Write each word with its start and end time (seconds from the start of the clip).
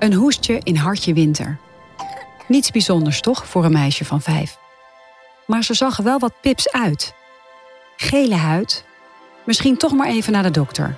Een 0.00 0.12
hoestje 0.12 0.60
in 0.62 0.76
hartje 0.76 1.14
winter. 1.14 1.58
Niets 2.48 2.70
bijzonders 2.70 3.20
toch 3.20 3.46
voor 3.46 3.64
een 3.64 3.72
meisje 3.72 4.04
van 4.04 4.20
vijf. 4.20 4.58
Maar 5.46 5.64
ze 5.64 5.74
zag 5.74 5.98
er 5.98 6.04
wel 6.04 6.18
wat 6.18 6.40
pips 6.40 6.72
uit. 6.72 7.14
Gele 7.96 8.34
huid. 8.34 8.84
Misschien 9.44 9.76
toch 9.76 9.92
maar 9.92 10.08
even 10.08 10.32
naar 10.32 10.42
de 10.42 10.50
dokter. 10.50 10.96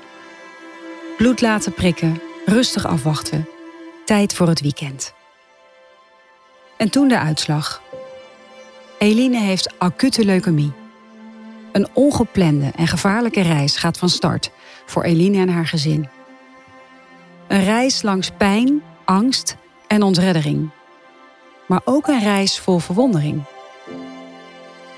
Bloed 1.17 1.41
laten 1.41 1.73
prikken, 1.73 2.21
rustig 2.47 2.87
afwachten. 2.87 3.49
Tijd 4.05 4.35
voor 4.35 4.49
het 4.49 4.61
weekend. 4.61 5.15
En 6.77 6.91
toen 6.91 7.09
de 7.09 7.19
uitslag. 7.19 7.83
Eline 8.99 9.41
heeft 9.41 9.79
acute 9.79 10.25
leukemie. 10.25 10.73
Een 11.73 11.89
ongeplande 11.93 12.73
en 12.77 12.87
gevaarlijke 12.87 13.41
reis 13.41 13.77
gaat 13.77 13.99
van 13.99 14.09
start 14.09 14.51
voor 14.87 15.03
Eline 15.03 15.39
en 15.39 15.49
haar 15.49 15.67
gezin. 15.67 16.09
Een 17.49 17.65
reis 17.65 18.03
langs 18.03 18.31
pijn, 18.31 18.83
angst 19.05 19.57
en 19.87 20.03
ontreddering. 20.03 20.71
Maar 21.67 21.81
ook 21.85 22.07
een 22.07 22.21
reis 22.21 22.59
vol 22.59 22.79
verwondering. 22.79 23.43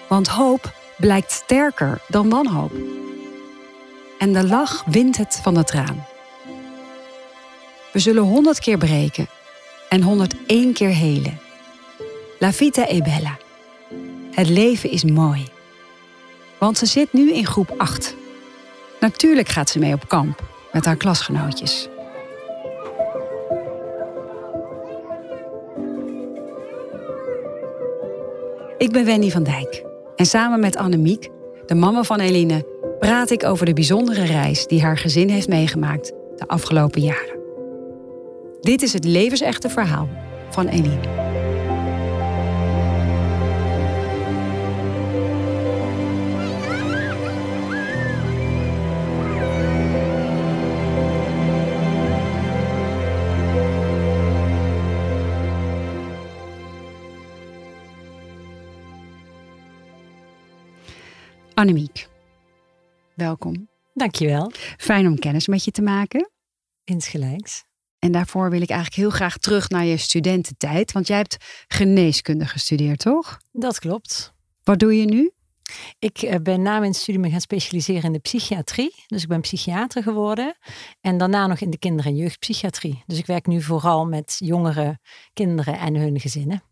Want 0.09 0.29
hoop 0.29 0.73
blijkt 0.97 1.33
sterker 1.33 2.01
dan 2.09 2.29
wanhoop. 2.29 2.73
En 4.19 4.33
de 4.33 4.47
lach 4.47 4.85
wint 4.87 5.17
het 5.17 5.41
van 5.43 5.55
de 5.55 5.65
traan. 5.65 6.07
We 7.93 7.99
zullen 7.99 8.23
honderd 8.23 8.59
keer 8.59 8.79
breken 8.79 9.29
en 9.89 10.03
101 10.03 10.73
keer 10.73 10.95
helen. 10.95 11.39
La 12.39 12.53
vita 12.53 12.87
è 12.87 13.03
bella. 13.03 13.39
Het 14.31 14.49
leven 14.49 14.91
is 14.91 15.05
mooi. 15.05 15.49
Want 16.59 16.79
ze 16.79 16.87
zit 16.87 17.13
nu 17.13 17.33
in 17.33 17.47
groep 17.47 17.75
8. 17.77 18.15
Natuurlijk 19.01 19.49
gaat 19.49 19.71
ze 19.71 19.79
mee 19.79 19.95
op 19.95 20.09
kamp 20.09 20.43
met 20.73 20.85
haar 20.85 20.97
klasgenootjes. 20.97 21.89
Ik 28.85 28.93
ben 28.93 29.05
Wendy 29.05 29.31
van 29.31 29.43
Dijk 29.43 29.85
en 30.17 30.27
samen 30.27 30.61
met 30.61 30.77
Annemiek, 30.77 31.29
de 31.67 31.75
mama 31.75 32.03
van 32.03 32.21
Eline, 32.21 32.67
praat 32.99 33.31
ik 33.31 33.45
over 33.45 33.67
de 33.67 33.73
bijzondere 33.73 34.25
reis 34.25 34.67
die 34.67 34.83
haar 34.83 34.99
gezin 34.99 35.29
heeft 35.29 35.49
meegemaakt 35.49 36.13
de 36.37 36.47
afgelopen 36.47 37.01
jaren. 37.01 37.39
Dit 38.61 38.83
is 38.83 38.93
het 38.93 39.05
levensechte 39.05 39.69
verhaal 39.69 40.09
van 40.51 40.69
Eline. 40.69 41.34
Annemiek, 61.55 62.09
welkom. 63.15 63.69
Dankjewel. 63.93 64.53
Fijn 64.77 65.07
om 65.07 65.19
kennis 65.19 65.47
met 65.47 65.65
je 65.65 65.71
te 65.71 65.83
maken. 65.83 66.31
Insgelijks. 66.85 67.65
En 67.99 68.13
daarvoor 68.13 68.51
wil 68.51 68.61
ik 68.61 68.71
eigenlijk 68.71 69.01
heel 69.01 69.11
graag 69.11 69.39
terug 69.39 69.69
naar 69.69 69.85
je 69.85 69.97
studententijd. 69.97 70.93
Want 70.93 71.07
jij 71.07 71.17
hebt 71.17 71.37
geneeskunde 71.69 72.47
gestudeerd, 72.47 72.99
toch? 72.99 73.39
Dat 73.53 73.79
klopt. 73.79 74.33
Wat 74.63 74.79
doe 74.79 74.99
je 74.99 75.05
nu? 75.05 75.31
Ik 75.99 76.23
eh, 76.23 76.41
ben 76.43 76.63
na 76.63 76.79
mijn 76.79 76.95
studie 76.95 77.21
me 77.21 77.31
gaan 77.31 77.41
specialiseren 77.41 78.03
in 78.03 78.13
de 78.13 78.19
psychiatrie. 78.19 78.95
Dus 79.07 79.23
ik 79.23 79.29
ben 79.29 79.41
psychiater 79.41 80.03
geworden. 80.03 80.57
En 81.01 81.19
daarna 81.19 81.47
nog 81.47 81.61
in 81.61 81.71
de 81.71 81.79
kinder- 81.79 82.07
en 82.07 82.17
jeugdpsychiatrie. 82.17 83.03
Dus 83.07 83.19
ik 83.19 83.27
werk 83.27 83.47
nu 83.47 83.63
vooral 83.63 84.07
met 84.07 84.37
jongere 84.39 84.99
kinderen 85.33 85.79
en 85.79 85.95
hun 85.95 86.21
gezinnen. 86.21 86.63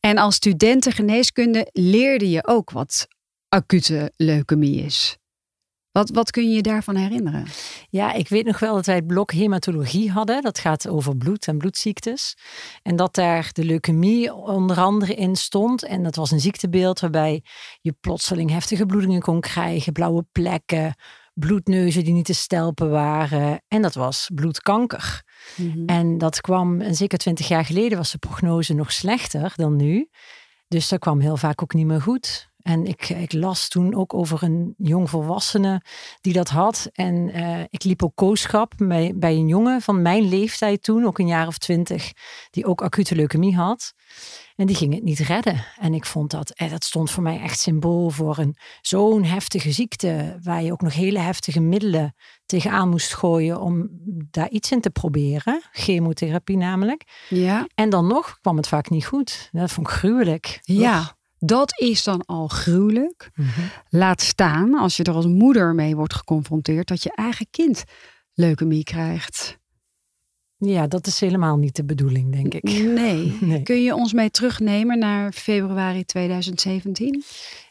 En 0.00 0.18
als 0.18 0.34
studenten 0.34 0.92
geneeskunde 0.92 1.68
leerde 1.72 2.30
je 2.30 2.46
ook 2.46 2.70
wat 2.70 3.06
acute 3.48 4.12
leukemie 4.16 4.84
is. 4.84 5.18
Wat, 5.92 6.10
wat 6.10 6.30
kun 6.30 6.48
je 6.48 6.56
je 6.56 6.62
daarvan 6.62 6.96
herinneren? 6.96 7.44
Ja, 7.90 8.12
ik 8.12 8.28
weet 8.28 8.44
nog 8.44 8.58
wel 8.58 8.74
dat 8.74 8.86
wij 8.86 8.94
het 8.94 9.06
blok 9.06 9.32
hematologie 9.32 10.10
hadden. 10.10 10.42
Dat 10.42 10.58
gaat 10.58 10.88
over 10.88 11.16
bloed 11.16 11.46
en 11.46 11.58
bloedziektes. 11.58 12.36
En 12.82 12.96
dat 12.96 13.14
daar 13.14 13.50
de 13.52 13.64
leukemie 13.64 14.34
onder 14.34 14.80
andere 14.80 15.14
in 15.14 15.36
stond. 15.36 15.84
En 15.84 16.02
dat 16.02 16.16
was 16.16 16.30
een 16.30 16.40
ziektebeeld 16.40 17.00
waarbij 17.00 17.42
je 17.80 17.92
plotseling 18.00 18.50
heftige 18.50 18.86
bloedingen 18.86 19.20
kon 19.20 19.40
krijgen, 19.40 19.92
blauwe 19.92 20.24
plekken, 20.32 20.94
bloedneuzen 21.34 22.04
die 22.04 22.12
niet 22.12 22.24
te 22.24 22.34
stelpen 22.34 22.90
waren. 22.90 23.62
En 23.68 23.82
dat 23.82 23.94
was 23.94 24.30
bloedkanker. 24.34 25.22
Mhm. 25.56 25.84
En 25.86 26.18
dat 26.18 26.40
kwam, 26.40 26.80
en 26.80 26.94
zeker 26.94 27.18
twintig 27.18 27.48
jaar 27.48 27.64
geleden 27.64 27.98
was 27.98 28.10
de 28.10 28.18
prognose 28.18 28.74
nog 28.74 28.92
slechter 28.92 29.52
dan 29.56 29.76
nu. 29.76 30.08
Dus 30.68 30.88
dat 30.88 30.98
kwam 30.98 31.20
heel 31.20 31.36
vaak 31.36 31.62
ook 31.62 31.74
niet 31.74 31.86
meer 31.86 32.02
goed. 32.02 32.47
En 32.68 32.86
ik, 32.86 33.08
ik 33.08 33.32
las 33.32 33.68
toen 33.68 33.94
ook 33.94 34.14
over 34.14 34.42
een 34.42 34.74
jong 34.76 35.10
volwassene 35.10 35.82
die 36.20 36.32
dat 36.32 36.48
had. 36.48 36.88
En 36.92 37.36
uh, 37.36 37.60
ik 37.68 37.84
liep 37.84 38.02
ook 38.02 38.14
kooschap 38.14 38.72
bij, 38.76 39.12
bij 39.16 39.34
een 39.34 39.48
jongen 39.48 39.80
van 39.80 40.02
mijn 40.02 40.28
leeftijd 40.28 40.82
toen, 40.82 41.04
ook 41.04 41.18
een 41.18 41.26
jaar 41.26 41.46
of 41.46 41.58
twintig, 41.58 42.12
die 42.50 42.66
ook 42.66 42.82
acute 42.82 43.14
leukemie 43.14 43.56
had. 43.56 43.92
En 44.56 44.66
die 44.66 44.76
ging 44.76 44.94
het 44.94 45.02
niet 45.02 45.18
redden. 45.18 45.64
En 45.80 45.94
ik 45.94 46.04
vond 46.04 46.30
dat, 46.30 46.50
eh, 46.50 46.70
dat 46.70 46.84
stond 46.84 47.10
voor 47.10 47.22
mij 47.22 47.40
echt 47.40 47.60
symbool 47.60 48.10
voor 48.10 48.38
een 48.38 48.56
zo'n 48.80 49.24
heftige 49.24 49.72
ziekte, 49.72 50.38
waar 50.42 50.62
je 50.62 50.72
ook 50.72 50.82
nog 50.82 50.94
hele 50.94 51.18
heftige 51.18 51.60
middelen 51.60 52.14
tegenaan 52.46 52.88
moest 52.88 53.14
gooien 53.14 53.60
om 53.60 53.88
daar 54.30 54.50
iets 54.50 54.72
in 54.72 54.80
te 54.80 54.90
proberen. 54.90 55.62
Chemotherapie 55.70 56.56
namelijk. 56.56 57.04
Ja. 57.28 57.66
En 57.74 57.90
dan 57.90 58.06
nog 58.06 58.38
kwam 58.40 58.56
het 58.56 58.68
vaak 58.68 58.90
niet 58.90 59.06
goed. 59.06 59.48
Dat 59.52 59.72
vond 59.72 59.86
ik 59.86 59.92
gruwelijk. 59.92 60.58
Ja. 60.62 61.16
Dat 61.38 61.80
is 61.80 62.04
dan 62.04 62.24
al 62.26 62.48
gruwelijk. 62.48 63.30
Mhm. 63.34 63.60
Laat 63.88 64.20
staan 64.20 64.74
als 64.74 64.96
je 64.96 65.02
er 65.02 65.14
als 65.14 65.26
moeder 65.26 65.74
mee 65.74 65.96
wordt 65.96 66.14
geconfronteerd 66.14 66.88
dat 66.88 67.02
je 67.02 67.12
eigen 67.14 67.46
kind 67.50 67.84
leukemie 68.34 68.84
krijgt. 68.84 69.58
Ja, 70.60 70.86
dat 70.86 71.06
is 71.06 71.20
helemaal 71.20 71.56
niet 71.56 71.76
de 71.76 71.84
bedoeling, 71.84 72.32
denk 72.32 72.54
ik. 72.54 72.62
Nee. 73.02 73.62
Kun 73.62 73.82
je 73.82 73.94
ons 73.94 74.12
mee 74.12 74.30
terugnemen 74.30 74.98
naar 74.98 75.32
februari 75.32 76.04
2017? 76.04 77.24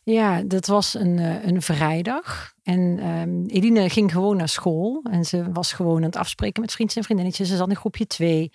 Ja, 0.04 0.42
dat 0.42 0.68
was 0.68 0.94
een, 0.94 1.20
eh, 1.20 1.46
een 1.46 1.62
vrijdag. 1.62 2.54
En 2.64 3.08
um, 3.08 3.46
Eline 3.46 3.90
ging 3.90 4.12
gewoon 4.12 4.38
naar 4.38 4.50
school. 4.50 5.02
En 5.12 5.26
ze 5.26 5.52
was 5.52 5.74
gewoon 5.74 5.96
aan 5.96 6.04
het 6.04 6.16
afspreken 6.16 6.62
met 6.62 6.72
vrienden 6.72 6.96
en 6.96 7.04
vriendinnetjes. 7.04 7.50
Ze 7.50 7.56
zat 7.56 7.70
in 7.70 7.76
groepje 7.76 8.08
2. 8.08 8.52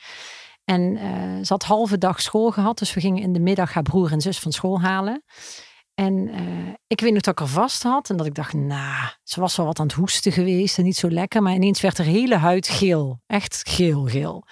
En 0.64 0.80
uh, 0.80 1.02
ze 1.44 1.52
had 1.52 1.62
halve 1.62 1.98
dag 1.98 2.20
school 2.20 2.50
gehad. 2.50 2.78
Dus 2.78 2.94
we 2.94 3.00
gingen 3.00 3.22
in 3.22 3.32
de 3.32 3.40
middag 3.40 3.72
haar 3.72 3.82
broer 3.82 4.12
en 4.12 4.20
zus 4.20 4.38
van 4.38 4.52
school 4.52 4.80
halen. 4.80 5.22
En 5.94 6.28
uh, 6.28 6.74
ik 6.86 7.00
weet 7.00 7.12
nog 7.12 7.22
dat 7.22 7.34
ik 7.34 7.40
er 7.40 7.52
vast 7.52 7.82
had. 7.82 8.10
En 8.10 8.16
dat 8.16 8.26
ik 8.26 8.34
dacht, 8.34 8.52
nou, 8.52 9.08
ze 9.22 9.40
was 9.40 9.56
wel 9.56 9.66
wat 9.66 9.78
aan 9.78 9.86
het 9.86 9.94
hoesten 9.94 10.32
geweest. 10.32 10.78
En 10.78 10.84
niet 10.84 10.96
zo 10.96 11.10
lekker. 11.10 11.42
Maar 11.42 11.54
ineens 11.54 11.80
werd 11.80 11.98
haar 11.98 12.06
hele 12.06 12.36
huid 12.36 12.68
geel. 12.68 13.20
Echt 13.26 13.60
geel, 13.68 14.06
geel. 14.06 14.46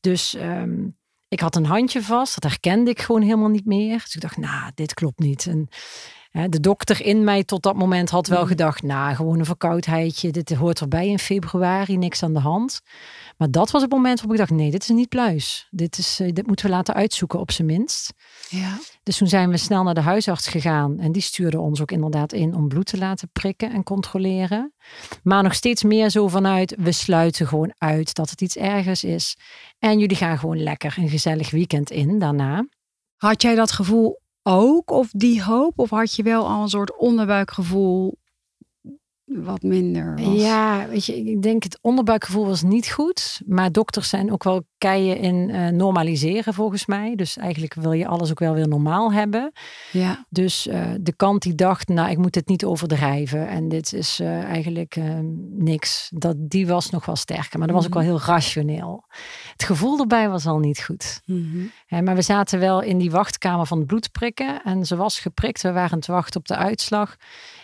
Dus 0.00 0.34
um, 0.34 0.98
ik 1.28 1.40
had 1.40 1.56
een 1.56 1.66
handje 1.66 2.02
vast. 2.02 2.40
Dat 2.40 2.50
herkende 2.50 2.90
ik 2.90 3.00
gewoon 3.00 3.22
helemaal 3.22 3.48
niet 3.48 3.66
meer. 3.66 3.98
Dus 3.98 4.14
ik 4.14 4.20
dacht, 4.20 4.36
nou, 4.36 4.70
dit 4.74 4.94
klopt 4.94 5.18
niet. 5.18 5.46
En 5.46 5.68
de 6.50 6.60
dokter 6.60 7.04
in 7.04 7.24
mij 7.24 7.44
tot 7.44 7.62
dat 7.62 7.76
moment 7.76 8.10
had 8.10 8.26
wel 8.26 8.38
mhm. 8.38 8.48
gedacht, 8.48 8.82
nou, 8.82 9.14
gewoon 9.14 9.38
een 9.38 9.44
verkoudheidje. 9.44 10.30
Dit 10.30 10.54
hoort 10.54 10.80
erbij 10.80 11.08
in 11.08 11.18
februari, 11.18 11.96
niks 11.96 12.22
aan 12.22 12.32
de 12.32 12.40
hand. 12.40 12.80
Maar 13.36 13.50
dat 13.50 13.70
was 13.70 13.82
het 13.82 13.90
moment 13.90 14.20
waarop 14.20 14.32
ik 14.32 14.38
dacht, 14.38 14.60
nee, 14.60 14.70
dit 14.70 14.82
is 14.82 14.88
niet 14.88 15.08
pluis. 15.08 15.68
Dit, 15.70 15.98
is, 15.98 16.20
eh, 16.20 16.32
dit 16.32 16.46
moeten 16.46 16.66
we 16.66 16.72
laten 16.72 16.94
uitzoeken 16.94 17.40
op 17.40 17.50
zijn 17.50 17.66
minst. 17.66 18.12
Ja. 18.48 18.78
Dus 19.02 19.16
toen 19.16 19.28
zijn 19.28 19.50
we 19.50 19.56
snel 19.56 19.82
naar 19.82 19.94
de 19.94 20.00
huisarts 20.00 20.46
gegaan. 20.48 20.98
En 20.98 21.12
die 21.12 21.22
stuurde 21.22 21.60
ons 21.60 21.80
ook 21.80 21.90
inderdaad 21.90 22.32
in 22.32 22.54
om 22.54 22.68
bloed 22.68 22.86
te 22.86 22.98
laten 22.98 23.28
prikken 23.32 23.72
en 23.72 23.82
controleren. 23.82 24.72
Maar 25.22 25.42
nog 25.42 25.54
steeds 25.54 25.82
meer 25.82 26.10
zo 26.10 26.28
vanuit, 26.28 26.74
we 26.78 26.92
sluiten 26.92 27.46
gewoon 27.46 27.74
uit 27.78 28.14
dat 28.14 28.30
het 28.30 28.40
iets 28.40 28.56
ergers 28.56 29.04
is. 29.04 29.36
En 29.78 29.98
jullie 29.98 30.16
gaan 30.16 30.38
gewoon 30.38 30.62
lekker 30.62 30.94
een 30.98 31.08
gezellig 31.08 31.50
weekend 31.50 31.90
in 31.90 32.18
daarna. 32.18 32.66
Had 33.16 33.42
jij 33.42 33.54
dat 33.54 33.72
gevoel 33.72 34.20
ook, 34.42 34.90
of 34.90 35.08
die 35.10 35.42
hoop? 35.42 35.78
Of 35.78 35.90
had 35.90 36.14
je 36.14 36.22
wel 36.22 36.48
al 36.48 36.62
een 36.62 36.68
soort 36.68 36.96
onderbuikgevoel 36.96 38.18
wat 39.24 39.62
minder 39.62 40.16
was. 40.16 40.40
Ja, 40.40 40.88
weet 40.88 41.04
je, 41.04 41.16
ik 41.16 41.42
denk 41.42 41.62
het 41.62 41.78
onderbuikgevoel 41.80 42.46
was 42.46 42.62
niet 42.62 42.90
goed. 42.90 43.40
Maar 43.46 43.72
dokters 43.72 44.08
zijn 44.08 44.32
ook 44.32 44.44
wel 44.44 44.64
in 44.92 45.48
uh, 45.48 45.68
normaliseren 45.68 46.54
volgens 46.54 46.86
mij. 46.86 47.14
Dus 47.14 47.36
eigenlijk 47.36 47.74
wil 47.74 47.92
je 47.92 48.06
alles 48.06 48.30
ook 48.30 48.38
wel 48.38 48.54
weer 48.54 48.68
normaal 48.68 49.12
hebben. 49.12 49.52
Ja. 49.90 50.24
Dus 50.28 50.66
uh, 50.66 50.86
de 51.00 51.12
kant 51.12 51.42
die 51.42 51.54
dacht, 51.54 51.88
nou 51.88 52.10
ik 52.10 52.18
moet 52.18 52.34
het 52.34 52.48
niet 52.48 52.64
overdrijven. 52.64 53.48
En 53.48 53.68
dit 53.68 53.92
is 53.92 54.20
uh, 54.20 54.42
eigenlijk 54.42 54.96
niks. 55.50 56.10
Dat, 56.14 56.34
die 56.38 56.66
was 56.66 56.90
nog 56.90 57.06
wel 57.06 57.16
sterker. 57.16 57.58
Maar 57.58 57.66
dat 57.66 57.76
was 57.76 57.86
ook 57.86 57.94
mhm. 57.94 58.04
wel 58.04 58.08
heel 58.08 58.26
rationeel. 58.26 59.04
Het 59.52 59.64
gevoel 59.64 59.98
erbij 59.98 60.28
was 60.28 60.46
al 60.46 60.58
niet 60.58 60.82
goed. 60.82 61.20
Mm 61.24 61.72
maar 62.02 62.14
we 62.14 62.22
zaten 62.22 62.58
wel 62.58 62.82
in 62.82 62.98
die 62.98 63.10
wachtkamer 63.10 63.66
van 63.66 63.78
de 63.78 63.86
bloedprikken. 63.86 64.62
En 64.62 64.86
ze 64.86 64.96
was 64.96 65.20
geprikt. 65.20 65.62
We 65.62 65.72
waren 65.72 66.00
te 66.00 66.12
wachten 66.12 66.40
op 66.40 66.46
de 66.46 66.56
uitslag. 66.56 67.16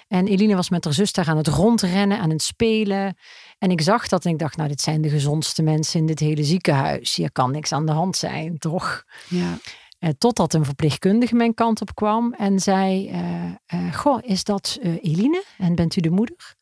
En 0.08 0.26
Eline 0.26 0.54
was 0.54 0.70
met 0.70 0.84
haar 0.84 0.92
zus 0.94 1.12
daar 1.12 1.28
aan 1.28 1.36
het 1.36 1.46
rondrennen, 1.46 2.18
aan 2.18 2.30
het 2.30 2.42
spelen. 2.42 3.16
En 3.58 3.70
ik 3.70 3.80
zag 3.80 4.08
dat 4.08 4.24
en 4.24 4.30
ik 4.30 4.38
dacht, 4.38 4.56
nou, 4.56 4.68
dit 4.68 4.80
zijn 4.80 5.00
de 5.00 5.08
gezondste 5.08 5.62
mensen 5.62 6.00
in 6.00 6.06
dit 6.06 6.18
hele 6.18 6.44
ziekenhuis. 6.44 7.09
Hier 7.14 7.32
kan 7.32 7.50
niks 7.50 7.72
aan 7.72 7.86
de 7.86 7.92
hand 7.92 8.16
zijn, 8.16 8.58
toch? 8.58 9.04
Ja. 9.28 9.58
Uh, 10.00 10.10
totdat 10.18 10.54
een 10.54 10.64
verpleegkundige 10.64 11.34
mijn 11.34 11.54
kant 11.54 11.80
op 11.80 11.94
kwam 11.94 12.32
en 12.32 12.60
zei: 12.60 13.10
uh, 13.10 13.94
Goh, 13.94 14.18
is 14.22 14.44
dat 14.44 14.78
Eline 14.82 15.44
en 15.58 15.74
bent 15.74 15.96
u 15.96 16.00
de 16.00 16.10
moeder? 16.10 16.54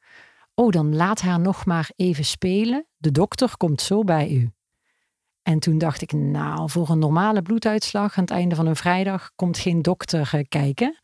Oh, 0.54 0.70
dan 0.70 0.96
laat 0.96 1.20
haar 1.20 1.40
nog 1.40 1.66
maar 1.66 1.90
even 1.96 2.24
spelen. 2.24 2.86
De 2.96 3.10
dokter 3.10 3.56
komt 3.56 3.80
zo 3.80 4.02
bij 4.02 4.30
u. 4.30 4.50
En 5.42 5.58
toen 5.58 5.78
dacht 5.78 6.02
ik, 6.02 6.12
nou, 6.12 6.70
voor 6.70 6.90
een 6.90 6.98
normale 6.98 7.42
bloeduitslag 7.42 8.16
aan 8.16 8.24
het 8.24 8.32
einde 8.32 8.54
van 8.54 8.66
een 8.66 8.76
vrijdag 8.76 9.30
komt 9.36 9.58
geen 9.58 9.82
dokter 9.82 10.44
kijken. 10.48 11.00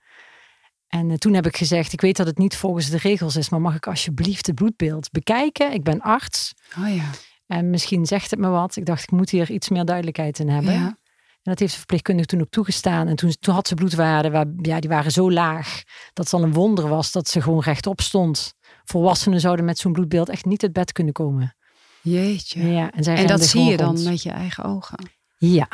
En 0.88 1.18
toen 1.18 1.34
heb 1.34 1.46
ik 1.46 1.56
gezegd, 1.56 1.92
ik 1.92 2.00
weet 2.00 2.16
dat 2.16 2.26
het 2.26 2.38
niet 2.38 2.56
volgens 2.56 2.90
de 2.90 2.98
regels 2.98 3.36
is, 3.36 3.48
maar 3.48 3.60
mag 3.60 3.74
ik 3.74 3.86
alsjeblieft 3.86 4.46
het 4.46 4.54
bloedbeeld 4.54 5.10
bekijken? 5.10 5.72
Ik 5.72 5.82
ben 5.82 6.00
arts. 6.00 6.54
Oh 6.78 6.94
ja. 6.94 7.10
En 7.54 7.70
misschien 7.70 8.06
zegt 8.06 8.30
het 8.30 8.40
me 8.40 8.48
wat. 8.48 8.76
Ik 8.76 8.86
dacht, 8.86 9.02
ik 9.02 9.10
moet 9.10 9.30
hier 9.30 9.50
iets 9.50 9.68
meer 9.68 9.84
duidelijkheid 9.84 10.38
in 10.38 10.48
hebben. 10.48 10.72
Ja. 10.72 10.86
En 10.86 11.50
dat 11.50 11.58
heeft 11.58 11.72
de 11.72 11.78
verpleegkundige 11.78 12.26
toen 12.28 12.40
ook 12.40 12.50
toegestaan. 12.50 13.08
En 13.08 13.16
toen, 13.16 13.34
toen 13.40 13.54
had 13.54 13.68
ze 13.68 13.74
bloedwaarden, 13.74 14.32
waar, 14.32 14.46
ja, 14.62 14.80
die 14.80 14.90
waren 14.90 15.12
zo 15.12 15.32
laag 15.32 15.82
dat 16.12 16.24
het 16.24 16.34
al 16.34 16.42
een 16.42 16.52
wonder 16.52 16.88
was 16.88 17.12
dat 17.12 17.28
ze 17.28 17.42
gewoon 17.42 17.60
rechtop 17.60 18.00
stond. 18.00 18.54
Volwassenen 18.84 19.40
zouden 19.40 19.64
met 19.64 19.78
zo'n 19.78 19.92
bloedbeeld 19.92 20.28
echt 20.28 20.44
niet 20.44 20.62
uit 20.62 20.72
bed 20.72 20.92
kunnen 20.92 21.12
komen. 21.12 21.56
Jeetje. 22.02 22.66
Ja, 22.66 22.90
en, 22.90 23.04
en 23.04 23.26
dat 23.26 23.44
zie 23.44 23.64
je 23.64 23.76
dan 23.76 24.02
met 24.02 24.22
je 24.22 24.30
eigen 24.30 24.64
ogen. 24.64 25.10
Ja. 25.36 25.68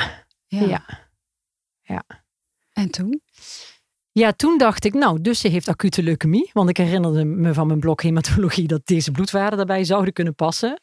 ja. 0.47 0.67
Ja. 0.67 0.85
ja. 1.83 2.05
En 2.73 2.91
toen? 2.91 3.23
Ja, 4.13 4.33
toen 4.33 4.59
dacht 4.59 4.85
ik, 4.85 4.95
nou, 4.95 5.21
dus 5.21 5.41
ze 5.41 5.49
heeft 5.49 5.69
acute 5.69 6.03
leukemie. 6.03 6.51
Want 6.53 6.69
ik 6.69 6.77
herinnerde 6.77 7.25
me 7.25 7.55
van 7.55 7.67
mijn 7.67 7.81
blok 7.81 8.03
hematologie 8.03 8.67
dat 8.75 8.87
deze 8.87 9.11
bloedwaarden 9.11 9.57
daarbij 9.57 9.85
zouden 9.85 10.13
kunnen 10.13 10.35
passen. 10.35 10.81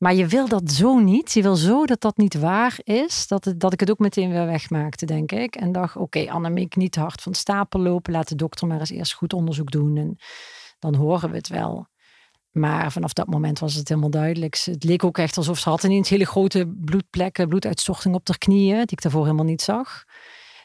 Maar 0.00 0.14
je 0.14 0.26
wil 0.26 0.48
dat 0.48 0.70
zo 0.70 0.98
niet. 0.98 1.32
Je 1.32 1.42
wil 1.42 1.56
zo 1.56 1.86
dat 1.86 2.00
dat 2.00 2.16
niet 2.16 2.34
waar 2.34 2.78
is. 2.84 3.26
Dat, 3.26 3.44
het, 3.44 3.60
dat 3.60 3.72
ik 3.72 3.80
het 3.80 3.90
ook 3.90 3.98
meteen 3.98 4.30
weer 4.30 4.46
wegmaakte, 4.46 5.06
denk 5.06 5.32
ik. 5.32 5.56
En 5.56 5.72
dacht, 5.72 5.96
oké, 5.96 6.18
okay, 6.18 6.34
Annemiek, 6.34 6.76
niet 6.76 6.92
te 6.92 7.00
hard 7.00 7.22
van 7.22 7.34
stapel 7.34 7.80
lopen. 7.80 8.12
Laat 8.12 8.28
de 8.28 8.34
dokter 8.34 8.66
maar 8.66 8.80
eens 8.80 8.90
eerst 8.90 9.12
goed 9.12 9.32
onderzoek 9.32 9.70
doen. 9.70 9.96
En 9.96 10.16
dan 10.78 10.94
horen 10.94 11.30
we 11.30 11.36
het 11.36 11.48
wel. 11.48 11.86
Maar 12.50 12.92
vanaf 12.92 13.12
dat 13.12 13.26
moment 13.26 13.58
was 13.58 13.74
het 13.74 13.88
helemaal 13.88 14.10
duidelijk. 14.10 14.56
Het 14.64 14.84
leek 14.84 15.04
ook 15.04 15.18
echt 15.18 15.36
alsof 15.36 15.58
ze 15.58 15.68
had 15.68 15.84
ineens 15.84 16.08
hele 16.08 16.26
grote 16.26 16.72
bloedplekken, 16.80 17.48
bloeduitstorting 17.48 18.14
op 18.14 18.28
haar 18.28 18.38
knieën, 18.38 18.76
die 18.76 18.90
ik 18.90 19.02
daarvoor 19.02 19.24
helemaal 19.24 19.44
niet 19.44 19.62
zag. 19.62 20.04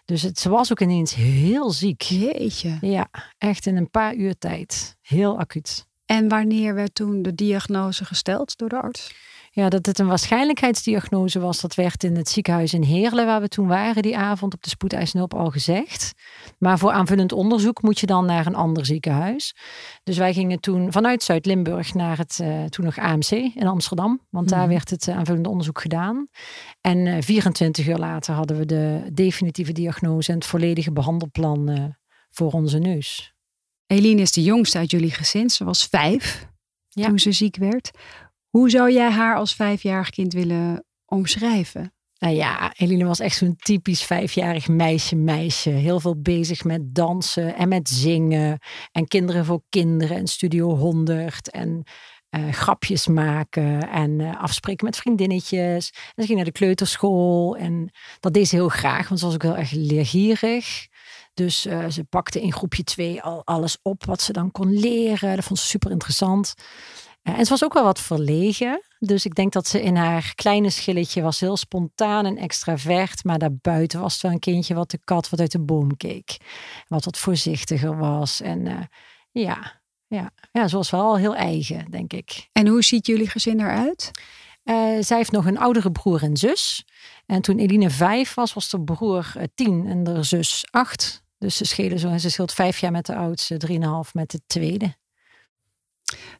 Dus 0.05 0.21
het, 0.21 0.39
ze 0.39 0.49
was 0.49 0.71
ook 0.71 0.81
ineens 0.81 1.13
heel 1.13 1.71
ziek. 1.71 2.01
Jeetje. 2.01 2.77
Ja, 2.81 3.07
echt 3.37 3.65
in 3.65 3.77
een 3.77 3.89
paar 3.89 4.15
uur 4.15 4.37
tijd. 4.37 4.97
Heel 5.01 5.39
acuut. 5.39 5.87
En 6.05 6.29
wanneer 6.29 6.73
werd 6.73 6.95
toen 6.95 7.21
de 7.21 7.35
diagnose 7.35 8.05
gesteld 8.05 8.57
door 8.57 8.69
de 8.69 8.81
arts? 8.81 9.13
Ja, 9.55 9.69
dat 9.69 9.85
het 9.85 9.99
een 9.99 10.07
waarschijnlijkheidsdiagnose 10.07 11.39
was, 11.39 11.61
dat 11.61 11.75
werd 11.75 12.03
in 12.03 12.15
het 12.15 12.29
ziekenhuis 12.29 12.73
in 12.73 12.83
Heerlen, 12.83 13.25
waar 13.25 13.41
we 13.41 13.47
toen 13.47 13.67
waren 13.67 14.01
die 14.01 14.17
avond 14.17 14.53
op 14.53 14.63
de 14.63 14.69
spoedeisende 14.69 15.27
al 15.27 15.49
gezegd. 15.49 16.13
Maar 16.57 16.77
voor 16.77 16.91
aanvullend 16.91 17.31
onderzoek 17.31 17.81
moet 17.81 17.99
je 17.99 18.05
dan 18.05 18.25
naar 18.25 18.45
een 18.45 18.55
ander 18.55 18.85
ziekenhuis. 18.85 19.55
Dus 20.03 20.17
wij 20.17 20.33
gingen 20.33 20.59
toen 20.59 20.91
vanuit 20.91 21.23
Zuid-Limburg 21.23 21.93
naar 21.93 22.17
het 22.17 22.39
uh, 22.41 22.63
toen 22.63 22.85
nog 22.85 22.97
AMC 22.97 23.31
in 23.31 23.67
Amsterdam, 23.67 24.21
want 24.29 24.49
daar 24.49 24.59
mhm. 24.59 24.69
werd 24.69 24.89
het 24.89 25.07
uh, 25.07 25.17
aanvullende 25.17 25.49
onderzoek 25.49 25.81
gedaan. 25.81 26.27
En 26.81 26.97
uh, 26.97 27.17
eh, 27.17 27.23
24 27.23 27.87
uur 27.87 27.97
later 27.97 28.33
hadden 28.33 28.57
we 28.57 28.65
de 28.65 29.09
definitieve 29.13 29.71
diagnose 29.71 30.31
en 30.31 30.37
het 30.37 30.47
volledige 30.47 30.91
behandelplan 30.91 31.95
voor 32.29 32.51
onze 32.51 32.77
neus. 32.77 33.34
Eline 33.87 34.21
is 34.21 34.31
de 34.31 34.43
jongste 34.43 34.77
uit 34.77 34.91
jullie 34.91 35.11
gezin. 35.11 35.49
Ze 35.49 35.63
was 35.63 35.85
vijf 35.85 36.47
toen 36.89 37.19
ze 37.19 37.31
ziek 37.31 37.55
werd. 37.55 37.91
Hoe 38.49 38.69
zou 38.69 38.91
jij 38.91 39.11
haar 39.11 39.35
als 39.35 39.55
vijfjarig 39.55 40.09
kind 40.09 40.33
willen 40.33 40.85
omschrijven? 41.05 41.93
Nou 42.17 42.35
ja, 42.35 42.73
Eline 42.75 43.05
was 43.05 43.19
echt 43.19 43.37
zo'n 43.37 43.55
typisch 43.55 44.03
vijfjarig 44.03 44.67
meisje, 44.67 45.15
meisje. 45.15 45.69
Heel 45.69 45.99
veel 45.99 46.21
bezig 46.21 46.63
met 46.63 46.95
dansen 46.95 47.55
en 47.55 47.67
met 47.67 47.89
zingen. 47.89 48.59
En 48.91 49.07
kinderen 49.07 49.45
voor 49.45 49.61
kinderen 49.69 50.17
en 50.17 50.27
Studio 50.27 50.75
100. 50.75 51.51
En 51.51 51.83
uh, 52.37 52.53
grapjes 52.53 53.07
maken 53.07 53.89
en 53.89 54.19
uh, 54.19 54.41
afspreken 54.41 54.85
met 54.85 54.97
vriendinnetjes. 54.97 55.89
En 55.93 56.21
ze 56.21 56.25
ging 56.25 56.35
naar 56.35 56.45
de 56.45 56.51
kleuterschool 56.51 57.55
en 57.57 57.91
dat 58.19 58.33
deed 58.33 58.47
ze 58.47 58.55
heel 58.55 58.69
graag, 58.69 59.07
want 59.07 59.19
ze 59.19 59.25
was 59.25 59.35
ook 59.35 59.41
heel 59.41 59.57
erg 59.57 59.71
leergierig. 59.71 60.87
Dus 61.35 61.65
uh, 61.65 61.89
ze 61.89 62.03
pakte 62.03 62.41
in 62.41 62.53
groepje 62.53 62.83
2 62.83 63.21
al 63.21 63.41
alles 63.45 63.77
op 63.81 64.05
wat 64.05 64.21
ze 64.21 64.33
dan 64.33 64.51
kon 64.51 64.79
leren. 64.79 65.35
Dat 65.35 65.45
vond 65.45 65.59
ze 65.59 65.65
super 65.65 65.91
interessant. 65.91 66.53
Uh, 67.23 67.37
en 67.37 67.43
ze 67.45 67.49
was 67.49 67.63
ook 67.63 67.73
wel 67.73 67.83
wat 67.83 67.99
verlegen. 67.99 68.81
Dus 68.99 69.25
ik 69.25 69.35
denk 69.35 69.53
dat 69.53 69.67
ze 69.67 69.81
in 69.81 69.95
haar 69.95 70.31
kleine 70.35 70.69
schilletje 70.69 71.21
was 71.21 71.39
heel 71.39 71.57
spontaan 71.57 72.25
en 72.25 72.37
extravert. 72.37 73.23
Maar 73.23 73.39
daarbuiten 73.39 73.99
was 73.99 74.13
het 74.13 74.21
wel 74.21 74.31
een 74.31 74.39
kindje 74.39 74.73
wat 74.73 74.91
de 74.91 74.99
kat 75.03 75.29
wat 75.29 75.39
uit 75.39 75.51
de 75.51 75.59
boom 75.59 75.97
keek. 75.97 76.37
Wat 76.87 77.05
wat 77.05 77.17
voorzichtiger 77.17 77.97
was. 77.97 78.41
En 78.41 78.65
uh, 78.65 78.79
ja, 79.31 79.81
ja, 80.07 80.31
ja, 80.51 80.67
ze 80.67 80.75
was 80.75 80.89
wel 80.89 81.17
heel 81.17 81.35
eigen, 81.35 81.91
denk 81.91 82.13
ik. 82.13 82.49
En 82.51 82.67
hoe 82.67 82.83
ziet 82.83 83.07
jullie 83.07 83.29
gezin 83.29 83.59
eruit? 83.59 84.11
Uh, 84.63 84.75
zij 84.99 85.17
heeft 85.17 85.31
nog 85.31 85.45
een 85.45 85.57
oudere 85.57 85.91
broer 85.91 86.23
en 86.23 86.37
zus. 86.37 86.85
En 87.25 87.41
toen 87.41 87.59
Eline 87.59 87.89
vijf 87.89 88.33
was, 88.33 88.53
was 88.53 88.69
de 88.69 88.81
broer 88.81 89.33
tien 89.55 89.87
en 89.87 90.03
de 90.03 90.23
zus 90.23 90.67
acht. 90.71 91.23
Dus 91.45 91.57
ze 91.57 91.65
schelen 91.65 91.99
zo. 91.99 92.09
En 92.09 92.19
ze 92.19 92.29
scheelt 92.29 92.53
vijf 92.53 92.77
jaar 92.77 92.91
met 92.91 93.05
de 93.05 93.15
oudste, 93.15 93.57
drieënhalf 93.57 94.13
met 94.13 94.31
de 94.31 94.41
tweede. 94.47 94.95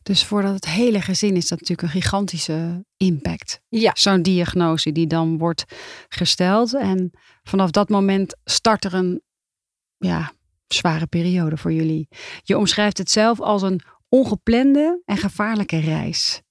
Dus 0.04 0.24
voordat 0.24 0.54
het 0.54 0.66
hele 0.66 1.02
gezin 1.02 1.36
is 1.36 1.48
dat 1.48 1.60
natuurlijk 1.60 1.88
een 1.88 2.02
gigantische 2.02 2.86
impact. 2.98 3.62
Ja. 3.70 3.92
Zo'n 3.94 4.22
diagnose 4.22 4.92
die 4.92 5.08
dan 5.08 5.38
wordt 5.38 5.66
gesteld. 6.10 6.74
En 6.74 7.12
vanaf 7.44 7.72
dat 7.72 7.90
moment 7.90 8.38
start 8.44 8.86
er 8.86 8.94
een 8.94 9.22
ja, 9.98 10.34
zware 10.68 11.08
periode 11.08 11.58
voor 11.58 11.74
jullie. 11.74 12.08
Je 12.42 12.58
omschrijft 12.58 12.98
het 12.98 13.12
zelf 13.12 13.42
als 13.42 13.62
een 13.62 13.82
ongeplande 14.10 15.02
en 15.06 15.18
gevaarlijke 15.18 15.80
reis. 15.80 16.42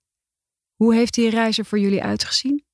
Hoe 0.74 0.94
heeft 0.94 1.14
die 1.14 1.30
reis 1.30 1.58
er 1.58 1.64
voor 1.64 1.78
jullie 1.78 2.02
uitgezien? 2.02 2.64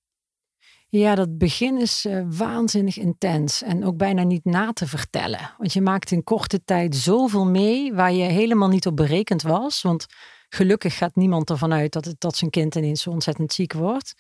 Ja, 0.93 1.15
dat 1.15 1.39
begin 1.39 1.81
is 1.81 2.05
uh, 2.07 2.23
waanzinnig 2.27 2.99
intens 2.99 3.63
en 3.63 3.85
ook 3.85 3.97
bijna 3.97 4.23
niet 4.23 4.45
na 4.45 4.73
te 4.73 4.87
vertellen. 4.87 5.55
Want 5.59 5.73
je 5.73 5.81
maakt 5.81 6.11
in 6.11 6.25
korte 6.25 6.65
tijd 6.65 6.97
zoveel 6.97 7.47
mee 7.47 7.93
waar 7.95 8.13
je 8.13 8.23
helemaal 8.23 8.69
niet 8.69 8.87
op 8.87 8.97
berekend 8.97 9.43
was. 9.43 9.83
Want 9.83 10.07
gelukkig 10.49 10.97
gaat 10.97 11.15
niemand 11.15 11.51
ervan 11.51 11.73
uit 11.73 11.93
dat, 11.93 12.05
het, 12.05 12.21
dat 12.21 12.37
zijn 12.37 12.51
kind 12.51 12.75
ineens 12.75 13.03
zo 13.03 13.11
ontzettend 13.11 13.53
ziek 13.53 13.73
wordt. 13.73 14.15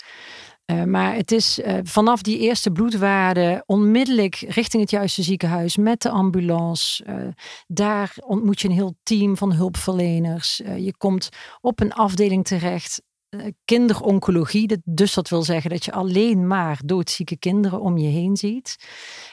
Uh, 0.67 0.85
maar 0.85 1.15
het 1.15 1.33
is 1.33 1.59
uh, 1.59 1.79
vanaf 1.83 2.23
die 2.23 2.39
eerste 2.39 2.71
bloedwaarde 2.71 3.62
onmiddellijk 3.67 4.35
richting 4.35 4.83
het 4.83 4.91
juiste 4.91 5.23
ziekenhuis 5.23 5.77
met 5.77 6.03
de 6.03 6.11
ambulance. 6.11 7.05
Daar 7.67 8.15
ontmoet 8.21 8.61
je 8.61 8.69
een 8.69 8.75
heel 8.75 8.97
team 9.03 9.37
van 9.37 9.53
hulpverleners. 9.53 10.57
je 10.57 10.95
komt 10.97 11.29
op 11.61 11.81
een 11.81 11.93
afdeling 11.93 12.45
terecht 12.45 13.00
eh, 13.00 13.10
kinderoncologie. 13.65 14.81
Dus 14.85 15.15
dat 15.15 15.29
wil 15.29 15.43
zeggen 15.43 15.71
dat 15.71 15.85
je 15.85 15.93
alleen 15.93 16.47
maar 16.47 16.81
doodzieke 16.85 17.39
kinderen 17.39 17.81
om 17.81 17.99
je 17.99 18.09
heen 18.09 18.37
ziet. 18.37 18.77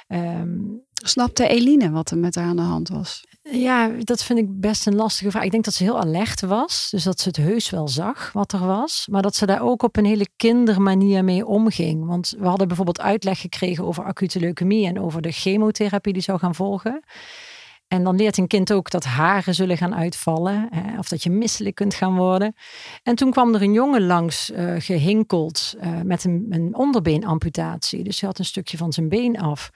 Um, 0.07 0.85
Snapte 1.03 1.47
Eline 1.47 1.91
wat 1.91 2.11
er 2.11 2.17
met 2.17 2.35
haar 2.35 2.45
aan 2.45 2.55
de 2.55 2.61
hand 2.61 2.89
was? 2.89 3.25
Ja, 3.41 3.87
dat 3.99 4.23
vind 4.23 4.39
ik 4.39 4.59
best 4.59 4.87
een 4.87 4.95
lastige 4.95 5.31
vraag. 5.31 5.43
Ik 5.43 5.51
denk 5.51 5.63
dat 5.63 5.73
ze 5.73 5.83
heel 5.83 5.99
alert 5.99 6.41
was. 6.41 6.87
Dus 6.91 7.03
dat 7.03 7.19
ze 7.19 7.27
het 7.27 7.37
heus 7.37 7.69
wel 7.69 7.87
zag 7.87 8.31
wat 8.31 8.53
er 8.53 8.65
was. 8.65 9.07
Maar 9.11 9.21
dat 9.21 9.35
ze 9.35 9.45
daar 9.45 9.61
ook 9.61 9.83
op 9.83 9.97
een 9.97 10.05
hele 10.05 10.27
kindermanier 10.35 11.23
mee 11.23 11.45
omging. 11.45 12.05
Want 12.05 12.35
we 12.39 12.47
hadden 12.47 12.67
bijvoorbeeld 12.67 13.01
uitleg 13.01 13.41
gekregen 13.41 13.85
over 13.85 14.03
acute 14.03 14.39
leukemie 14.39 14.87
en 14.87 14.99
over 14.99 15.21
de 15.21 15.31
chemotherapie 15.31 16.13
die 16.13 16.21
zou 16.21 16.39
gaan 16.39 16.55
volgen. 16.55 17.03
En 17.87 18.03
dan 18.03 18.15
leert 18.15 18.37
een 18.37 18.47
kind 18.47 18.73
ook 18.73 18.89
dat 18.89 19.03
haren 19.03 19.55
zullen 19.55 19.77
gaan 19.77 19.95
uitvallen. 19.95 20.67
Hè, 20.69 20.97
of 20.97 21.07
dat 21.07 21.23
je 21.23 21.29
misselijk 21.29 21.75
kunt 21.75 21.93
gaan 21.93 22.15
worden. 22.15 22.55
En 23.03 23.15
toen 23.15 23.31
kwam 23.31 23.55
er 23.55 23.61
een 23.61 23.73
jongen 23.73 24.05
langs 24.05 24.51
uh, 24.51 24.73
gehinkeld 24.77 25.75
uh, 25.83 26.01
met 26.01 26.23
een, 26.23 26.45
een, 26.49 26.75
onderbeenamputatie. 26.75 28.03
Dus 28.03 28.19
hij 28.19 28.29
had 28.29 28.39
een 28.39 28.45
stukje 28.45 28.77
van 28.77 28.93
zijn 28.93 29.09
been 29.09 29.39
af. 29.39 29.69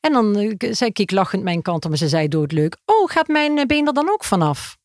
En 0.00 0.12
dan 0.12 0.38
uh, 0.38 0.54
zei 0.58 0.90
ik 0.92 1.10
lachend 1.10 1.42
mijn 1.42 1.62
kant 1.62 1.84
op 1.84 1.90
en 1.90 1.98
ze 1.98 2.08
zei 2.08 2.28
doodleuk. 2.28 2.76
Oh, 2.84 3.10
gaat 3.10 3.28
mijn 3.28 3.66
been 3.66 3.86
er 3.86 3.92
dan 3.92 4.10
ook 4.10 4.24
vanaf? 4.24 4.76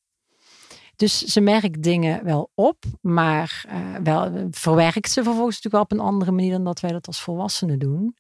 Dus 0.96 1.22
ze 1.22 1.42
merkt 1.42 1.84
dingen 1.84 2.24
wel 2.24 2.52
op, 2.56 2.84
maar 3.02 3.66
wel, 4.04 4.48
verwerkt 4.52 5.12
ze 5.12 5.24
vervolgens 5.24 5.62
natuurlijk 5.62 5.74
wel 5.74 5.82
op 5.82 5.92
een 5.92 6.14
andere 6.14 6.32
manier 6.32 6.52
dan 6.52 6.64
dat 6.64 6.80
wij 6.80 6.92
dat 6.92 7.08
als 7.08 7.22
volwassenen 7.22 7.80
doen. 7.80 8.16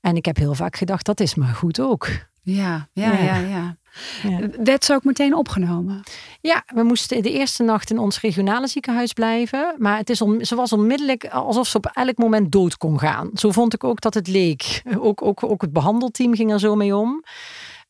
En 0.00 0.16
ik 0.16 0.24
heb 0.24 0.36
heel 0.36 0.54
vaak 0.54 0.76
gedacht, 0.76 1.06
dat 1.06 1.20
is 1.20 1.34
maar 1.34 1.54
goed 1.54 1.80
ook. 1.80 2.08
Ja, 2.42 2.88
ja, 2.92 3.12
ja, 3.12 3.22
ja. 3.22 3.36
ja. 3.36 3.76
Werd 4.64 4.84
ze 4.84 4.94
ook 4.94 5.04
meteen 5.04 5.34
opgenomen? 5.34 6.02
Ja, 6.40 6.62
we 6.74 6.82
moesten 6.82 7.22
de 7.22 7.30
eerste 7.32 7.62
nacht 7.62 7.90
in 7.90 7.98
ons 7.98 8.20
regionale 8.20 8.66
ziekenhuis 8.66 9.12
blijven. 9.12 9.74
Maar 9.78 9.96
het 9.96 10.10
is 10.10 10.20
on, 10.20 10.44
ze 10.44 10.54
was 10.54 10.72
onmiddellijk 10.72 11.26
alsof 11.26 11.66
ze 11.66 11.76
op 11.76 11.90
elk 11.94 12.16
moment 12.18 12.52
dood 12.52 12.76
kon 12.76 12.98
gaan. 12.98 13.30
Zo 13.34 13.50
vond 13.50 13.74
ik 13.74 13.84
ook 13.84 14.00
dat 14.00 14.14
het 14.14 14.28
leek. 14.28 14.82
Ook, 14.98 15.22
ook, 15.22 15.42
ook 15.44 15.60
het 15.62 15.72
behandelteam 15.72 16.34
ging 16.34 16.52
er 16.52 16.60
zo 16.60 16.74
mee 16.74 16.96
om. 16.96 17.24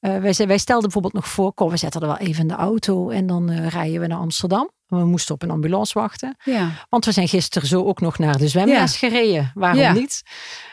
Uh, 0.01 0.17
wij, 0.19 0.47
wij 0.47 0.59
stelden 0.59 0.83
bijvoorbeeld 0.83 1.13
nog 1.15 1.29
voor, 1.29 1.53
kom, 1.53 1.71
we 1.71 1.77
zetten 1.77 2.01
er 2.01 2.07
wel 2.07 2.17
even 2.17 2.41
in 2.43 2.49
de 2.49 2.55
auto 2.55 3.11
en 3.11 3.27
dan 3.27 3.51
uh, 3.51 3.69
rijden 3.69 4.01
we 4.01 4.07
naar 4.07 4.19
Amsterdam. 4.19 4.71
We 4.87 5.05
moesten 5.05 5.35
op 5.35 5.43
een 5.43 5.51
ambulance 5.51 5.99
wachten. 5.99 6.37
Ja. 6.45 6.69
Want 6.89 7.05
we 7.05 7.13
zijn 7.13 7.29
gisteren 7.29 7.69
zo 7.69 7.85
ook 7.85 8.01
nog 8.01 8.19
naar 8.19 8.39
de 8.39 8.49
zwemles 8.49 9.01
Ja. 9.01 9.09
gereden. 9.09 9.51
Waarom 9.55 9.81
Ja. 9.81 9.93
niet? 9.93 10.23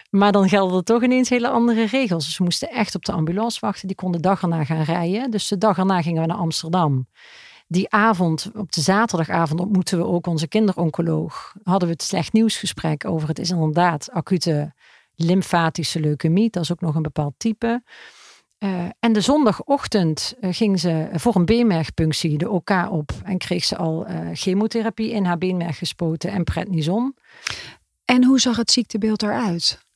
Maar 0.09 0.31
dan 0.31 0.49
gelden 0.49 0.77
er 0.77 0.83
toch 0.83 1.03
ineens 1.03 1.29
hele 1.29 1.49
andere 1.49 1.85
regels. 1.85 2.25
Dus 2.25 2.37
we 2.37 2.43
moesten 2.43 2.69
echt 2.69 2.95
op 2.95 3.05
de 3.05 3.11
ambulance 3.11 3.59
wachten. 3.59 3.87
Die 3.87 3.95
kon 3.95 4.11
de 4.11 4.19
dag 4.19 4.41
erna 4.41 4.63
gaan 4.63 4.81
rijden. 4.81 5.31
Dus 5.31 5.47
de 5.47 5.57
dag 5.57 5.77
erna 5.77 6.01
gingen 6.01 6.21
we 6.21 6.27
naar 6.27 6.37
Amsterdam. 6.37 7.07
Die 7.67 7.89
avond, 7.89 8.51
op 8.55 8.71
de 8.71 8.81
zaterdagavond, 8.81 9.59
ontmoetten 9.59 9.97
we 9.97 10.05
ook 10.05 10.27
onze 10.27 10.47
kinderoncoloog. 10.47 11.55
Hadden 11.63 11.87
we 11.87 11.93
het 11.93 12.03
slecht 12.03 12.33
nieuwsgesprek 12.33 13.05
over. 13.05 13.27
Het 13.27 13.39
is 13.39 13.49
inderdaad 13.49 14.11
acute 14.11 14.73
lymfatische 15.15 15.99
leukemie. 15.99 16.49
Dat 16.49 16.63
is 16.63 16.71
ook 16.71 16.81
nog 16.81 16.95
een 16.95 17.01
bepaald 17.01 17.33
type. 17.37 17.83
Eh, 18.57 18.85
en 18.99 19.13
de 19.13 19.21
zondagochtend 19.21 20.35
eh, 20.39 20.53
ging 20.53 20.79
ze 20.79 21.09
voor 21.13 21.35
een 21.35 21.45
beenmergpunctie 21.45 22.37
de 22.37 22.49
OK 22.49 22.69
op. 22.89 23.11
En 23.23 23.37
kreeg 23.37 23.63
ze 23.63 23.77
al 23.77 24.05
eh, 24.05 24.27
chemotherapie 24.33 25.11
in 25.11 25.25
haar 25.25 25.37
beenmerg 25.37 25.77
gespoten 25.77 26.31
en 26.31 26.43
prednison. 26.43 27.15
En 28.05 28.23
hoe 28.23 28.39
zag 28.39 28.57
het 28.57 28.71
ziektebeeld 28.71 29.23
eruit? 29.23 29.87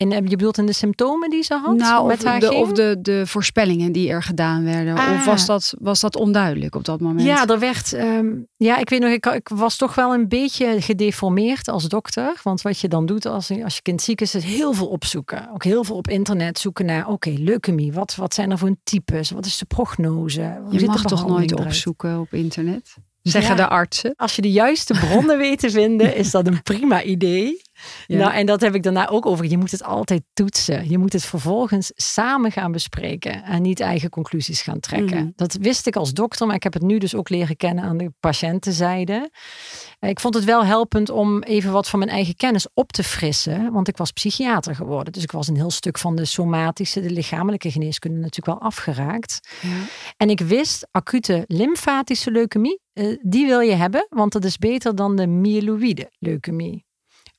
En 0.00 0.10
je 0.10 0.20
bedoelt 0.36 0.58
in 0.58 0.66
de 0.66 0.72
symptomen 0.72 1.30
die 1.30 1.42
ze 1.42 1.54
had? 1.54 1.76
nou, 1.76 2.06
met 2.06 2.18
of, 2.18 2.24
haar 2.24 2.40
de, 2.40 2.52
of 2.54 2.72
de, 2.72 2.96
de 3.00 3.26
voorspellingen 3.26 3.92
die 3.92 4.08
er 4.10 4.22
gedaan 4.22 4.64
werden. 4.64 4.96
Ah. 4.96 5.12
Of 5.14 5.24
was 5.24 5.46
dat, 5.46 5.74
was 5.78 6.00
dat 6.00 6.16
onduidelijk 6.16 6.74
op 6.74 6.84
dat 6.84 7.00
moment? 7.00 7.26
Ja, 7.26 7.46
er 7.46 7.58
werd. 7.58 7.92
ehm, 7.92 8.26
ja, 8.56 8.78
ik 8.78 8.88
weet 8.90 9.00
nog, 9.00 9.10
ik, 9.10 9.26
ik 9.26 9.48
was 9.54 9.76
toch 9.76 9.94
wel 9.94 10.14
een 10.14 10.28
beetje 10.28 10.80
gedeformeerd 10.80 11.68
als 11.68 11.88
dokter. 11.88 12.40
Want 12.42 12.62
wat 12.62 12.78
je 12.78 12.88
dan 12.88 13.06
doet 13.06 13.26
als, 13.26 13.50
als 13.64 13.74
je 13.74 13.82
kind 13.82 14.02
ziek 14.02 14.20
is, 14.20 14.34
is 14.34 14.44
heel 14.44 14.72
veel 14.72 14.86
opzoeken. 14.88 15.48
Ook 15.52 15.64
heel 15.64 15.84
veel 15.84 15.96
op 15.96 16.08
internet 16.08 16.58
zoeken 16.58 16.86
naar, 16.86 17.08
oké, 17.08 17.30
leukemie. 17.30 17.92
Wat, 17.92 18.14
wat 18.14 18.34
zijn 18.34 18.50
er 18.50 18.58
voor 18.58 18.76
types? 18.84 19.30
Wat 19.30 19.46
is 19.46 19.58
de 19.58 19.64
prognose? 19.66 20.58
Hoe 20.64 20.78
Je 20.80 20.86
mag 20.86 21.02
toch 21.04 21.26
nooit 21.26 21.50
eruit? 21.50 21.66
opzoeken 21.66 22.18
op 22.20 22.32
internet? 22.32 22.94
Zeggen 23.22 23.56
Ja. 23.56 23.62
de 23.62 23.68
artsen. 23.68 24.12
Als 24.16 24.36
je 24.36 24.42
de 24.42 24.50
juiste 24.50 24.94
bronnen 24.94 25.38
weet 25.38 25.58
te 25.58 25.70
vinden, 25.70 26.16
is 26.16 26.30
dat 26.30 26.46
een 26.46 26.62
prima 26.62 27.02
idee. 27.02 27.62
Ja. 28.06 28.18
Nou, 28.18 28.32
en 28.32 28.46
dat 28.46 28.60
heb 28.60 28.74
ik 28.74 28.82
daarna 28.82 29.08
ook 29.08 29.26
over. 29.26 29.44
Je 29.44 29.58
moet 29.58 29.70
het 29.70 29.84
altijd 29.84 30.22
toetsen. 30.32 30.90
Je 30.90 30.98
moet 30.98 31.12
het 31.12 31.24
vervolgens 31.24 31.92
samen 31.94 32.52
gaan 32.52 32.72
bespreken 32.72 33.44
en 33.44 33.62
niet 33.62 33.80
eigen 33.80 34.10
conclusies 34.10 34.62
gaan 34.62 34.80
trekken. 34.80 35.22
Mhm. 35.22 35.30
Dat 35.36 35.56
wist 35.60 35.86
ik 35.86 35.96
als 35.96 36.12
dokter, 36.12 36.46
maar 36.46 36.56
ik 36.56 36.62
heb 36.62 36.72
het 36.72 36.82
nu 36.82 36.98
dus 36.98 37.14
ook 37.14 37.28
leren 37.28 37.56
kennen 37.56 37.84
aan 37.84 37.96
de 37.96 38.12
patiëntenzijde. 38.20 39.30
Ik 40.00 40.20
vond 40.20 40.34
het 40.34 40.44
wel 40.44 40.64
helpend 40.64 41.10
om 41.10 41.42
even 41.42 41.72
wat 41.72 41.88
van 41.88 41.98
mijn 41.98 42.10
eigen 42.10 42.36
kennis 42.36 42.66
op 42.74 42.92
te 42.92 43.02
frissen, 43.02 43.72
want 43.72 43.88
ik 43.88 43.96
was 43.96 44.10
psychiater 44.10 44.74
geworden. 44.74 45.12
Dus 45.12 45.22
ik 45.22 45.32
was 45.32 45.48
een 45.48 45.56
heel 45.56 45.70
stuk 45.70 45.98
van 45.98 46.16
de 46.16 46.24
somatische, 46.24 47.00
de 47.00 47.10
lichamelijke 47.10 47.70
geneeskunde 47.70 48.18
natuurlijk 48.18 48.58
wel 48.58 48.68
afgeraakt. 48.68 49.48
Ja. 49.60 49.68
En 50.16 50.30
ik 50.30 50.40
wist, 50.40 50.88
acute 50.90 51.44
lymfatische 51.46 52.30
leukemie, 52.30 52.80
eh, 52.92 53.16
die 53.22 53.46
wil 53.46 53.60
je 53.60 53.74
hebben, 53.74 54.06
want 54.08 54.32
dat 54.32 54.44
is 54.44 54.58
beter 54.58 54.94
dan 54.94 55.16
de 55.16 55.26
myeloïde 55.26 56.12
leukemie. 56.18 56.88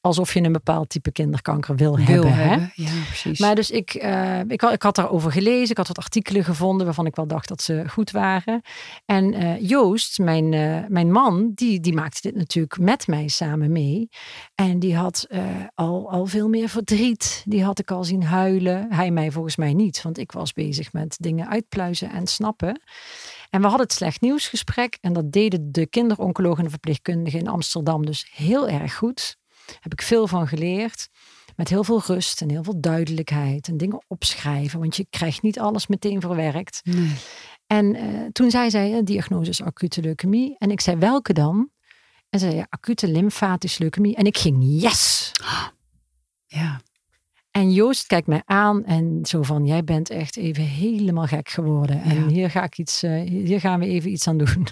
Alsof 0.02 0.34
je 0.34 0.42
een 0.42 0.52
bepaald 0.52 0.90
type 0.90 1.12
kinderkanker 1.12 1.76
wil, 1.76 1.96
Wil 1.96 2.06
hebben. 2.06 2.34
Hè? 2.34 2.84
Ja, 2.84 3.04
precies. 3.06 3.40
Maar 3.40 3.56
dus 3.56 3.72
ik, 3.72 3.94
eh, 3.94 4.40
ik, 4.48 4.62
had, 4.62 4.74
ik 4.74 4.82
had 4.82 4.96
daarover 4.96 5.32
gelezen. 5.32 5.70
Ik 5.70 5.78
had 5.78 5.88
wat 5.88 5.98
artikelen 5.98 6.44
gevonden 6.44 6.86
waarvan 6.86 7.06
ik 7.06 7.16
wel 7.16 7.28
dacht 7.28 7.48
dat 7.48 7.62
ze 7.62 7.84
goed 7.88 8.12
waren. 8.12 8.62
En 9.06 9.34
eh, 9.34 9.70
Joost, 9.70 10.20
mijn, 10.20 10.54
eh, 10.54 10.78
mijn 10.88 11.12
man, 11.12 11.52
die, 11.56 11.80
die 11.80 11.94
maakte 11.94 12.22
dit 12.22 12.36
natuurlijk 12.36 12.78
met 12.78 13.08
mij 13.08 13.28
samen 13.28 13.72
mee. 13.72 14.10
En 14.56 14.80
die 14.80 14.96
had 14.96 15.28
al, 15.74 16.12
al 16.12 16.26
veel 16.26 16.50
meer 16.50 16.70
verdriet. 16.70 17.44
Die 17.46 17.64
had 17.64 17.80
ik 17.80 17.92
al 17.92 18.04
zien 18.04 18.24
huilen. 18.24 18.88
Hij 18.90 19.12
mij 19.12 19.32
volgens 19.32 19.56
mij 19.56 19.74
niet, 19.74 20.02
want 20.02 20.18
ik 20.18 20.32
was 20.32 20.54
bezig 20.54 20.94
met 20.94 21.18
dingen 21.20 21.50
uitpluizen 21.50 22.12
en 22.12 22.28
snappen. 22.28 22.82
En 23.50 23.62
we 23.62 23.68
hadden 23.68 23.86
het 23.86 23.96
slecht 23.96 24.22
nieuwsgesprek. 24.22 24.98
En 25.02 25.14
dat 25.14 25.32
deden 25.32 25.72
de 25.72 25.88
kinderoncologen 25.88 26.66
en 26.66 26.70
de 26.82 27.32
in 27.32 27.48
Amsterdam 27.48 28.06
dus 28.06 28.32
heel 28.36 28.70
erg 28.70 28.96
goed. 28.96 29.40
Heb 29.80 29.92
ik 29.92 30.02
veel 30.02 30.28
van 30.28 30.48
geleerd. 30.48 31.08
Met 31.56 31.70
heel 31.70 31.84
veel 31.84 32.02
rust 32.06 32.42
en 32.42 32.50
heel 32.50 32.64
veel 32.64 32.82
duidelijkheid. 32.82 33.68
En 33.68 33.78
dingen 33.78 34.04
opschrijven. 34.08 34.80
Want 34.80 34.96
je 34.96 35.06
krijgt 35.10 35.42
niet 35.42 35.60
alles 35.60 35.88
meteen 35.88 36.22
verwerkt. 36.22 36.82
Nee. 36.84 37.12
En 37.68 37.96
eh, 37.96 38.04
toen 38.32 38.52
zei 38.52 38.70
zij, 38.70 38.94
eh, 38.94 39.04
diagnose 39.04 39.50
is 39.50 39.62
acute 39.62 40.02
leukemie. 40.02 40.56
En 40.58 40.72
ik 40.72 40.82
zei, 40.82 40.98
welke 40.98 41.34
dan? 41.34 41.70
En 42.30 42.40
ze 42.40 42.46
zei, 42.46 42.58
ja, 42.58 42.66
acute 42.70 43.08
lymfatische 43.08 43.82
leukemie. 43.82 44.16
En 44.16 44.26
ik 44.26 44.38
ging, 44.38 44.58
yes! 44.82 45.32
Ja. 46.46 46.82
En 47.52 47.72
Joost 47.72 48.08
kijkt 48.08 48.28
mij 48.28 48.42
aan 48.46 48.86
en 48.86 49.20
zo 49.24 49.42
van, 49.44 49.66
jij 49.66 49.84
bent 49.84 50.10
echt 50.10 50.38
even 50.38 50.64
helemaal 50.64 51.26
gek 51.28 51.50
geworden. 51.50 52.02
En 52.02 52.16
Ja. 52.16 52.28
hier, 52.28 52.50
ga 52.50 52.64
ik 52.64 52.78
iets, 52.78 53.04
eh, 53.04 53.22
hier 53.22 53.60
gaan 53.60 53.80
we 53.80 53.86
even 53.86 54.12
iets 54.12 54.28
aan 54.28 54.38
doen. 54.38 54.68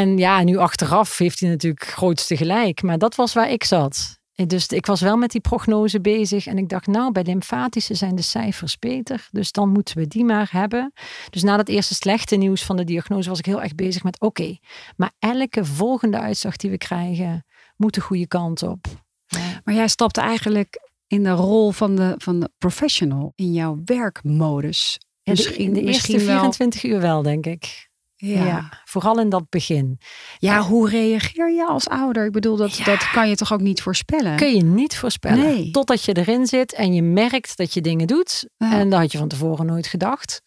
en 0.00 0.18
ja, 0.18 0.42
nu 0.42 0.56
achteraf 0.56 1.18
heeft 1.18 1.40
hij 1.40 1.48
natuurlijk 1.48 1.84
grootste 1.86 2.36
gelijk. 2.36 2.82
Maar 2.82 2.98
dat 2.98 3.14
was 3.14 3.32
waar 3.32 3.50
ik 3.50 3.64
zat. 3.64 4.18
En 4.34 4.48
Dus 4.48 4.66
ik 4.66 4.86
was 4.86 5.00
wel 5.00 5.16
met 5.16 5.30
die 5.30 5.40
prognose 5.40 6.00
bezig. 6.00 6.46
En 6.46 6.58
ik 6.58 6.68
dacht, 6.68 6.86
nou, 6.86 7.12
bij 7.12 7.22
lymfatische 7.22 7.94
zijn 7.94 8.14
de 8.14 8.22
cijfers 8.22 8.78
beter. 8.78 9.28
Dus 9.30 9.52
dan 9.52 9.68
moeten 9.68 9.96
we 9.98 10.06
die 10.06 10.24
maar 10.24 10.48
hebben. 10.52 10.92
Dus 11.30 11.42
na 11.42 11.56
dat 11.56 11.68
eerste 11.68 11.94
slechte 11.94 12.36
nieuws 12.36 12.62
van 12.64 12.76
de 12.76 12.84
diagnose 12.84 13.28
was 13.28 13.38
ik 13.38 13.46
heel 13.46 13.62
erg 13.62 13.74
bezig 13.74 14.02
met, 14.02 14.20
oké, 14.20 14.58
maar 14.96 15.12
elke 15.18 15.64
volgende 15.64 16.18
uitslag 16.20 16.56
die 16.56 16.70
we 16.70 16.78
krijgen, 16.78 17.44
moet 17.76 17.94
de 17.94 18.00
goede 18.00 18.26
kant 18.28 18.62
op. 18.62 18.86
Ja. 19.26 19.60
Maar 19.64 19.74
jij 19.74 19.88
stapte 19.88 20.20
eigenlijk 20.20 20.90
in 21.06 21.22
de 21.22 21.30
rol 21.30 21.70
van 21.70 21.96
de, 21.96 22.14
van 22.18 22.40
de 22.40 22.50
professional 22.58 23.32
in 23.34 23.52
jouw 23.52 23.80
werkmodus. 23.84 24.98
Ja, 25.22 25.32
de, 25.34 25.42
Misschien- 25.42 25.72
de 25.72 25.80
eerste 25.80 25.86
misschien 26.12 26.26
wel- 26.26 26.38
24 26.38 26.84
uur 26.84 27.00
wel, 27.00 27.22
denk 27.22 27.46
ik. 27.46 27.88
Ja. 28.16 28.44
Ja. 28.44 28.68
vooral 28.84 29.20
in 29.20 29.28
dat 29.28 29.48
begin. 29.50 29.98
Ja, 30.38 30.60
hoe 30.60 30.88
reageer 30.88 31.50
je 31.52 31.66
als 31.66 31.88
ouder? 31.88 32.24
Ik 32.26 32.32
bedoel, 32.32 32.56
dat, 32.56 32.76
Ja. 32.76 32.84
dat 32.84 33.10
kan 33.10 33.28
je 33.28 33.36
toch 33.36 33.52
ook 33.52 33.60
niet 33.60 33.82
voorspellen? 33.82 34.36
Kun 34.36 34.54
je 34.54 34.62
niet 34.62 34.96
voorspellen. 34.96 35.38
Nee. 35.44 35.70
Totdat 35.70 36.04
je 36.04 36.12
erin 36.16 36.46
zit 36.46 36.74
en 36.74 36.94
je 36.94 37.02
merkt 37.02 37.56
dat 37.56 37.74
je 37.74 37.80
dingen 37.80 38.06
doet. 38.06 38.48
En 38.58 38.90
dat 38.90 39.00
had 39.00 39.12
je 39.12 39.18
van 39.18 39.28
tevoren 39.28 39.66
nooit 39.66 39.86
gedacht. 39.86 40.42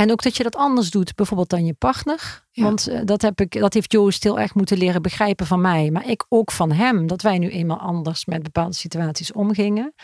En 0.00 0.10
ook 0.10 0.22
dat 0.22 0.36
je 0.36 0.42
dat 0.42 0.56
anders 0.56 0.90
doet, 0.90 1.14
bijvoorbeeld 1.14 1.50
dan 1.50 1.64
je 1.64 1.74
partner. 1.74 2.46
Ja. 2.50 2.62
Want 2.62 2.86
eh, 2.86 3.00
dat, 3.04 3.22
heb 3.22 3.40
ik, 3.40 3.60
dat 3.60 3.74
heeft 3.74 3.92
Joost 3.92 4.22
heel 4.22 4.38
erg 4.38 4.54
moeten 4.54 4.78
leren 4.78 5.02
begrijpen 5.02 5.46
van 5.46 5.60
mij. 5.60 5.90
Maar 5.90 6.08
ik 6.08 6.24
ook 6.28 6.50
van 6.50 6.72
hem. 6.72 7.06
Dat 7.06 7.22
wij 7.22 7.38
nu 7.38 7.48
eenmaal 7.48 7.78
anders 7.78 8.24
met 8.24 8.42
bepaalde 8.42 8.74
situaties 8.74 9.32
omgingen. 9.32 9.94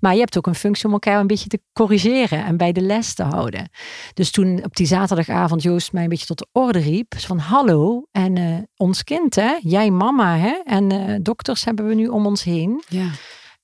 Maar 0.00 0.12
je 0.12 0.18
hebt 0.18 0.36
ook 0.36 0.46
een 0.46 0.54
functie 0.54 0.86
om 0.86 0.92
elkaar 0.92 1.20
een 1.20 1.26
beetje 1.26 1.48
te 1.48 1.60
corrigeren 1.72 2.44
en 2.44 2.56
bij 2.56 2.72
de 2.72 2.80
les 2.80 3.14
te 3.14 3.22
houden. 3.22 3.70
Dus 4.14 4.30
toen 4.30 4.64
op 4.64 4.76
die 4.76 4.86
zaterdagavond 4.86 5.62
Joost 5.62 5.92
mij 5.92 6.02
een 6.02 6.08
beetje 6.08 6.26
tot 6.26 6.38
de 6.38 6.48
orde 6.52 6.78
riep. 6.78 7.14
Van 7.18 7.38
hallo, 7.38 8.06
en 8.12 8.36
eh, 8.36 8.56
ons 8.76 9.04
kind 9.04 9.34
hè, 9.34 9.56
jij 9.60 9.90
mama 9.90 10.36
hè. 10.36 10.60
En 10.64 10.92
eh, 10.92 11.14
dokters 11.22 11.64
hebben 11.64 11.86
we 11.86 11.94
nu 11.94 12.06
om 12.06 12.26
ons 12.26 12.42
heen. 12.42 12.82
Ja. 12.88 13.10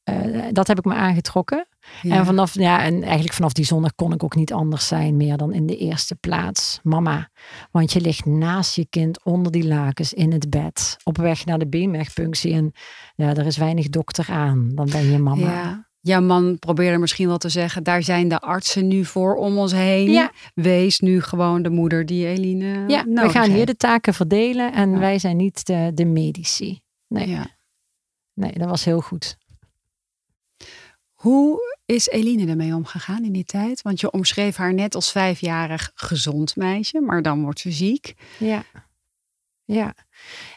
Eh, 0.05 0.43
dat 0.53 0.67
heb 0.67 0.79
ik 0.79 0.85
me 0.85 0.95
aangetrokken. 0.95 1.67
Ja. 2.03 2.17
En 2.17 2.25
vanaf, 2.25 2.55
ja, 2.55 2.83
en 2.83 3.03
eigenlijk 3.03 3.33
vanaf 3.35 3.53
die 3.53 3.65
zondag 3.65 3.95
kon 3.95 4.13
ik 4.13 4.23
ook 4.25 4.35
niet 4.35 4.53
anders 4.53 4.87
zijn 4.87 5.17
meer 5.17 5.37
dan 5.37 5.53
in 5.53 5.67
de 5.67 5.77
eerste 5.77 6.15
plaats. 6.15 6.81
Mama. 6.83 7.31
Want 7.71 7.93
je 7.93 8.01
ligt 8.01 8.25
naast 8.25 8.75
je 8.77 8.87
kind 8.91 9.25
onder 9.25 9.53
die 9.53 9.67
lakens 9.67 10.13
in 10.13 10.33
het 10.33 10.51
bed. 10.51 10.97
Op 11.03 11.17
weg 11.17 11.45
naar 11.45 11.59
de 11.59 11.67
beenmergpunctie. 11.69 12.53
En 12.55 12.73
ja, 13.15 13.35
er 13.35 13.47
is 13.47 13.57
weinig 13.57 13.89
dokter 13.89 14.27
aan. 14.31 14.71
Dan 14.75 14.89
ben 14.91 15.11
je 15.11 15.19
mama. 15.19 15.47
Ja. 15.47 15.89
Jouw 16.01 16.21
man 16.21 16.59
probeerde 16.59 16.99
misschien 16.99 17.27
wel 17.29 17.39
te 17.39 17.49
zeggen, 17.49 17.83
daar 17.83 18.03
zijn 18.03 18.29
de 18.29 18.39
artsen 18.41 18.89
nu 18.89 19.05
voor 19.05 19.35
om 19.37 19.59
ons 19.59 19.73
heen. 19.73 20.11
Ja. 20.11 20.31
Wees 20.55 21.01
nu 21.01 21.21
gewoon 21.23 21.63
de 21.63 21.71
moeder 21.71 22.07
die 22.07 22.27
Eline 22.27 22.85
Ja, 22.89 23.05
we 23.05 23.29
gaan 23.29 23.51
hier 23.51 23.67
de 23.67 23.77
taken 23.77 24.15
verdelen. 24.15 24.73
En 24.73 24.91
Ja. 24.91 24.99
wij 24.99 25.19
zijn 25.19 25.37
niet 25.37 25.67
de, 25.67 25.91
de 25.95 26.05
medici. 26.05 26.81
Nee, 27.09 27.29
Ja. 27.29 27.47
nee, 28.35 28.53
dat 28.53 28.69
was 28.69 28.85
heel 28.85 29.01
goed. 29.01 29.37
Hoe 31.25 31.79
is 31.87 32.09
Eline 32.09 32.51
ermee 32.51 32.75
omgegaan 32.75 33.25
in 33.25 33.33
die 33.33 33.45
tijd? 33.45 33.83
Want 33.83 34.01
je 34.01 34.11
omschreef 34.11 34.57
haar 34.57 34.75
net 34.75 34.95
als 34.95 35.13
vijfjarig 35.13 35.91
gezond 35.95 36.57
meisje, 36.57 37.01
maar 37.01 37.23
dan 37.23 37.43
wordt 37.43 37.61
ze 37.61 37.71
ziek. 37.71 38.15
Ja. 38.39 38.65
Ja, 39.65 39.95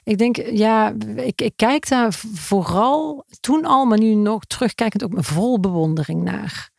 ik 0.04 0.18
denk, 0.18 0.36
ja, 0.36 0.94
ik, 1.16 1.42
ik 1.42 1.54
kijk 1.56 1.88
daar 1.88 2.14
vooral 2.34 3.26
toen 3.40 3.66
al, 3.66 3.86
maar 3.86 4.00
nu 4.00 4.14
nog 4.14 4.46
terugkijkend 4.46 5.04
ook 5.04 5.14
met 5.14 5.26
vol 5.26 5.60
bewondering 5.60 6.24
naar. 6.24 6.70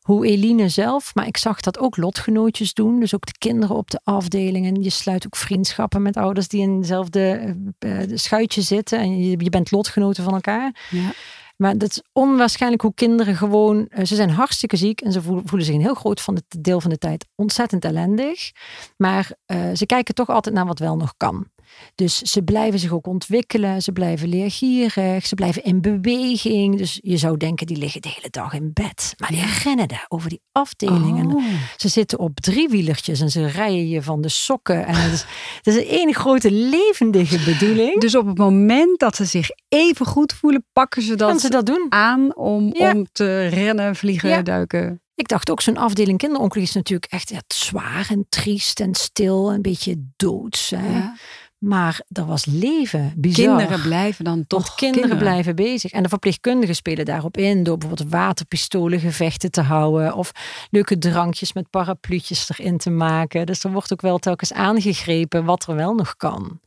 Hoe 0.00 0.26
Eline 0.26 0.68
zelf, 0.68 1.14
maar 1.14 1.26
ik 1.26 1.36
zag 1.36 1.60
dat 1.60 1.78
ook 1.78 1.96
lotgenootjes 1.96 2.74
doen. 2.74 3.00
Dus 3.00 3.14
ook 3.14 3.26
de 3.26 3.38
kinderen 3.38 3.76
op 3.76 3.90
de 3.90 4.00
afdelingen. 4.04 4.82
Je 4.82 4.90
sluit 4.90 5.26
ook 5.26 5.36
vriendschappen 5.36 6.02
met 6.02 6.16
ouders 6.16 6.48
die 6.48 6.60
in 6.60 6.76
hetzelfde 6.76 7.54
eh, 7.78 8.02
eh, 8.02 8.10
schuitje 8.14 8.62
zitten. 8.62 8.98
En 8.98 9.18
je, 9.18 9.44
je 9.44 9.50
bent 9.50 9.70
lotgenoten 9.70 10.24
van 10.24 10.34
elkaar. 10.34 10.88
Ja. 10.90 11.12
Maar 11.58 11.78
dat 11.78 11.90
is 11.90 12.02
onwaarschijnlijk 12.12 12.82
hoe 12.82 12.94
kinderen 12.94 13.36
gewoon... 13.36 13.86
eh, 13.88 14.04
Ze 14.04 14.14
zijn 14.14 14.30
hartstikke 14.30 14.76
ziek 14.76 15.00
en 15.00 15.12
ze 15.12 15.22
voelen, 15.22 15.64
zich 15.64 15.74
een 15.74 15.80
heel 15.80 15.94
groot 15.94 16.20
van 16.20 16.34
het 16.34 16.44
deel 16.64 16.80
van 16.80 16.90
de 16.90 16.98
tijd 16.98 17.26
ontzettend 17.34 17.84
ellendig. 17.84 18.50
Maar 18.96 19.32
eh, 19.46 19.70
ze 19.74 19.86
kijken 19.86 20.14
toch 20.14 20.28
altijd 20.28 20.54
naar 20.54 20.66
wat 20.66 20.78
wel 20.78 20.96
nog 20.96 21.14
kan. 21.16 21.46
Dus 21.94 22.18
ze 22.18 22.42
blijven 22.42 22.78
zich 22.78 22.92
ook 22.92 23.06
ontwikkelen, 23.06 23.82
ze 23.82 23.92
blijven 23.92 24.28
leergierig, 24.28 25.26
ze 25.26 25.34
blijven 25.34 25.64
in 25.64 25.80
beweging. 25.80 26.78
Dus 26.78 26.98
je 27.02 27.16
zou 27.16 27.36
denken, 27.36 27.66
die 27.66 27.76
liggen 27.76 28.02
de 28.02 28.08
hele 28.14 28.30
dag 28.30 28.52
in 28.52 28.70
bed. 28.72 29.14
Maar 29.18 29.28
die 29.30 29.44
rennen 29.64 29.88
daar 29.88 30.04
over 30.08 30.28
die 30.28 30.40
afdelingen. 30.52 31.34
Oh. 31.34 31.44
Ze 31.76 31.88
zitten 31.88 32.18
op 32.18 32.40
driewielertjes 32.40 33.20
en 33.20 33.30
ze 33.30 33.46
rijden 33.46 33.88
je 33.88 34.02
van 34.02 34.20
de 34.20 34.28
sokken. 34.28 34.86
En 34.86 34.94
het 34.94 35.12
is, 35.12 35.24
het 35.62 35.66
is 35.76 36.02
een 36.02 36.14
grote 36.14 36.50
levendige 36.50 37.38
bedoeling. 37.44 38.00
Dus 38.00 38.16
op 38.16 38.26
het 38.26 38.38
moment 38.38 38.98
dat 38.98 39.16
ze 39.16 39.24
zich 39.24 39.48
even 39.68 40.06
goed 40.06 40.32
voelen, 40.32 40.66
pakken 40.72 41.02
ze 41.02 41.14
dat, 41.14 41.28
Kan 41.28 41.40
ze 41.40 41.50
dat 41.50 41.66
doen? 41.66 41.86
aan 41.88 42.36
om, 42.36 42.74
Ja. 42.74 42.92
om 42.92 43.06
te 43.12 43.46
rennen, 43.46 43.96
vliegen, 43.96 44.28
Ja. 44.28 44.42
duiken. 44.42 45.02
Ik 45.14 45.28
dacht 45.28 45.50
ook, 45.50 45.60
zo'n 45.60 45.76
afdeling 45.76 46.18
kinderongeluk 46.18 46.62
is 46.64 46.74
natuurlijk 46.74 47.12
echt 47.12 47.32
zwaar 47.54 48.06
en 48.10 48.26
triest 48.28 48.80
en 48.80 48.94
stil. 48.94 49.52
Een 49.52 49.62
beetje 49.62 49.94
doods. 50.16 50.70
Hè? 50.70 50.92
Ja. 50.98 51.16
Maar 51.58 52.00
er 52.12 52.26
was 52.26 52.44
leven. 52.44 53.12
Bizar. 53.16 53.56
Kinderen 53.56 53.82
blijven 53.82 54.24
dan 54.24 54.46
toch 54.46 54.62
Want 54.66 54.74
kinderen, 54.74 55.18
blijven 55.18 55.56
bezig. 55.56 55.90
En 55.92 56.02
de 56.02 56.08
verpleegkundigen 56.08 56.74
spelen 56.74 57.04
daarop 57.04 57.36
in 57.36 57.62
door 57.62 57.78
bijvoorbeeld 57.78 58.10
waterpistolen 58.10 59.00
gevechten 59.00 59.50
te 59.50 59.60
houden. 59.60 60.14
Of 60.14 60.32
leuke 60.70 60.98
drankjes 60.98 61.52
met 61.52 61.70
parapluutjes 61.70 62.50
erin 62.50 62.78
te 62.78 62.90
maken. 62.90 63.46
Dus 63.46 63.64
er 63.64 63.72
wordt 63.72 63.92
ook 63.92 64.00
wel 64.00 64.18
telkens 64.18 64.52
aangegrepen 64.52 65.44
wat 65.44 65.66
er 65.66 65.74
wel 65.74 65.94
nog 65.94 66.16
kan. 66.16 66.60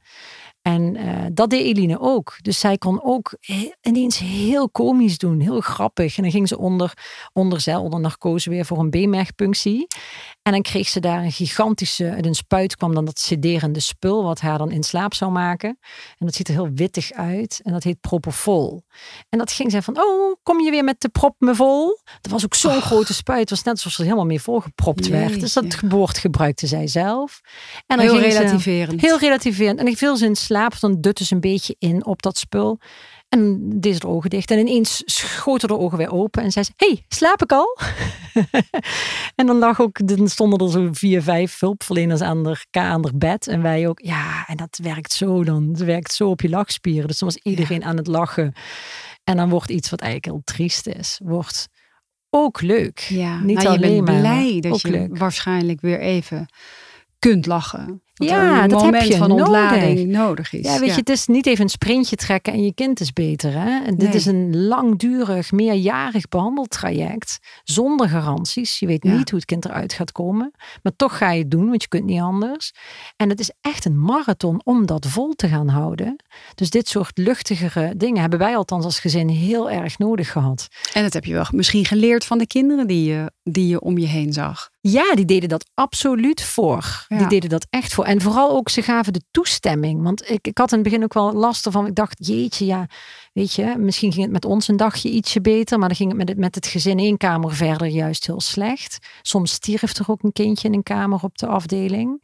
En 0.61 0.95
eh, 0.95 1.25
dat 1.33 1.49
deed 1.49 1.65
Eline 1.65 1.99
ook. 1.99 2.37
Dus 2.41 2.59
zij 2.59 2.77
kon 2.77 3.03
ook 3.03 3.35
he- 3.39 3.71
ineens 3.81 4.17
heel 4.17 4.69
komisch 4.69 5.17
doen, 5.17 5.39
heel 5.39 5.61
grappig. 5.61 6.17
En 6.17 6.23
dan 6.23 6.31
ging 6.31 6.47
ze 6.47 6.57
onder, 6.57 6.93
onder 7.33 7.79
onder 7.79 7.99
narcose 7.99 8.49
weer 8.49 8.65
voor 8.65 8.79
een 8.79 8.89
B-mergpunctie. 8.89 9.87
En 10.43 10.51
dan 10.51 10.61
kreeg 10.61 10.87
ze 10.87 10.99
daar 10.99 11.23
een 11.23 11.31
gigantische, 11.31 12.09
uit 12.11 12.25
een 12.25 12.35
spuit 12.35 12.75
kwam 12.75 12.93
dan 12.93 13.05
dat 13.05 13.19
sederende 13.19 13.79
spul, 13.79 14.23
wat 14.23 14.39
haar 14.39 14.57
dan 14.57 14.71
in 14.71 14.83
slaap 14.83 15.13
zou 15.13 15.31
maken. 15.31 15.77
En 16.17 16.25
dat 16.25 16.35
ziet 16.35 16.47
er 16.47 16.53
heel 16.53 16.69
wittig 16.73 17.11
uit. 17.11 17.59
En 17.63 17.73
dat 17.73 17.83
heet 17.83 17.99
Propofol. 18.01 18.83
En 19.29 19.37
dat 19.39 19.51
ging 19.51 19.71
zij 19.71 19.81
van, 19.81 19.97
oh, 19.97 20.35
kom 20.43 20.59
je 20.61 20.71
weer 20.71 20.83
met 20.83 21.01
de 21.01 21.09
prop 21.09 21.35
me 21.39 21.55
vol? 21.55 21.99
Dat 22.21 22.31
was 22.31 22.43
ook 22.45 22.55
zo'n 22.55 22.81
grote 22.81 23.13
spuit. 23.13 23.39
Het 23.39 23.49
was 23.49 23.63
net 23.63 23.73
alsof 23.73 23.91
ze 23.91 23.97
er 23.97 24.03
helemaal 24.03 24.25
mee 24.25 24.41
volgepropt 24.41 25.07
werd. 25.07 25.39
Dus 25.39 25.53
dat 25.53 25.79
woord 25.89 26.17
gebruikte 26.17 26.67
zij 26.67 26.87
zelf. 26.87 27.41
En 27.87 27.97
dan 27.97 28.05
Heel 28.05 28.15
ze- 28.15 28.21
relativerend. 28.21 29.01
Heel 29.01 29.19
relativerend. 29.19 29.79
En 29.79 29.87
ik 29.87 29.97
viel 29.97 30.17
ze 30.17 30.25
in 30.25 30.35
slaap, 30.35 30.79
dan 30.79 31.01
dutte 31.01 31.25
ze 31.25 31.33
een 31.33 31.39
beetje 31.41 31.75
in 31.79 32.05
op 32.05 32.21
dat 32.21 32.37
spul. 32.37 32.79
En 33.31 33.59
deed 33.79 33.93
ze 33.93 33.99
de 33.99 34.07
ogen 34.07 34.29
dicht. 34.29 34.51
En 34.51 34.59
ineens 34.59 35.01
schoten 35.05 35.67
de 35.67 35.77
ogen 35.77 35.97
weer 35.97 36.11
open. 36.11 36.43
En 36.43 36.51
zei 36.51 36.65
ze, 36.65 36.71
hey, 36.75 37.05
slaap 37.07 37.41
ik 37.41 37.51
al? 37.51 37.77
en 39.35 39.45
dan 39.45 39.57
lag 39.57 39.79
ook, 39.81 40.07
dan 40.07 40.27
stonden 40.27 40.59
er 40.59 40.71
zo 40.71 40.89
vier, 40.91 41.21
vijf 41.21 41.59
hulpverleners 41.59 42.21
aan 42.21 42.45
haar, 42.45 42.65
ka- 42.69 42.89
aan 42.89 43.03
haar 43.03 43.15
bed. 43.17 43.47
En 43.47 43.61
wij 43.61 43.87
ook, 43.87 43.99
ja, 43.99 44.45
en 44.47 44.57
dat 44.57 44.79
werkt 44.83 45.11
zo 45.13 45.43
dan. 45.43 45.67
Het 45.69 45.83
werkt 45.83 46.13
zo 46.13 46.29
op 46.29 46.41
je 46.41 46.49
lachspieren. 46.49 47.07
Dus 47.07 47.19
dan 47.19 47.29
was 47.33 47.43
iedereen 47.43 47.83
aan 47.83 47.97
het 47.97 48.07
lachen. 48.07 48.53
En 49.23 49.35
dan 49.37 49.49
wordt 49.49 49.69
iets 49.69 49.89
wat 49.89 50.01
eigenlijk 50.01 50.33
heel 50.33 50.55
triest 50.55 50.87
is, 50.87 51.19
wordt 51.23 51.67
ook 52.29 52.61
leuk. 52.61 52.99
Ja, 52.99 53.39
Niet 53.39 53.57
nou, 53.57 53.69
je 53.69 53.75
alleen 53.77 54.05
bent 54.05 54.07
maar, 54.07 54.19
blij 54.19 54.59
dat 54.59 54.81
je 54.81 54.89
leuk. 54.91 55.17
waarschijnlijk 55.17 55.81
weer 55.81 55.99
even 55.99 56.45
kunt 57.19 57.45
lachen. 57.45 58.01
Ja, 58.29 58.67
dat 58.67 58.81
heb 58.81 59.01
je 59.01 59.17
van 59.17 59.29
nodig. 59.29 59.45
ontlading 59.45 60.07
nodig 60.09 60.53
is. 60.53 60.65
Ja, 60.65 60.79
weet 60.79 60.89
je, 60.89 60.95
het 60.99 61.09
is 61.09 61.27
niet 61.27 61.45
even 61.45 61.63
een 61.63 61.69
sprintje 61.69 62.15
trekken 62.15 62.53
en 62.53 62.63
je 62.63 62.73
kind 62.73 62.99
is 62.99 63.13
beter. 63.13 63.51
Hè? 63.53 63.83
En 63.85 63.95
Dit 63.95 64.07
Nee. 64.07 64.17
is 64.17 64.25
een 64.25 64.57
langdurig, 64.67 65.51
meerjarig 65.51 66.27
behandeltraject 66.29 67.39
zonder 67.63 68.09
garanties. 68.09 68.79
Je 68.79 68.85
weet 68.87 69.03
Ja. 69.03 69.15
niet 69.17 69.29
hoe 69.29 69.39
het 69.39 69.47
kind 69.47 69.65
eruit 69.65 69.93
gaat 69.93 70.11
komen. 70.11 70.51
Maar 70.83 70.95
toch 70.95 71.17
ga 71.17 71.31
je 71.31 71.39
het 71.41 71.51
doen, 71.51 71.67
want 71.69 71.81
je 71.81 71.87
kunt 71.87 72.05
niet 72.05 72.19
anders. 72.21 72.71
En 73.17 73.29
het 73.29 73.39
is 73.39 73.51
echt 73.61 73.85
een 73.85 73.99
marathon 74.01 74.61
om 74.63 74.85
dat 74.85 75.05
vol 75.05 75.33
te 75.33 75.47
gaan 75.47 75.67
houden. 75.67 76.15
Dus 76.55 76.69
dit 76.69 76.87
soort 76.87 77.17
luchtigere 77.17 77.93
dingen 77.97 78.21
hebben 78.21 78.39
wij 78.39 78.55
althans 78.55 78.85
als 78.85 78.99
gezin 78.99 79.27
heel 79.29 79.69
erg 79.71 79.97
nodig 79.97 80.31
gehad. 80.31 80.67
En 80.93 81.03
dat 81.03 81.13
heb 81.13 81.25
je 81.25 81.33
wel 81.33 81.45
misschien 81.51 81.85
geleerd 81.85 82.25
van 82.25 82.37
de 82.37 82.47
kinderen 82.47 82.87
die 82.87 83.09
je, 83.09 83.31
die 83.43 83.67
je 83.67 83.81
om 83.81 83.97
je 83.97 84.07
heen 84.07 84.33
zag. 84.33 84.69
Ja, 84.83 85.15
die 85.15 85.25
deden 85.25 85.49
dat 85.49 85.69
absoluut 85.73 86.41
voor. 86.43 87.05
Ja. 87.07 87.17
Die 87.17 87.27
deden 87.27 87.49
dat 87.49 87.67
echt 87.69 87.93
voor. 87.93 88.05
En 88.05 88.21
vooral 88.21 88.51
ook, 88.51 88.69
ze 88.69 88.81
gaven 88.81 89.13
de 89.13 89.21
toestemming. 89.31 90.03
Want 90.03 90.29
ik, 90.29 90.47
ik 90.47 90.57
had 90.57 90.71
in 90.71 90.77
het 90.77 90.87
begin 90.87 91.03
ook 91.03 91.13
wel 91.13 91.33
last 91.33 91.65
ervan. 91.65 91.87
Ik 91.87 91.95
dacht, 91.95 92.27
jeetje, 92.27 92.65
ja, 92.65 92.87
weet 93.33 93.53
je, 93.53 93.75
misschien 93.77 94.11
ging 94.11 94.23
het 94.23 94.33
met 94.33 94.45
ons 94.45 94.67
een 94.67 94.77
dagje 94.77 95.09
ietsje 95.09 95.41
beter. 95.41 95.79
Maar 95.79 95.87
dan 95.87 95.97
ging 95.97 96.09
het 96.09 96.17
met 96.17 96.29
het, 96.29 96.37
met 96.37 96.55
het 96.55 96.67
gezin 96.67 96.99
één 96.99 97.17
kamer 97.17 97.53
verder 97.55 97.87
juist 97.87 98.25
heel 98.25 98.41
slecht. 98.41 98.97
Soms 99.21 99.51
stierf 99.51 99.97
er 99.97 100.05
ook 100.07 100.23
een 100.23 100.33
kindje 100.33 100.67
in 100.67 100.73
een 100.73 100.83
kamer 100.83 101.19
op 101.23 101.37
de 101.37 101.47
afdeling. 101.47 102.23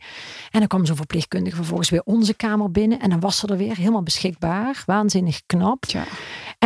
En 0.52 0.60
dan 0.60 0.68
kwam 0.68 0.86
zo'n 0.86 0.96
verpleegkundige 0.96 1.56
vervolgens 1.56 1.90
weer 1.90 2.04
onze 2.04 2.34
kamer 2.34 2.72
binnen. 2.72 3.00
En 3.00 3.10
dan 3.10 3.20
was 3.20 3.38
ze 3.38 3.48
er 3.48 3.58
weer 3.58 3.76
helemaal 3.76 4.04
beschikbaar. 4.04 4.84
Waanzinnig 4.86 5.42
knap. 5.46 5.86
Tja. 5.86 6.04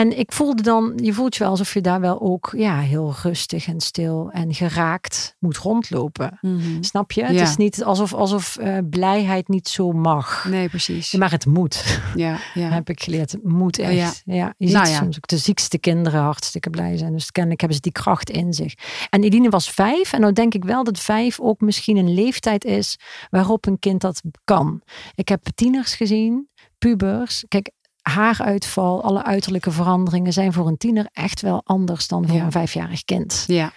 En 0.02 0.18
ik 0.20 0.32
voelde 0.32 0.62
dan, 0.62 0.94
je 0.96 1.14
voelt 1.14 1.34
je 1.36 1.40
wel 1.40 1.50
alsof 1.50 1.74
je 1.74 1.82
daar 1.82 2.00
wel 2.02 2.22
ook 2.22 2.54
ja, 2.58 2.80
heel 2.80 3.14
rustig 3.22 3.68
en 3.68 3.80
stil 3.80 4.30
en 4.32 4.54
geraakt 4.54 5.36
moet 5.40 5.58
rondlopen. 5.58 6.40
Snap 6.80 7.12
je? 7.12 7.24
Het 7.24 7.40
is 7.40 7.56
niet 7.56 7.84
alsof, 7.84 8.14
alsof 8.14 8.58
eh, 8.58 8.78
blijheid 8.90 9.48
niet 9.48 9.68
zo 9.68 9.92
mag. 9.92 10.46
Nee, 10.50 10.70
precies. 10.70 11.14
Maar 11.14 11.32
het 11.32 11.46
moet, 11.46 12.00
Ja, 12.16 12.38
ja. 12.54 12.70
heb 12.80 12.90
ik 12.90 13.04
geleerd. 13.04 13.32
Het 13.32 13.44
moet 13.44 13.80
Oh, 13.80 13.86
echt. 13.86 14.22
ja. 14.26 14.54
je 14.58 14.68
ziet 14.68 14.76
Nou 14.76 14.88
soms 14.88 15.18
ook 15.18 15.28
de 15.28 15.38
ziekste 15.38 15.78
kinderen 15.78 16.22
hartstikke 16.22 16.70
blij 16.70 16.98
zijn. 16.98 17.12
Dus 17.14 17.32
kennelijk 17.32 17.60
hebben 17.62 17.78
ze 17.78 17.84
die 17.92 18.02
kracht 18.02 18.30
in 18.30 18.54
zich. 18.54 18.74
En 19.10 19.24
Eline 19.24 19.50
was 19.50 19.70
vijf. 19.72 20.14
En 20.14 20.22
nou 20.22 20.34
denk 20.34 20.54
ik 20.54 20.64
wel 20.64 20.84
dat 20.84 21.00
vijf 21.00 21.40
ook 21.40 21.62
misschien 21.62 21.98
een 21.98 22.14
leeftijd 22.14 22.66
is 22.66 23.00
waarop 23.30 23.66
een 23.66 23.80
kind 23.80 24.02
dat 24.02 24.22
kan. 24.44 24.82
Ik 25.16 25.28
heb 25.28 25.48
tieners 25.56 25.96
gezien, 25.96 26.50
pubers. 26.78 27.46
Kijk, 27.48 27.72
haaruitval, 28.02 29.04
alle 29.04 29.24
uiterlijke 29.24 29.72
veranderingen 29.72 30.34
zijn 30.34 30.54
voor 30.54 30.68
een 30.68 30.78
tiener 30.78 31.10
echt 31.14 31.42
wel 31.42 31.62
anders 31.64 32.08
dan 32.08 32.28
voor 32.28 32.36
Ja. 32.38 32.44
een 32.46 32.52
vijfjarig 32.52 33.04
kind. 33.04 33.44
Ja, 33.48 33.72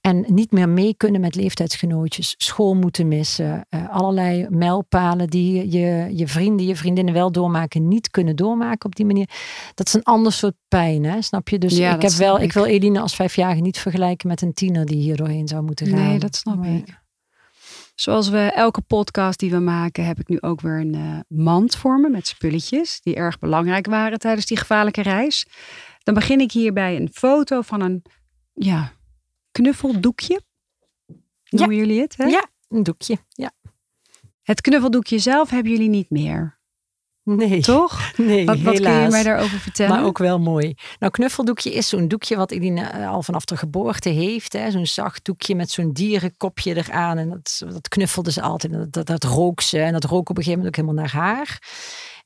En 0.00 0.24
niet 0.28 0.52
meer 0.52 0.68
mee 0.68 0.94
kunnen 0.96 1.20
met 1.20 1.34
leeftijdsgenootjes, 1.34 2.34
school 2.38 2.74
moeten 2.74 3.08
missen, 3.08 3.66
eh, 3.68 3.88
allerlei 3.90 4.46
mijlpalen 4.50 5.30
die 5.30 5.70
je, 5.70 6.08
je 6.16 6.28
vrienden, 6.28 6.66
je 6.66 6.76
vriendinnen 6.76 7.14
wel 7.14 7.32
doormaken, 7.32 7.88
niet 7.88 8.10
kunnen 8.10 8.36
doormaken 8.36 8.86
op 8.86 8.96
die 8.96 9.06
manier. 9.06 9.28
Dat 9.74 9.86
is 9.86 9.94
een 9.94 10.02
ander 10.02 10.32
soort 10.32 10.54
pijn, 10.68 11.04
hè? 11.04 11.22
snap 11.22 11.48
je? 11.48 11.58
Dus 11.58 11.76
Ja, 11.76 11.94
ik 11.94 12.02
heb 12.02 12.10
wel, 12.12 12.36
ik 12.36 12.42
ik. 12.42 12.52
wil 12.52 12.64
Eline 12.64 13.00
als 13.00 13.14
vijfjarige 13.14 13.60
niet 13.60 13.78
vergelijken 13.78 14.28
met 14.28 14.42
een 14.42 14.52
tiener 14.54 14.86
die 14.86 14.96
hier 15.02 15.16
doorheen 15.16 15.48
zou 15.48 15.62
moeten 15.62 15.86
gaan. 15.86 15.96
nee, 15.98 16.18
dat 16.18 16.36
snap 16.36 16.64
ik. 16.64 17.02
Zoals 17.94 18.28
we 18.28 18.38
elke 18.38 18.80
podcast 18.80 19.38
die 19.38 19.50
we 19.50 19.58
maken, 19.58 20.06
heb 20.06 20.18
ik 20.18 20.28
nu 20.28 20.40
ook 20.40 20.60
weer 20.60 20.80
een 20.80 20.94
eh, 20.94 21.18
mand 21.28 21.76
voor 21.76 22.00
me 22.00 22.08
met 22.08 22.26
spulletjes 22.26 23.00
die 23.00 23.14
erg 23.14 23.38
belangrijk 23.38 23.86
waren 23.86 24.18
tijdens 24.18 24.46
die 24.46 24.56
gevaarlijke 24.56 25.02
reis. 25.02 25.46
Dan 26.02 26.14
begin 26.14 26.40
ik 26.40 26.52
hier 26.52 26.72
bij 26.72 26.96
een 26.96 27.10
foto 27.12 27.62
van 27.62 27.80
een 27.80 28.02
ja, 28.52 28.92
knuffeldoekje. 29.52 30.40
Noemen 31.48 31.76
jullie 31.76 32.00
het? 32.00 32.16
Hè? 32.16 32.24
Ja, 32.24 32.50
een 32.68 32.82
doekje. 32.82 33.18
Ja. 33.28 33.52
Het 34.42 34.60
knuffeldoekje 34.60 35.18
zelf 35.18 35.50
hebben 35.50 35.72
jullie 35.72 35.88
niet 35.88 36.10
meer, 36.10 36.58
Nee, 37.24 37.60
toch? 37.60 38.12
nee 38.16 38.46
Wat, 38.46 38.60
wat 38.60 38.80
kun 38.80 38.92
je 38.92 39.08
mij 39.10 39.22
daarover 39.22 39.58
vertellen? 39.58 39.96
Maar 39.96 40.04
ook 40.04 40.18
wel 40.18 40.38
mooi. 40.38 40.74
Nou, 40.98 41.12
knuffeldoekje 41.12 41.72
is 41.72 41.88
zo'n 41.88 42.08
doekje 42.08 42.36
wat 42.36 42.50
Eline 42.50 42.80
eh, 42.82 43.10
al 43.10 43.22
vanaf 43.22 43.44
de 43.44 43.56
geboorte 43.56 44.08
heeft. 44.08 44.52
hè. 44.52 44.70
Zo'n 44.70 44.86
zacht 44.86 45.24
doekje 45.24 45.54
met 45.54 45.70
zo'n 45.70 45.92
dierenkopje 45.92 46.76
eraan. 46.76 47.18
En 47.18 47.28
dat, 47.28 47.62
dat 47.72 47.88
knuffelde 47.88 48.32
ze 48.32 48.42
altijd. 48.42 48.72
Dat, 48.72 48.92
dat, 48.92 49.06
dat 49.06 49.24
rook 49.24 49.60
ze. 49.60 49.78
En 49.78 49.92
dat 49.92 50.04
rook 50.04 50.28
op 50.28 50.36
een 50.38 50.42
gegeven 50.44 50.58
moment 50.58 50.78
ook 50.78 50.84
helemaal 50.84 51.04
naar 51.04 51.22
haar. 51.22 51.58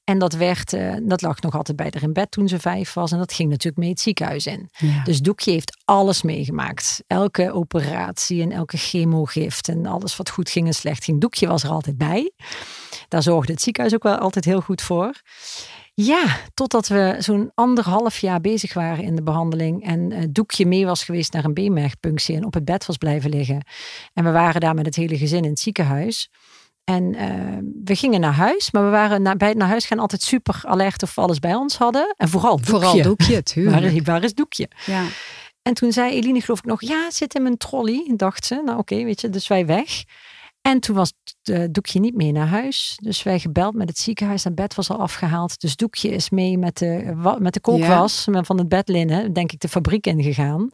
En 0.05 0.19
dat, 0.19 0.33
werd, 0.33 0.73
eh, 0.73 0.95
dat 1.03 1.23
lag 1.23 1.41
nog 1.41 1.57
altijd 1.57 1.77
bij 1.77 1.91
haar 1.93 2.03
in 2.03 2.13
bed 2.13 2.31
toen 2.31 2.49
ze 2.49 2.59
vijf 2.59 2.93
was. 2.93 3.13
En 3.13 3.19
dat 3.19 3.33
ging 3.33 3.49
natuurlijk 3.49 3.77
mee 3.77 3.91
het 3.91 4.01
ziekenhuis 4.01 4.47
in. 4.47 4.69
Ja. 4.79 5.03
Dus 5.05 5.21
Doekje 5.21 5.51
heeft 5.51 5.79
alles 5.85 6.23
meegemaakt. 6.23 7.03
Elke 7.07 7.53
operatie 7.53 8.43
en 8.43 8.53
elke 8.53 8.77
chemogift 8.77 9.69
en 9.69 9.87
alles 9.87 10.17
wat 10.17 10.31
goed 10.31 10.51
ging 10.51 10.67
en 10.67 10.75
slecht 10.75 11.05
ging. 11.05 11.21
Doekje 11.21 11.47
was 11.47 11.63
er 11.63 11.71
altijd 11.71 11.99
bij. 11.99 12.33
Daar 13.09 13.23
zorgde 13.23 13.53
het 13.53 13.63
ziekenhuis 13.63 13.95
ook 13.95 14.03
wel 14.03 14.17
altijd 14.17 14.45
heel 14.45 14.61
goed 14.61 14.83
voor. 14.83 15.13
Ja, 15.95 16.37
totdat 16.55 16.89
we 16.89 17.17
zo'n 17.19 17.51
anderhalf 17.55 18.19
jaar 18.19 18.41
bezig 18.41 18.75
waren 18.75 19.05
in 19.05 19.17
de 19.17 19.23
behandeling. 19.23 19.85
En 19.85 20.13
eh, 20.13 20.25
Doekje 20.31 20.67
mee 20.67 20.87
was 20.87 21.05
geweest 21.05 21.33
naar 21.33 21.45
een 21.45 21.55
beenmergpunctie 21.55 22.37
en 22.37 22.45
op 22.45 22.55
het 22.55 22.65
bed 22.65 22.87
was 22.87 22.97
blijven 22.97 23.31
liggen. 23.31 23.65
En 24.15 24.25
we 24.25 24.31
waren 24.31 24.61
daar 24.61 24.75
met 24.75 24.87
het 24.87 24.97
hele 24.97 25.19
gezin 25.19 25.45
in 25.45 25.51
het 25.51 25.59
ziekenhuis. 25.59 26.31
En 26.85 27.15
eh, 27.15 27.29
we 27.85 27.97
gingen 27.97 28.21
naar 28.21 28.33
huis, 28.33 28.71
maar 28.71 28.85
we 28.85 28.91
waren 28.91 29.23
na, 29.23 29.37
bij 29.37 29.49
het 29.49 29.57
naar 29.57 29.69
huis 29.69 29.87
gaan 29.87 29.99
altijd 29.99 30.23
super 30.23 30.61
alert 30.63 31.03
of 31.03 31.15
we 31.15 31.21
alles 31.21 31.39
bij 31.39 31.55
ons 31.55 31.77
hadden. 31.77 32.15
En 32.17 32.29
vooral 32.29 32.57
Doekje. 32.57 32.71
Vooral 32.71 33.03
doekje, 33.03 33.43
tuurlijk. 33.53 33.83
Waar 33.83 33.93
is, 33.93 34.03
waar 34.03 34.25
is 34.25 34.35
Doekje? 34.35 34.69
Ja. 34.87 35.05
En 35.63 35.75
toen 35.75 35.93
zei 35.93 36.13
Eline 36.13 36.41
geloof 36.41 36.59
ik 36.59 36.65
nog, 36.65 36.81
ja, 36.83 37.05
het 37.05 37.15
zit 37.15 37.35
in 37.35 37.43
mijn 37.43 37.57
trolley, 37.57 38.13
dacht 38.17 38.45
ze. 38.45 38.63
Nou 38.65 38.79
oké, 38.79 39.05
weet 39.05 39.21
je, 39.21 39.31
dus 39.31 39.49
wij 39.49 39.67
weg. 39.67 40.05
En 40.69 40.81
toen 40.81 40.97
was 40.97 41.13
het 41.25 41.57
eh, 41.57 41.65
Doekje 41.71 42.01
niet 42.01 42.15
mee 42.15 42.33
naar 42.33 42.47
huis. 42.47 42.99
Dus 43.03 43.23
wij 43.23 43.39
gebeld 43.39 43.75
met 43.75 43.89
het 43.89 43.99
ziekenhuis. 43.99 44.45
En 44.45 44.55
bed 44.55 44.75
was 44.75 44.91
al 44.91 44.99
afgehaald. 45.01 45.61
Dus 45.61 45.77
Doekje 45.77 46.09
is 46.09 46.31
mee 46.31 46.59
met 46.59 46.79
de, 46.79 47.13
wa- 47.17 47.39
met 47.39 47.55
de 47.55 47.61
kookwas 47.61 48.27
met 48.27 48.47
van 48.47 48.59
het 48.59 48.69
bedlinnen, 48.69 49.33
denk 49.33 49.53
ik, 49.53 49.61
de 49.61 49.69
fabriek 49.69 50.07
ingegaan. 50.07 50.71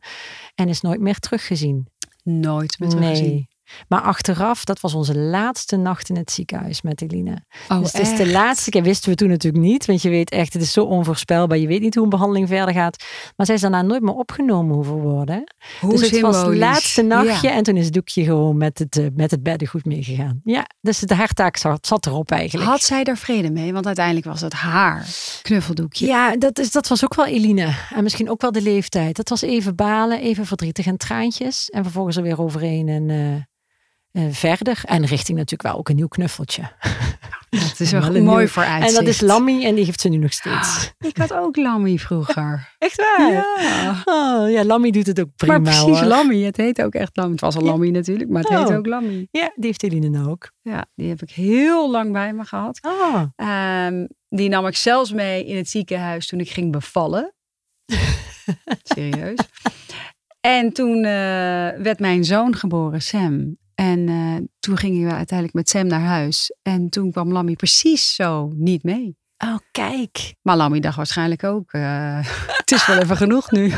En 0.55 0.69
is 0.69 0.81
nooit 0.81 1.01
meer 1.01 1.19
teruggezien. 1.19 1.87
Nooit 2.23 2.79
meer 2.79 2.89
teruggezien. 2.89 3.29
Nee. 3.29 3.49
Maar 3.89 4.01
achteraf, 4.01 4.65
dat 4.65 4.81
was 4.81 4.95
onze 4.95 5.19
laatste 5.19 5.77
nacht 5.77 6.09
in 6.09 6.17
het 6.17 6.31
ziekenhuis 6.31 6.83
met 6.83 7.03
Eline. 7.03 7.45
Oh, 7.69 7.79
dus 7.81 7.93
het 7.93 8.03
is 8.03 8.17
de 8.17 8.31
laatste 8.31 8.71
keer, 8.71 8.83
wisten 8.83 9.11
we 9.11 9.17
toen 9.17 9.29
natuurlijk 9.29 9.65
niet. 9.65 9.87
Want 9.87 10.03
je 10.03 10.09
weet 10.09 10.31
echt, 10.31 10.53
het 10.53 10.63
is 10.63 10.73
zo 10.73 10.85
onvoorspelbaar. 10.85 11.59
Je 11.59 11.67
weet 11.67 11.81
niet 11.81 11.95
hoe 11.95 12.05
een 12.05 12.11
behandeling 12.11 12.49
verder 12.49 12.75
gaat. 12.75 13.05
Maar 13.37 13.47
zij 13.47 13.55
is 13.55 13.61
daarna 13.61 13.83
nooit 13.83 14.03
meer 14.03 14.15
opgenomen 14.15 14.75
hoeven 14.75 15.01
worden. 15.01 15.55
Hoe 15.81 15.91
dus 15.91 16.11
het 16.11 16.21
was 16.21 16.43
het 16.43 16.57
laatste 16.57 17.03
nachtje. 17.03 17.49
Ja. 17.49 17.55
En 17.55 17.63
toen 17.63 17.77
is 17.77 17.85
het 17.85 17.95
doekje 17.95 18.25
gewoon 18.25 18.57
met 18.57 18.79
het, 18.79 18.97
eh, 18.97 19.07
met 19.15 19.31
het 19.31 19.43
beddengoed 19.43 19.85
meegegaan. 19.85 20.41
Ja, 20.45 20.67
dus 20.81 20.99
de 20.99 21.15
harttaak 21.15 21.57
zat, 21.57 21.87
zat 21.87 22.07
erop 22.07 22.31
eigenlijk. 22.31 22.71
Had 22.71 22.83
zij 22.83 23.05
daar 23.05 23.19
vrede 23.19 23.51
mee? 23.51 23.73
Want 23.73 23.87
uiteindelijk 23.87 24.27
was 24.27 24.41
het 24.41 24.53
haar 24.53 25.07
knuffeldoekje. 25.43 26.07
Ja, 26.07 26.37
dat, 26.37 26.59
is, 26.59 26.71
dat 26.71 26.89
was 26.89 27.05
ook 27.05 27.15
wel 27.15 27.27
Eline. 27.27 27.75
En 27.95 28.03
misschien 28.03 28.31
ook 28.31 28.41
wel 28.41 28.53
de 28.53 28.63
leeftijd. 28.63 29.17
Dat 29.17 29.29
was 29.29 29.43
even 29.43 29.75
balen, 29.75 30.21
even 30.21 30.47
verdrietig 30.47 30.87
en 30.87 30.97
traantjes. 30.97 31.71
En 31.71 31.83
vervolgens 31.83 32.17
er 32.17 32.23
weer 32.23 32.41
overheen 32.41 32.89
en 32.89 33.11
eh, 33.11 33.43
verder. 34.31 34.81
En 34.85 35.05
richting 35.07 35.37
natuurlijk 35.39 35.63
wel 35.63 35.77
ook 35.79 35.89
een 35.89 35.97
nieuw 35.97 36.09
knuffeltje. 36.09 36.63
Dat 37.51 37.81
is 37.81 37.91
Wel 38.01 38.15
een 38.17 38.25
mooi 38.25 38.39
nieuw- 38.39 38.47
voor 38.49 38.63
En 38.63 38.71
uitzicht. 38.71 38.95
dat 38.95 39.07
is 39.09 39.21
Lammy 39.21 39.65
en 39.65 39.75
die 39.75 39.85
heeft 39.85 40.01
ze 40.01 40.09
nu 40.09 40.17
nog 40.17 40.33
steeds. 40.33 40.93
Ik 40.99 41.17
had 41.17 41.33
ook 41.33 41.57
Lammy 41.57 41.99
vroeger. 41.99 42.69
Echt 42.79 42.97
waar? 42.97 43.33
Ja. 43.33 44.03
Oh, 44.05 44.51
ja, 44.51 44.65
Lammy 44.65 44.91
doet 44.91 45.07
het 45.07 45.21
ook 45.21 45.29
prima 45.37 45.53
maar 45.59 45.63
precies 45.63 45.99
hoor. 46.01 46.09
Lammy. 46.09 46.43
Het 46.43 46.57
heet 46.57 46.83
ook 46.83 46.95
echt 46.95 47.17
Lammy. 47.17 47.33
Het 47.33 47.41
was 47.41 47.57
al 47.57 47.63
Ja. 47.65 47.69
Lammy 47.71 47.91
natuurlijk, 47.91 48.31
maar 48.31 48.43
het 48.43 48.59
heet 48.59 48.69
Oh. 48.69 48.77
ook 48.77 48.87
Lammy. 48.87 49.29
Ja, 49.31 49.53
die 49.55 49.65
heeft 49.67 49.83
Eline 49.83 50.09
nou 50.09 50.29
ook. 50.29 50.51
Ja, 50.63 50.87
die 50.95 51.09
heb 51.09 51.23
ik 51.23 51.31
heel 51.31 51.91
lang 51.91 52.13
bij 52.13 52.33
me 52.33 52.45
gehad. 52.45 52.79
Oh, 52.83 53.23
die 54.29 54.49
nam 54.49 54.67
ik 54.67 54.77
zelfs 54.77 55.13
mee 55.13 55.45
in 55.47 55.57
het 55.57 55.69
ziekenhuis 55.69 56.27
toen 56.27 56.41
ik 56.41 56.51
ging 56.51 56.73
bevallen. 56.73 57.35
Serieus. 58.95 59.39
En 60.41 60.73
toen 60.73 60.97
eh, 60.97 61.03
werd 61.83 61.99
mijn 61.99 62.25
zoon 62.25 62.57
geboren, 62.57 63.03
Sam. 63.03 63.57
En 63.75 64.09
eh, 64.09 64.45
toen 64.59 64.77
gingen 64.77 65.07
we 65.09 65.15
uiteindelijk 65.15 65.57
met 65.57 65.69
Sam 65.69 65.87
naar 65.87 66.01
huis. 66.01 66.55
En 66.63 66.89
toen 66.89 67.11
kwam 67.13 67.33
Lammy 67.33 67.55
precies 67.57 68.15
zo 68.15 68.53
niet 68.57 68.83
mee. 68.83 69.17
oh 69.39 69.57
kijk. 69.71 70.35
Maar 70.43 70.57
Lammy 70.57 70.81
dacht 70.81 70.97
waarschijnlijk 70.97 71.45
ook, 71.45 71.73
eh, 71.73 72.19
het 72.61 72.71
is 72.71 72.87
wel 72.87 72.99
even 72.99 73.17
genoeg 73.17 73.51
nu. 73.51 73.73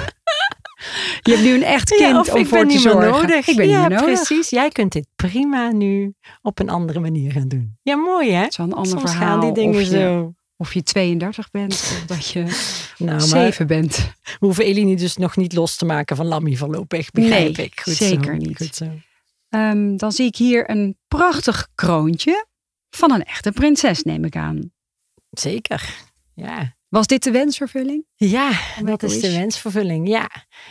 Je 1.23 1.31
hebt 1.33 1.43
nu 1.43 1.55
een 1.55 1.63
echt 1.63 1.89
kind 1.89 2.01
ja, 2.01 2.19
of 2.21 2.33
om 2.33 2.37
ik 2.41 2.47
voor 2.47 2.59
ben 2.59 2.69
te 2.69 2.79
zorgen. 2.79 3.11
nodig. 3.11 3.47
Ik 3.49 3.57
ben 3.57 3.69
ja, 3.69 3.81
niet 3.81 3.89
meer 3.89 3.99
nodig. 4.01 4.15
precies. 4.15 4.51
Jij 4.51 4.69
kunt 4.71 4.93
dit 4.93 5.07
prima 5.17 5.71
nu 5.73 6.15
op 6.43 6.59
een 6.59 6.69
andere 6.69 7.01
manier 7.01 7.33
gaan 7.33 7.49
doen. 7.49 7.77
Ja, 7.83 7.97
mooi 7.97 8.31
hè? 8.33 8.43
Een 8.57 8.73
ander 8.73 8.87
Soms 8.99 9.11
verhaal. 9.11 9.29
gaan 9.29 9.41
die 9.41 9.53
dingen 9.53 9.75
of, 9.75 9.81
je, 9.81 9.87
zo. 9.99 10.35
of 10.57 10.75
je 10.75 10.83
32 10.83 11.51
bent 11.51 11.73
of 11.73 12.03
dat 12.07 12.27
je 12.29 12.41
Nou, 12.99 13.11
maar 13.11 13.21
7 13.21 13.67
bent. 13.67 13.97
we 14.23 14.37
hoeven 14.47 14.65
Eline 14.65 14.97
dus 14.97 15.17
nog 15.17 15.37
niet 15.37 15.53
los 15.53 15.77
te 15.77 15.85
maken 15.85 16.17
van 16.17 16.27
Lammy 16.27 16.57
voorlopig. 16.57 17.11
Begrijp 17.11 17.57
Nee, 17.57 17.67
ik. 17.67 17.81
Goed 17.81 17.95
zeker 17.95 18.25
zo. 18.25 18.33
niet. 18.33 18.57
Goed 18.57 18.75
zo. 18.75 18.87
Ehm, 19.49 19.97
dan 19.97 20.13
zie 20.13 20.27
ik 20.27 20.37
hier 20.37 20.71
een 20.71 20.99
prachtig 21.09 21.69
kroontje 21.75 22.47
van 22.91 23.13
een 23.13 23.25
echte 23.25 23.53
prinses, 23.53 24.03
neem 24.03 24.25
ik 24.25 24.37
aan. 24.37 24.73
Zeker. 25.31 26.05
Ja. 26.35 26.76
Was 26.89 27.07
dit 27.07 27.23
de 27.23 27.31
wensvervulling? 27.31 28.05
Ja, 28.15 28.51
dat 28.85 29.03
is 29.03 29.21
de 29.21 29.33
wensvervulling. 29.33 30.09
Ja, 30.09 30.29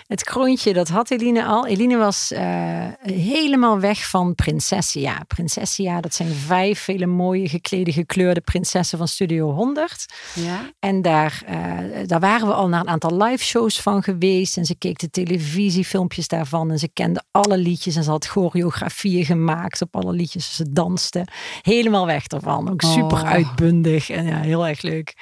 het 0.08 0.24
kroontje, 0.24 0.74
dat 0.74 0.88
had 0.88 1.12
Eline 1.12 1.46
al. 1.46 1.68
Eline 1.68 1.98
was 1.98 2.32
eh, 2.32 2.88
helemaal 3.02 3.80
weg 3.80 4.10
van 4.10 4.36
Prinsessia. 4.36 5.24
Prinsessia, 5.28 6.02
dat 6.02 6.14
zijn 6.14 6.34
vijf 6.34 6.86
hele 6.86 7.06
mooie 7.06 7.50
geklede, 7.50 7.92
gekleurde 7.92 8.42
prinsessen 8.42 8.98
van 8.98 9.08
Studio 9.08 9.52
100. 9.52 10.06
Ja. 10.34 10.72
En 10.80 11.02
daar, 11.02 11.42
eh, 11.46 11.58
daar 12.06 12.20
waren 12.20 12.48
we 12.48 12.54
al 12.54 12.68
naar 12.68 12.82
een 12.82 12.88
aantal 12.90 13.24
live 13.24 13.44
shows 13.44 13.82
van 13.82 14.04
geweest. 14.04 14.58
En 14.58 14.66
ze 14.66 14.76
keek 14.78 15.00
de 15.00 15.10
televisiefilmpjes 15.10 16.28
daarvan. 16.28 16.72
En 16.72 16.80
ze 16.80 16.90
kende 16.94 17.24
alle 17.32 17.58
liedjes. 17.58 17.96
En 17.96 18.04
ze 18.04 18.10
had 18.10 18.26
choreografieën 18.26 19.26
gemaakt 19.26 19.82
op 19.82 19.96
alle 19.96 20.14
liedjes. 20.14 20.56
Ze 20.56 20.72
danste 20.72 21.28
helemaal 21.62 22.06
weg 22.06 22.26
ervan. 22.28 22.70
Ook 22.72 22.82
super 22.82 23.18
Oh. 23.22 23.30
uitbundig. 23.32 24.10
En 24.10 24.26
ja, 24.26 24.40
heel 24.40 24.68
erg 24.68 24.82
leuk. 24.82 25.14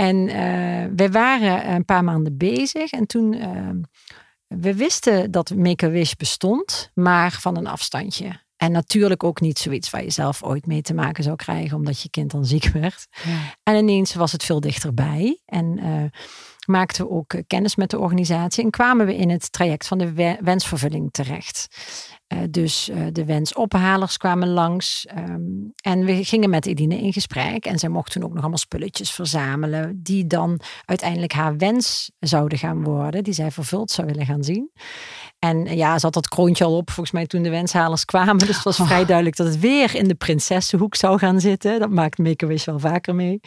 En 0.00 0.28
eh 0.28 0.86
wij 0.96 1.10
waren 1.10 1.70
een 1.74 1.84
paar 1.84 2.04
maanden 2.04 2.36
bezig. 2.36 2.90
En 2.90 3.06
toen, 3.06 3.34
eh, 3.34 3.68
we 4.46 4.74
wisten 4.74 5.30
dat 5.30 5.54
Make-A-Wish 5.54 6.12
bestond, 6.12 6.90
maar 6.94 7.32
van 7.32 7.56
een 7.56 7.66
afstandje. 7.66 8.40
En 8.56 8.72
natuurlijk 8.72 9.24
ook 9.24 9.40
niet 9.40 9.58
zoiets 9.58 9.90
waar 9.90 10.02
je 10.02 10.10
zelf 10.10 10.42
ooit 10.42 10.66
mee 10.66 10.82
te 10.82 10.94
maken 10.94 11.24
zou 11.24 11.36
krijgen, 11.36 11.76
omdat 11.76 12.00
je 12.02 12.10
kind 12.10 12.30
dan 12.30 12.44
ziek 12.46 12.64
werd. 12.64 13.06
Ja. 13.24 13.56
En 13.62 13.76
ineens 13.76 14.14
was 14.14 14.32
het 14.32 14.44
veel 14.44 14.60
dichterbij. 14.60 15.40
En 15.44 15.78
eh, 15.78 16.20
maakten 16.66 17.04
we 17.04 17.10
ook 17.10 17.32
eh, 17.32 17.42
kennis 17.46 17.76
met 17.76 17.90
de 17.90 17.98
organisatie. 17.98 18.64
En 18.64 18.70
kwamen 18.70 19.06
we 19.06 19.16
in 19.16 19.30
het 19.30 19.52
traject 19.52 19.86
van 19.86 19.98
de 19.98 20.12
we- 20.12 20.38
wensvervulling 20.40 21.12
terecht. 21.12 21.66
Eh, 22.30 22.38
dus 22.50 22.88
eh, 22.88 23.02
de 23.12 23.24
wensophalers 23.24 24.16
kwamen 24.16 24.48
langs. 24.48 25.06
ehm, 25.06 25.40
en 25.82 26.04
we 26.04 26.24
gingen 26.24 26.50
met 26.50 26.66
Edine 26.66 26.98
in 26.98 27.12
gesprek. 27.12 27.64
En 27.64 27.78
zij 27.78 27.88
mocht 27.88 28.12
toen 28.12 28.22
ook 28.22 28.30
nog 28.30 28.40
allemaal 28.40 28.58
spulletjes 28.58 29.10
verzamelen. 29.10 30.00
Die 30.02 30.26
dan 30.26 30.60
uiteindelijk 30.84 31.32
haar 31.32 31.56
wens 31.56 32.10
zouden 32.20 32.58
gaan 32.58 32.84
worden. 32.84 33.24
Die 33.24 33.32
zij 33.32 33.50
vervuld 33.50 33.90
zou 33.90 34.06
willen 34.06 34.26
gaan 34.26 34.44
zien. 34.44 34.70
En 35.38 35.66
eh, 35.66 35.76
ja, 35.76 35.98
ze 35.98 36.04
had 36.04 36.14
dat 36.14 36.28
kroontje 36.28 36.64
al 36.64 36.76
op 36.76 36.90
volgens 36.90 37.14
mij 37.14 37.26
toen 37.26 37.42
de 37.42 37.50
wenshalers 37.50 38.04
kwamen. 38.04 38.38
Dus 38.38 38.54
het 38.54 38.64
was 38.64 38.76
vrij 38.76 39.04
duidelijk 39.04 39.36
dat 39.36 39.46
het 39.46 39.60
weer 39.60 39.94
in 39.94 40.08
de 40.08 40.14
prinsessenhoek 40.14 40.94
zou 40.94 41.18
gaan 41.18 41.40
zitten. 41.40 41.80
Dat 41.80 41.90
maakt 41.90 42.18
Make-A-Wish 42.18 42.64
wel 42.64 42.78
vaker 42.78 43.14
mee. 43.14 43.40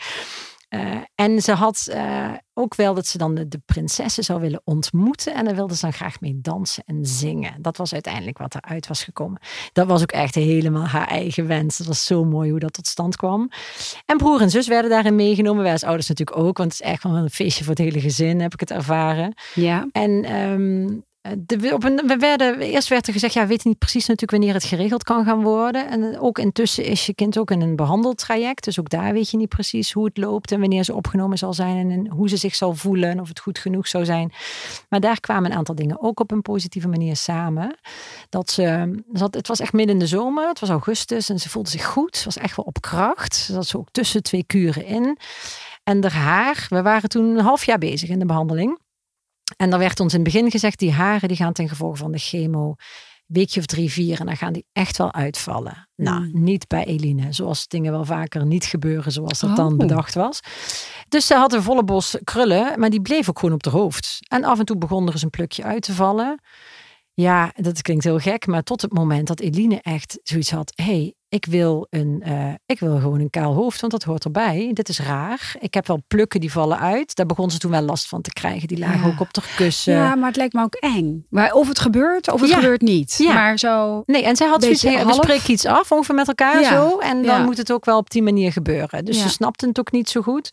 Eh, 0.74 0.98
en 1.16 1.42
ze 1.42 1.52
had 1.52 1.88
eh, 1.92 2.32
ook 2.54 2.76
wel 2.76 2.94
dat 2.94 3.08
ze 3.08 3.18
dan 3.18 3.36
de, 3.36 3.48
de 3.48 3.62
prinsessen 3.66 4.24
zou 4.24 4.42
willen 4.42 4.62
ontmoeten. 4.64 5.34
En 5.34 5.46
daar 5.46 5.56
wilde 5.56 5.76
ze 5.76 5.82
dan 5.82 5.94
graag 5.94 6.22
mee 6.22 6.40
dansen 6.42 6.84
en 6.86 7.06
zingen. 7.06 7.62
Dat 7.62 7.78
was 7.78 7.94
uiteindelijk 7.94 8.38
wat 8.38 8.56
eruit 8.56 8.88
was 8.88 9.04
gekomen. 9.04 9.42
Dat 9.74 9.88
was 9.88 10.02
ook 10.02 10.12
echt 10.12 10.36
helemaal 10.36 10.86
haar 10.86 11.08
eigen 11.08 11.48
wens. 11.48 11.78
Dat 11.78 11.88
was 11.88 12.06
zo 12.06 12.24
mooi 12.24 12.50
hoe 12.50 12.60
dat 12.60 12.74
tot 12.74 12.88
stand 12.88 13.16
kwam. 13.16 13.50
En 14.06 14.18
broer 14.18 14.42
en 14.42 14.50
zus 14.50 14.68
werden 14.68 14.90
daarin 14.90 15.16
meegenomen. 15.16 15.64
Wij 15.64 15.72
als 15.72 15.84
ouders 15.84 16.08
natuurlijk 16.08 16.38
ook. 16.38 16.58
Want 16.58 16.72
het 16.72 16.82
is 16.82 16.88
echt 16.88 17.04
wel 17.04 17.16
een 17.16 17.30
feestje 17.30 17.64
voor 17.64 17.74
het 17.76 17.84
hele 17.84 18.00
gezin, 18.00 18.42
heb 18.42 18.54
ik 18.54 18.60
het 18.60 18.72
ervaren. 18.72 19.34
ja. 19.54 19.88
En 19.92 20.24
ehm, 20.24 20.88
de, 21.38 21.70
op 21.74 21.84
een, 21.84 22.02
we 22.08 22.18
werden, 22.18 22.60
eerst 22.60 22.88
werd 22.88 23.08
er 23.08 23.14
gezegd, 23.14 23.34
ja, 23.34 23.42
we 23.42 23.48
weten 23.48 23.70
niet 23.70 23.78
precies 23.78 24.08
natuurlijk 24.08 24.32
wanneer 24.32 24.54
het 24.54 24.64
geregeld 24.64 25.04
kan 25.04 25.26
gaan 25.26 25.42
worden. 25.42 25.90
En 25.90 26.20
ook 26.20 26.40
intussen 26.40 26.86
is 26.86 27.06
je 27.06 27.14
kind 27.14 27.38
ook 27.38 27.52
in 27.52 27.62
een 27.62 27.76
behandeltraject. 27.76 28.64
Dus 28.64 28.80
ook 28.80 28.90
daar 28.90 29.14
weet 29.14 29.30
je 29.30 29.38
niet 29.38 29.50
precies 29.50 29.92
hoe 29.92 30.06
het 30.06 30.18
loopt 30.18 30.52
en 30.52 30.60
wanneer 30.60 30.84
ze 30.84 30.94
opgenomen 30.94 31.38
zal 31.38 31.54
zijn 31.54 31.92
en 31.92 32.08
hoe 32.08 32.30
ze 32.30 32.38
zich 32.38 32.56
zal 32.56 32.74
voelen 32.74 33.10
en 33.10 33.22
of 33.22 33.28
het 33.28 33.40
goed 33.40 33.58
genoeg 33.58 33.88
zou 33.88 34.06
zijn. 34.06 34.32
Maar 34.90 35.00
daar 35.00 35.20
kwamen 35.20 35.52
een 35.52 35.58
aantal 35.58 35.76
dingen 35.76 36.02
ook 36.02 36.20
op 36.20 36.32
een 36.32 36.42
positieve 36.42 36.88
manier 36.88 37.16
samen. 37.16 37.76
Dat 38.30 38.52
ze, 38.52 38.96
ze 39.14 39.28
het 39.32 39.48
was 39.48 39.60
echt 39.60 39.74
midden 39.74 39.94
in 39.94 40.00
de 40.00 40.08
zomer, 40.08 40.48
het 40.48 40.60
was 40.60 40.70
augustus 40.70 41.30
en 41.30 41.40
ze 41.40 41.50
voelde 41.50 41.70
zich 41.70 41.86
goed. 41.86 42.18
Ze 42.18 42.26
was 42.26 42.38
echt 42.38 42.56
wel 42.56 42.66
op 42.66 42.82
kracht. 42.82 43.36
Ze 43.36 43.54
zat 43.54 43.68
zo 43.68 43.78
ook 43.78 43.92
tussen 43.92 44.24
twee 44.24 44.44
kuren 44.44 44.86
in. 44.86 45.18
En 45.84 46.12
haar, 46.12 46.66
we 46.70 46.82
waren 46.82 47.10
toen 47.10 47.26
een 47.26 47.44
half 47.44 47.66
jaar 47.66 47.78
bezig 47.78 48.10
in 48.10 48.20
de 48.20 48.26
behandeling. 48.26 48.80
En 49.56 49.70
dan 49.70 49.80
werd 49.80 50.00
ons 50.00 50.14
in 50.14 50.20
het 50.24 50.34
begin 50.34 50.52
gezegd, 50.52 50.80
die 50.80 50.92
haren 50.92 51.28
die 51.28 51.38
gaan 51.38 51.54
ten 51.54 51.70
gevolge 51.70 51.98
van 51.98 52.12
de 52.12 52.18
chemo 52.18 52.76
weekje 53.26 53.60
of 53.60 53.66
drie, 53.66 53.92
vier 53.92 54.20
en 54.20 54.26
dan 54.26 54.38
gaan 54.38 54.54
die 54.54 54.66
echt 54.74 54.98
wel 54.98 55.14
uitvallen. 55.14 55.90
Nou, 55.96 56.30
niet 56.34 56.68
bij 56.68 56.86
Eline, 56.86 57.34
zoals 57.34 57.68
dingen 57.68 57.92
wel 57.92 58.06
vaker 58.06 58.46
niet 58.46 58.66
gebeuren 58.66 59.12
zoals 59.12 59.40
dat 59.40 59.56
dan 59.56 59.72
Oh. 59.72 59.78
bedacht 59.78 60.14
was. 60.14 60.40
Dus 61.10 61.28
ze 61.28 61.36
had 61.36 61.54
een 61.54 61.64
volle 61.64 61.84
bos 61.84 62.18
krullen, 62.24 62.80
maar 62.80 62.90
die 62.90 63.02
bleef 63.02 63.30
ook 63.30 63.40
gewoon 63.40 63.56
op 63.56 63.64
de 63.64 63.70
hoofd. 63.70 64.18
En 64.28 64.44
af 64.44 64.60
en 64.60 64.66
toe 64.66 64.78
begon 64.78 65.08
er 65.08 65.14
eens 65.14 65.22
een 65.22 65.30
plukje 65.30 65.64
uit 65.64 65.82
te 65.82 65.94
vallen. 65.94 66.42
Ja, 67.14 67.52
dat 67.56 67.82
klinkt 67.82 68.04
heel 68.04 68.20
gek, 68.20 68.48
maar 68.48 68.64
tot 68.64 68.82
het 68.82 68.94
moment 68.94 69.28
dat 69.28 69.40
Eline 69.40 69.82
echt 69.82 70.20
zoiets 70.24 70.52
had, 70.52 70.72
hey, 70.76 71.14
ik 71.34 71.46
wil, 71.46 71.88
een, 71.90 72.22
eh, 72.26 72.54
ik 72.66 72.80
wil 72.80 73.00
gewoon 73.00 73.20
een 73.20 73.30
kaal 73.30 73.54
hoofd, 73.54 73.80
want 73.80 73.92
dat 73.92 74.04
hoort 74.04 74.24
erbij. 74.24 74.70
Dit 74.74 74.90
is 74.90 75.00
raar. 75.00 75.56
Ik 75.60 75.74
heb 75.74 75.88
wel 75.88 76.00
plukken 76.08 76.40
die 76.40 76.52
vallen 76.52 76.80
uit. 76.80 77.16
Daar 77.16 77.26
begon 77.26 77.52
ze 77.52 77.58
toen 77.58 77.72
wel 77.72 77.82
last 77.82 78.08
van 78.08 78.22
te 78.22 78.34
krijgen. 78.34 78.68
Die 78.68 78.78
lagen 78.80 79.00
Ja. 79.00 79.06
ook 79.08 79.20
op 79.20 79.34
de 79.34 79.42
kussen. 79.56 79.94
ja, 79.94 80.16
maar 80.16 80.28
het 80.28 80.36
lijkt 80.38 80.54
me 80.54 80.62
ook 80.64 80.74
eng. 80.76 81.26
Maar 81.30 81.52
of 81.54 81.68
het 81.68 81.80
gebeurt 81.80 82.32
of 82.32 82.42
het 82.42 82.50
Ja. 82.50 82.56
gebeurt 82.56 82.82
niet. 82.82 83.16
Ja. 83.18 83.34
Maar 83.34 83.58
zo... 83.60 84.04
Nee, 84.06 84.24
en 84.24 84.36
zij 84.36 84.48
had 84.48 84.64
zoiets, 84.64 84.82
hey, 84.82 84.94
we 84.98 85.02
half. 85.04 85.16
spreken 85.16 85.52
iets 85.52 85.66
af 85.66 85.92
ongeveer 85.92 86.16
met 86.16 86.28
elkaar 86.28 86.64
zo. 86.64 86.98
En 87.00 87.24
dan 87.24 87.44
moet 87.44 87.58
het 87.58 87.72
ook 87.72 87.86
wel 87.86 87.98
op 87.98 88.10
die 88.10 88.24
manier 88.24 88.52
gebeuren. 88.52 89.06
Dus 89.06 89.22
ze 89.22 89.30
snapte 89.30 89.68
het 89.68 89.80
ook 89.80 89.92
niet 89.92 90.10
zo 90.10 90.22
goed. 90.22 90.50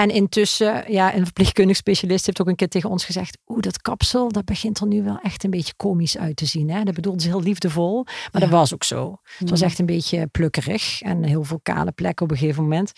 En 0.00 0.10
intussen, 0.10 0.92
ja, 0.92 1.14
een 1.14 1.24
verpleegkundig 1.24 1.76
specialist 1.76 2.26
heeft 2.26 2.40
ook 2.40 2.46
een 2.48 2.56
keer 2.56 2.68
tegen 2.68 2.90
ons 2.90 3.04
gezegd. 3.04 3.38
Oeh, 3.46 3.60
dat 3.60 3.82
kapsel, 3.82 4.28
dat 4.32 4.44
begint 4.44 4.80
er 4.80 4.86
nu 4.86 5.02
wel 5.02 5.18
echt 5.22 5.44
een 5.44 5.50
beetje 5.50 5.72
komisch 5.76 6.18
uit 6.18 6.36
te 6.36 6.46
zien. 6.46 6.70
Hè? 6.70 6.82
Dat 6.82 6.94
bedoelde 6.94 7.22
ze 7.22 7.28
heel 7.28 7.42
liefdevol. 7.42 8.04
Maar 8.32 8.40
dat 8.40 8.50
was 8.50 8.74
ook 8.74 8.84
zo. 8.84 9.16
Het 9.38 9.50
was 9.50 9.60
Ja. 9.60 9.66
echt 9.66 9.78
een 9.78 9.86
beetje 9.86 10.26
plukkerig. 10.26 11.02
En 11.02 11.22
heel 11.22 11.44
veel 11.44 11.60
kale 11.62 11.92
plekken 11.92 12.24
op 12.24 12.30
een 12.32 12.38
gegeven 12.38 12.62
moment. 12.62 12.92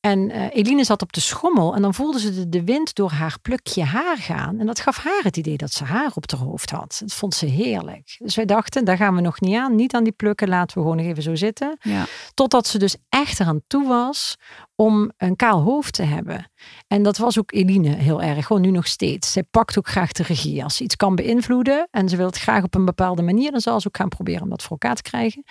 En 0.00 0.30
eh, 0.30 0.46
Eline 0.52 0.84
zat 0.84 1.02
op 1.02 1.12
de 1.12 1.20
schommel 1.20 1.74
en 1.74 1.82
dan 1.82 1.94
voelde 1.94 2.20
ze 2.20 2.34
de, 2.34 2.48
de 2.48 2.64
wind 2.64 2.94
door 2.94 3.10
haar 3.10 3.36
plukje 3.42 3.82
haar 3.84 4.16
gaan. 4.16 4.60
En 4.60 4.66
dat 4.66 4.80
gaf 4.80 4.96
haar 4.96 5.20
het 5.22 5.36
idee 5.36 5.56
dat 5.56 5.72
ze 5.72 5.84
haar 5.84 6.10
op 6.14 6.30
haar 6.30 6.40
hoofd 6.40 6.70
had. 6.70 6.96
Dat 7.00 7.12
vond 7.12 7.34
ze 7.34 7.46
heerlijk. 7.46 8.16
Dus 8.18 8.34
wij 8.34 8.44
dachten, 8.44 8.84
daar 8.84 8.96
gaan 8.96 9.14
we 9.14 9.20
nog 9.20 9.40
niet 9.40 9.56
aan. 9.56 9.74
Niet 9.74 9.94
aan 9.94 10.04
die 10.04 10.12
plukken, 10.12 10.48
laten 10.48 10.76
we 10.76 10.82
gewoon 10.82 10.96
nog 10.96 11.06
even 11.06 11.22
zo 11.22 11.34
zitten. 11.34 11.76
Ja. 11.80 12.04
Totdat 12.34 12.66
ze 12.66 12.78
dus 12.78 12.96
echt 13.08 13.40
eraan 13.40 13.60
toe 13.66 13.88
was 13.88 14.36
om 14.82 15.10
een 15.16 15.36
kaal 15.36 15.60
hoofd 15.60 15.92
te 15.92 16.02
hebben. 16.02 16.50
En 16.86 17.02
dat 17.02 17.16
was 17.16 17.38
ook 17.38 17.52
Eline 17.52 17.88
heel 17.88 18.22
erg, 18.22 18.46
gewoon 18.46 18.62
nu 18.62 18.70
nog 18.70 18.86
steeds. 18.86 19.32
Zij 19.32 19.42
pakt 19.42 19.78
ook 19.78 19.88
graag 19.88 20.12
de 20.12 20.22
regie. 20.22 20.64
Als 20.64 20.76
ze 20.76 20.84
iets 20.84 20.96
kan 20.96 21.14
beïnvloeden 21.14 21.88
en 21.90 22.08
ze 22.08 22.16
wil 22.16 22.26
het 22.26 22.38
graag 22.38 22.62
op 22.62 22.74
een 22.74 22.84
bepaalde 22.84 23.22
manier, 23.22 23.50
dan 23.50 23.60
zal 23.60 23.80
ze 23.80 23.86
ook 23.86 23.96
gaan 23.96 24.08
proberen 24.08 24.42
om 24.42 24.48
dat 24.48 24.62
voor 24.62 24.70
elkaar 24.70 24.94
te 24.94 25.02
krijgen. 25.02 25.44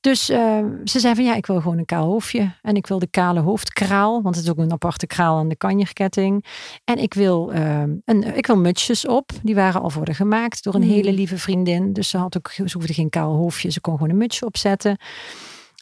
Dus 0.00 0.28
eh, 0.28 0.58
ze 0.84 1.00
zei 1.00 1.14
van 1.14 1.24
ja, 1.24 1.34
ik 1.34 1.46
wil 1.46 1.60
gewoon 1.60 1.78
een 1.78 1.84
kaal 1.84 2.06
hoofdje. 2.06 2.54
En 2.62 2.74
ik 2.74 2.86
wil 2.86 2.98
de 2.98 3.06
kale 3.10 3.40
hoofdkraal, 3.40 4.22
want 4.22 4.34
het 4.34 4.44
is 4.44 4.50
ook 4.50 4.58
een 4.58 4.72
aparte 4.72 5.06
kraal 5.06 5.38
aan 5.38 5.48
de 5.48 5.56
kanjerketting. 5.56 6.44
En 6.84 6.98
ik 6.98 7.14
wil, 7.14 7.52
uh, 7.54 7.82
een, 8.04 8.36
ik 8.36 8.46
wil 8.46 8.56
mutsjes 8.56 9.06
op. 9.06 9.30
Die 9.42 9.54
waren 9.54 9.80
al 9.80 9.92
worden 9.92 10.14
gemaakt 10.14 10.62
door 10.62 10.74
een 10.74 10.82
Hmm. 10.82 10.90
hele 10.90 11.12
lieve 11.12 11.38
vriendin. 11.38 11.92
Dus 11.92 12.08
ze 12.08 12.18
had 12.18 12.36
ook, 12.36 12.50
ze 12.50 12.70
hoefde 12.72 12.94
geen 12.94 13.10
kaal 13.10 13.34
hoofdje. 13.34 13.70
Ze 13.70 13.80
kon 13.80 13.94
gewoon 13.94 14.10
een 14.10 14.16
mutsje 14.16 14.46
opzetten. 14.46 14.98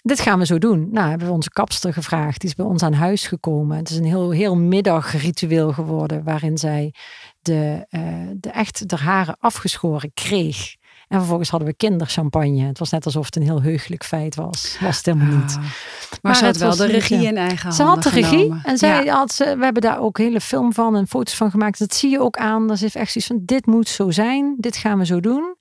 Dit 0.08 0.20
gaan 0.20 0.38
we 0.38 0.46
zo 0.46 0.58
doen. 0.58 0.88
Nou, 0.92 1.08
hebben 1.08 1.26
we 1.26 1.32
onze 1.32 1.50
kapster 1.50 1.92
gevraagd. 1.92 2.40
Die 2.40 2.48
is 2.48 2.54
bij 2.54 2.66
ons 2.66 2.82
aan 2.82 2.92
huis 2.92 3.26
gekomen. 3.26 3.76
Het 3.76 3.90
is 3.90 3.96
een 3.96 4.04
heel, 4.04 4.30
heel 4.30 4.56
middagritueel 4.56 5.72
geworden. 5.72 6.24
Waarin 6.24 6.58
zij 6.58 6.94
de, 7.40 7.86
eh, 7.88 8.02
de 8.36 8.50
echt 8.50 8.88
de 8.88 8.96
haren 8.96 9.36
afgeschoren 9.40 10.10
kreeg. 10.14 10.76
En 11.08 11.18
vervolgens 11.18 11.50
hadden 11.50 11.68
we 11.68 11.74
kinderchampagne. 11.74 12.66
Het 12.66 12.78
was 12.78 12.90
net 12.90 13.04
alsof 13.04 13.24
het 13.24 13.36
een 13.36 13.42
heel 13.42 13.62
heugelijk 13.62 14.04
feit 14.04 14.34
was. 14.34 14.76
Was 14.80 14.96
het 14.96 15.06
helemaal 15.06 15.36
niet. 15.36 15.54
Ah. 15.56 15.62
Maar, 15.62 16.18
Maar 16.22 16.36
ze 16.36 16.44
had 16.44 16.56
wel 16.56 16.76
de 16.76 16.86
regie 16.86 17.26
in 17.26 17.36
eigen 17.36 17.72
Ze 17.72 17.82
handen 17.82 18.02
had 18.04 18.12
de 18.12 18.20
regie 18.20 18.38
genomen. 18.38 18.62
en 18.64 18.78
zij 18.78 19.04
Ja. 19.04 19.14
had 19.16 19.32
ze, 19.32 19.56
we 19.58 19.64
hebben 19.64 19.82
daar 19.82 20.00
ook 20.00 20.18
een 20.18 20.24
hele 20.24 20.40
film 20.40 20.72
van 20.72 20.96
en 20.96 21.06
foto's 21.06 21.34
van 21.34 21.50
gemaakt. 21.50 21.78
Dat 21.78 21.94
zie 21.94 22.10
je 22.10 22.20
ook 22.20 22.36
aan. 22.36 22.66
Dat 22.66 22.82
is 22.82 22.94
echt 22.94 23.12
zoiets 23.12 23.26
van: 23.26 23.40
dit 23.44 23.66
moet 23.66 23.88
zo 23.88 24.10
zijn, 24.10 24.54
dit 24.58 24.76
gaan 24.76 24.98
we 24.98 25.06
zo 25.06 25.20
doen. 25.20 25.56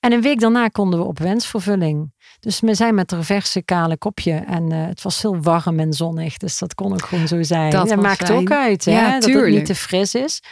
En 0.00 0.12
een 0.12 0.20
week 0.22 0.40
daarna 0.40 0.68
konden 0.68 0.98
we 0.98 1.04
op 1.06 1.18
wensvervulling. 1.18 2.12
Dus 2.40 2.60
we 2.60 2.74
zijn 2.74 2.94
met 2.94 3.12
een 3.12 3.24
verse 3.24 3.62
kale 3.62 3.96
kopje 3.96 4.32
en 4.32 4.72
eh, 4.72 4.86
het 4.86 5.02
was 5.02 5.22
heel 5.22 5.40
warm 5.40 5.78
en 5.78 5.92
zonnig, 5.92 6.36
dus 6.36 6.58
dat 6.58 6.74
kon 6.74 6.92
ook 6.92 7.04
gewoon 7.04 7.28
zo 7.28 7.42
zijn. 7.42 7.70
Dat 7.70 7.96
maakt 7.96 8.30
ook 8.30 8.50
uit, 8.50 8.84
hè, 8.84 9.18
dat 9.18 9.24
het 9.24 9.46
niet 9.46 9.66
te 9.66 9.74
fris 9.74 10.14
is. 10.14 10.42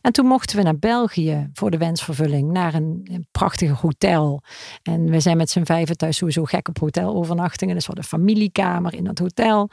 En 0.00 0.12
toen 0.12 0.26
mochten 0.26 0.56
we 0.56 0.62
naar 0.62 0.78
België 0.78 1.50
voor 1.52 1.70
de 1.70 1.78
wensvervulling, 1.78 2.52
naar 2.52 2.74
een, 2.74 3.08
een 3.12 3.26
prachtige 3.30 3.74
hotel. 3.80 4.42
En 4.82 5.10
we 5.10 5.20
zijn 5.20 5.36
met 5.36 5.50
z'n 5.50 5.64
vijven 5.64 5.96
thuis 5.96 6.16
sowieso 6.16 6.44
gek 6.44 6.68
op 6.68 6.78
hotelovernachtingen. 6.78 7.74
Dus 7.74 7.86
we 7.86 7.92
hadden 7.92 8.12
een 8.12 8.18
familiekamer 8.18 8.94
in 8.94 9.04
dat 9.04 9.18
hotel. 9.18 9.70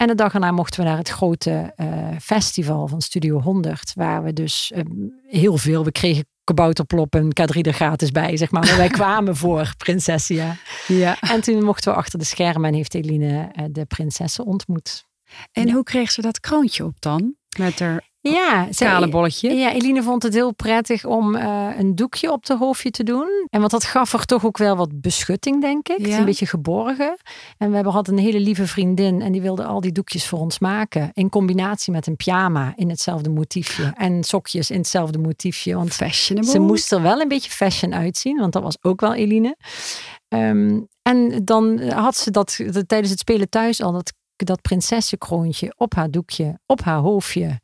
En 0.00 0.06
de 0.06 0.14
dag 0.14 0.34
erna 0.34 0.50
mochten 0.50 0.80
we 0.80 0.88
naar 0.88 0.98
het 0.98 1.08
grote 1.08 1.72
eh, 1.76 1.86
festival 2.20 2.88
van 2.88 3.00
Studio 3.00 3.40
100. 3.40 3.92
Waar 3.94 4.22
we 4.22 4.32
dus 4.32 4.72
eh, 4.74 4.82
heel 5.26 5.56
veel, 5.56 5.84
we 5.84 5.92
kregen 5.92 6.24
kabouterplop 6.44 7.14
en 7.14 7.24
K3 7.40 7.60
er 7.60 7.72
gratis 7.72 8.10
bij, 8.10 8.36
zeg 8.36 8.50
maar. 8.50 8.64
Maar 8.66 8.76
wij 8.76 8.88
kwamen 9.00 9.36
voor 9.36 9.72
Prinsessia. 9.76 10.56
Ja. 10.86 11.20
En 11.20 11.40
toen 11.40 11.64
mochten 11.64 11.92
we 11.92 11.98
achter 11.98 12.18
de 12.18 12.24
schermen 12.24 12.68
en 12.70 12.74
heeft 12.76 12.94
Eline 12.94 13.48
eh, 13.52 13.64
de 13.70 13.84
prinsessen 13.84 14.44
ontmoet. 14.44 15.04
En 15.52 15.66
Ja. 15.66 15.72
hoe 15.72 15.82
kreeg 15.82 16.10
ze 16.10 16.20
dat 16.20 16.40
kroontje 16.40 16.84
op 16.84 16.94
dan? 17.00 17.34
Met 17.58 17.78
haar 17.78 18.08
Ja, 18.22 18.68
kale 18.76 19.08
bolletje? 19.08 19.50
Ja, 19.50 19.72
Eline 19.72 20.02
vond 20.02 20.22
het 20.22 20.34
heel 20.34 20.54
prettig 20.54 21.04
om 21.04 21.34
eh, 21.34 21.68
een 21.78 21.94
doekje 21.94 22.32
op 22.32 22.46
de 22.46 22.56
hoofdje 22.56 22.90
te 22.90 23.02
doen. 23.02 23.46
En 23.50 23.60
want 23.60 23.72
dat 23.72 23.84
gaf 23.84 24.12
er 24.12 24.24
toch 24.24 24.44
ook 24.44 24.58
wel 24.58 24.76
wat 24.76 25.00
beschutting, 25.00 25.60
denk 25.60 25.88
ik. 25.88 26.06
Ja. 26.06 26.18
een 26.18 26.24
beetje 26.24 26.46
geborgen. 26.46 27.16
En 27.58 27.68
we 27.68 27.74
hebben 27.74 27.92
hadden 27.92 28.14
een 28.14 28.24
hele 28.24 28.40
lieve 28.40 28.66
vriendin 28.66 29.22
en 29.22 29.32
die 29.32 29.40
wilde 29.40 29.64
al 29.64 29.80
die 29.80 29.92
doekjes 29.92 30.26
voor 30.26 30.38
ons 30.38 30.58
maken. 30.58 31.10
In 31.12 31.28
combinatie 31.28 31.92
met 31.92 32.06
een 32.06 32.16
pyjama 32.16 32.72
in 32.76 32.88
hetzelfde 32.88 33.30
motiefje. 33.30 33.92
En 33.96 34.24
sokjes 34.24 34.70
in 34.70 34.78
hetzelfde 34.78 35.18
motiefje. 35.18 35.74
Want 35.74 35.92
Fashionable. 35.92 36.50
ze 36.50 36.58
moest 36.58 36.92
er 36.92 37.02
wel 37.02 37.20
een 37.20 37.28
beetje 37.28 37.50
fashion 37.50 37.94
uitzien, 37.94 38.38
want 38.38 38.52
dat 38.52 38.62
was 38.62 38.76
ook 38.80 39.00
wel 39.00 39.14
Eline. 39.14 39.56
Ehm, 40.28 40.80
en 41.02 41.44
dan 41.44 41.80
had 41.80 42.16
ze 42.16 42.30
dat, 42.30 42.60
dat 42.70 42.88
tijdens 42.88 43.10
het 43.10 43.18
spelen 43.18 43.48
thuis 43.48 43.82
al 43.82 43.92
dat, 43.92 44.12
dat 44.36 44.62
prinsessenkroontje 44.62 45.74
op 45.76 45.94
haar 45.94 46.10
doekje, 46.10 46.58
op 46.66 46.82
haar 46.82 46.98
hoofdje. 46.98 47.60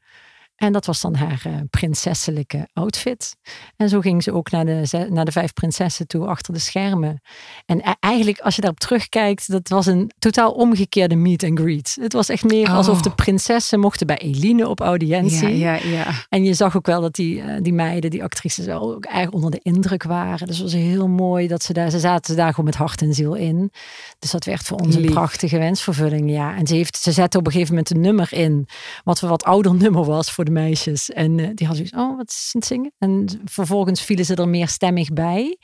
En 0.56 0.72
dat 0.72 0.86
was 0.86 1.00
dan 1.00 1.14
haar 1.14 1.40
eh, 1.44 1.52
prinsesselijke 1.70 2.68
outfit. 2.72 3.36
En 3.76 3.88
zo 3.88 4.00
ging 4.00 4.22
ze 4.22 4.32
ook 4.32 4.50
naar 4.50 4.64
de, 4.64 5.06
naar 5.10 5.24
de 5.24 5.32
vijf 5.32 5.52
prinsessen 5.52 6.06
toe 6.06 6.26
achter 6.26 6.52
de 6.52 6.58
schermen. 6.60 7.20
En 7.66 7.78
e- 7.78 7.92
eigenlijk, 8.00 8.38
als 8.40 8.54
je 8.54 8.60
daarop 8.60 8.80
terugkijkt, 8.80 9.50
dat 9.50 9.68
was 9.68 9.86
een 9.86 10.10
totaal 10.18 10.52
omgekeerde 10.52 11.14
meet 11.14 11.42
and 11.44 11.58
greet. 11.58 11.96
Het 12.00 12.12
was 12.12 12.28
echt 12.28 12.44
meer 12.44 12.68
alsof 12.70 12.96
Oh. 12.96 13.02
de 13.02 13.10
prinsessen 13.10 13.80
mochten 13.80 14.06
bij 14.06 14.16
Eline 14.18 14.68
op 14.68 14.80
audiëntie. 14.80 15.58
Ja, 15.58 15.74
ja, 15.74 15.88
ja. 15.88 16.06
En 16.28 16.44
je 16.44 16.54
zag 16.54 16.76
ook 16.76 16.86
wel 16.86 17.00
dat 17.00 17.14
die, 17.14 17.42
eh, 17.42 17.62
die 17.62 17.72
meiden, 17.72 18.10
die 18.10 18.22
actrices, 18.22 18.66
wel 18.66 18.94
ook 18.94 19.04
erg 19.04 19.30
onder 19.30 19.50
de 19.50 19.60
indruk 19.62 20.02
waren. 20.02 20.46
Dus 20.46 20.58
het 20.58 20.72
was 20.72 20.80
heel 20.80 21.08
mooi 21.08 21.48
dat 21.48 21.62
ze 21.62 21.72
daar, 21.72 21.90
ze 21.90 21.98
zaten 21.98 22.36
daar 22.36 22.50
gewoon 22.50 22.64
met 22.64 22.74
hart 22.74 23.02
en 23.02 23.14
ziel 23.14 23.34
in. 23.34 23.70
Dus 24.18 24.30
dat 24.30 24.44
werd 24.44 24.62
voor 24.62 24.78
ons 24.78 24.94
een 24.94 25.00
Lief. 25.00 25.10
prachtige 25.12 25.58
wensvervulling. 25.58 26.30
Ja, 26.30 26.56
en 26.56 26.66
ze, 26.66 26.74
heeft, 26.74 26.96
ze 26.96 27.12
zette 27.12 27.38
op 27.38 27.46
een 27.46 27.52
gegeven 27.52 27.74
moment 27.74 27.90
een 27.90 28.00
nummer 28.00 28.32
in, 28.32 28.68
wat 29.04 29.20
een 29.20 29.28
wat 29.28 29.44
ouder 29.44 29.74
nummer 29.74 30.04
was 30.04 30.30
voor 30.32 30.44
de 30.46 30.52
meisjes. 30.52 31.10
En 31.10 31.38
eh, 31.38 31.48
die 31.54 31.66
hadden 31.66 31.86
zoiets, 31.86 32.10
oh, 32.10 32.16
wat 32.16 32.28
is 32.30 32.48
het 32.52 32.64
zingen? 32.64 32.92
En 32.98 33.40
vervolgens 33.44 34.02
vielen 34.02 34.24
ze 34.24 34.34
er 34.34 34.48
meer 34.48 34.68
stemmig 34.68 35.12
bij. 35.12 35.58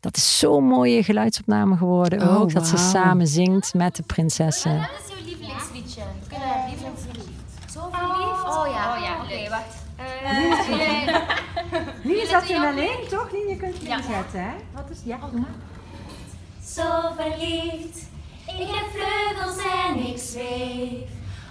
Dat 0.00 0.16
is 0.16 0.38
zo'n 0.38 0.64
mooie 0.64 1.02
geluidsopname 1.02 1.76
geworden. 1.76 2.22
Oh, 2.22 2.40
ook 2.40 2.52
dat 2.52 2.66
ze 2.66 2.76
samen 2.76 3.26
zingt 3.26 3.74
met 3.74 3.96
de 3.96 4.02
prinsessen. 4.02 4.78
Wat 4.78 4.88
is 5.08 5.14
uw 5.18 5.24
lievelingsliedje? 5.26 6.02
Kunnen 6.28 6.48
we 6.48 6.64
lievelingsliedje? 6.68 7.22
Zo 7.72 7.88
verliefd? 7.92 8.44
Oh 8.44 8.66
ja. 8.66 8.96
Oh 8.96 9.02
ja, 9.02 9.22
oké, 9.22 9.48
wacht. 9.50 9.82
Zat 12.30 12.42
hier 12.42 12.66
alleen, 12.66 13.08
toch? 13.08 13.32
Nien, 13.32 13.48
je 13.48 13.56
kunt 13.56 13.76
Ja. 13.82 13.96
inzetten, 13.96 14.40
hè? 14.40 14.50
Wat 14.74 14.90
is, 14.90 14.98
ja, 15.04 15.18
Zo 16.74 16.82
verliefd. 17.16 17.98
Ik 18.46 18.68
heb 18.70 18.86
vleugels 18.92 19.56
en 19.86 20.06
ik 20.06 20.18
zweef. 20.18 21.08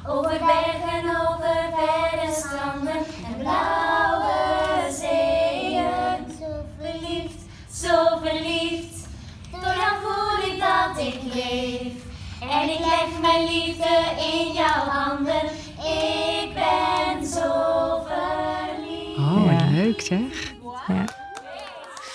Over 0.07 0.39
bergen, 0.39 1.05
over 1.27 1.69
verre 1.75 2.33
stranden 2.33 2.97
en 3.25 3.37
blauwe 3.37 4.91
zeeën. 4.91 6.25
Zo 6.39 6.65
verliefd, 6.79 7.41
zo 7.73 8.17
verliefd. 8.21 9.07
Door 9.51 9.61
jou 9.61 9.95
voel 10.01 10.51
ik 10.51 10.59
dat 10.59 10.97
ik 11.05 11.33
leef. 11.33 11.93
En 12.41 12.69
ik 12.69 12.79
leg 12.79 13.21
mijn 13.21 13.43
liefde 13.43 14.01
in 14.17 14.53
jouw 14.53 14.85
handen. 14.87 15.43
Ik 15.83 16.53
ben 16.53 17.25
zo 17.27 18.03
verliefd. 18.07 19.17
Oh, 19.17 19.71
leuk 19.71 20.01
zeg. 20.01 20.53
Ja. 20.87 21.05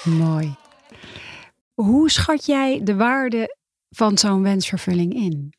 Mooi. 0.04 0.54
Hoe 1.74 2.10
schat 2.10 2.46
jij 2.46 2.80
de 2.82 2.96
waarde 2.96 3.56
van 3.90 4.18
zo'n 4.18 4.42
wensvervulling 4.42 5.14
in? 5.14 5.57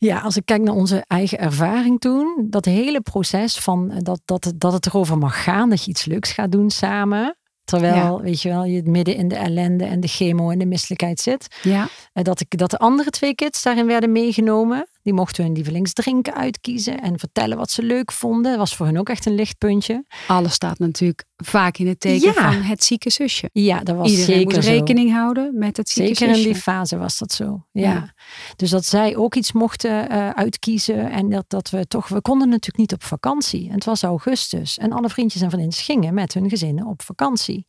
Ja, 0.00 0.20
als 0.20 0.36
ik 0.36 0.44
kijk 0.44 0.62
naar 0.62 0.74
onze 0.74 1.04
eigen 1.06 1.38
ervaring 1.38 2.00
toen, 2.00 2.46
dat 2.50 2.64
hele 2.64 3.00
proces 3.00 3.58
van 3.58 3.90
eh, 3.90 3.98
dat, 4.02 4.20
dat, 4.24 4.52
dat 4.56 4.72
het 4.72 4.86
erover 4.86 5.18
mag 5.18 5.42
gaan, 5.42 5.70
dat 5.70 5.84
je 5.84 5.90
iets 5.90 6.04
leuks 6.04 6.32
gaat 6.32 6.52
doen 6.52 6.70
samen. 6.70 7.36
Terwijl, 7.64 8.20
weet 8.20 8.42
je 8.42 8.48
wel, 8.48 8.64
je 8.64 8.82
midden 8.82 9.16
in 9.16 9.28
de 9.28 9.36
ellende 9.36 9.84
en 9.84 10.00
de 10.00 10.08
chemo 10.08 10.50
en 10.50 10.58
de 10.58 10.66
misselijkheid 10.66 11.20
zit. 11.20 11.46
Ja. 11.62 11.88
Eh, 12.12 12.24
Dat, 12.24 12.40
ik, 12.40 12.58
dat 12.58 12.70
de 12.70 12.78
andere 12.78 13.10
twee 13.10 13.34
kids 13.34 13.62
daarin 13.62 13.86
werden 13.86 14.12
meegenomen. 14.12 14.86
Die 15.02 15.12
mochten 15.12 15.44
hun 15.44 15.52
lievelingsdrinken 15.52 16.34
uitkiezen 16.34 17.00
en 17.00 17.18
vertellen 17.18 17.56
wat 17.56 17.70
ze 17.70 17.82
leuk 17.82 18.12
vonden. 18.12 18.50
Dat 18.50 18.56
was 18.58 18.76
voor 18.76 18.86
hun 18.86 18.98
ook 18.98 19.08
echt 19.08 19.26
een 19.26 19.34
lichtpuntje. 19.34 20.04
Alles 20.26 20.52
staat 20.52 20.78
natuurlijk 20.78 21.24
vaak 21.36 21.76
in 21.78 21.86
het 21.88 22.00
teken 22.00 22.32
Ja. 22.32 22.52
van 22.52 22.62
het 22.62 22.84
zieke 22.84 23.10
zusje. 23.10 23.50
Ja, 23.52 23.80
dat 23.80 23.96
was 23.96 24.10
Iedereen 24.10 24.36
zeker 24.40 24.62
zo. 24.62 24.70
rekening 24.70 25.12
houden 25.12 25.58
met 25.58 25.76
het 25.76 25.88
zieke 25.88 26.08
Zeker 26.14 26.28
in 26.28 26.34
zusje. 26.34 26.48
die 26.52 26.60
fase 26.62 26.96
was 26.96 27.18
dat 27.18 27.32
zo. 27.32 27.66
Ja. 27.72 27.92
Ja. 27.92 28.14
Dus 28.56 28.70
dat 28.70 28.84
zij 28.84 29.16
ook 29.16 29.34
iets 29.34 29.52
mochten 29.52 30.08
eh, 30.10 30.30
uitkiezen. 30.30 31.10
En 31.10 31.30
dat, 31.30 31.44
dat 31.48 31.70
we 31.70 31.86
toch, 31.86 32.08
we 32.08 32.20
konden 32.20 32.48
natuurlijk 32.48 32.78
niet 32.78 32.92
op 32.92 33.04
vakantie. 33.04 33.68
En 33.68 33.74
het 33.74 33.84
was 33.84 34.02
augustus. 34.02 34.78
En 34.78 34.92
alle 34.92 35.08
vriendjes 35.08 35.42
en 35.42 35.50
vriendinnen 35.50 35.78
gingen 35.78 36.14
met 36.14 36.34
hun 36.34 36.48
gezinnen 36.48 36.86
op 36.86 37.02
vakantie. 37.02 37.66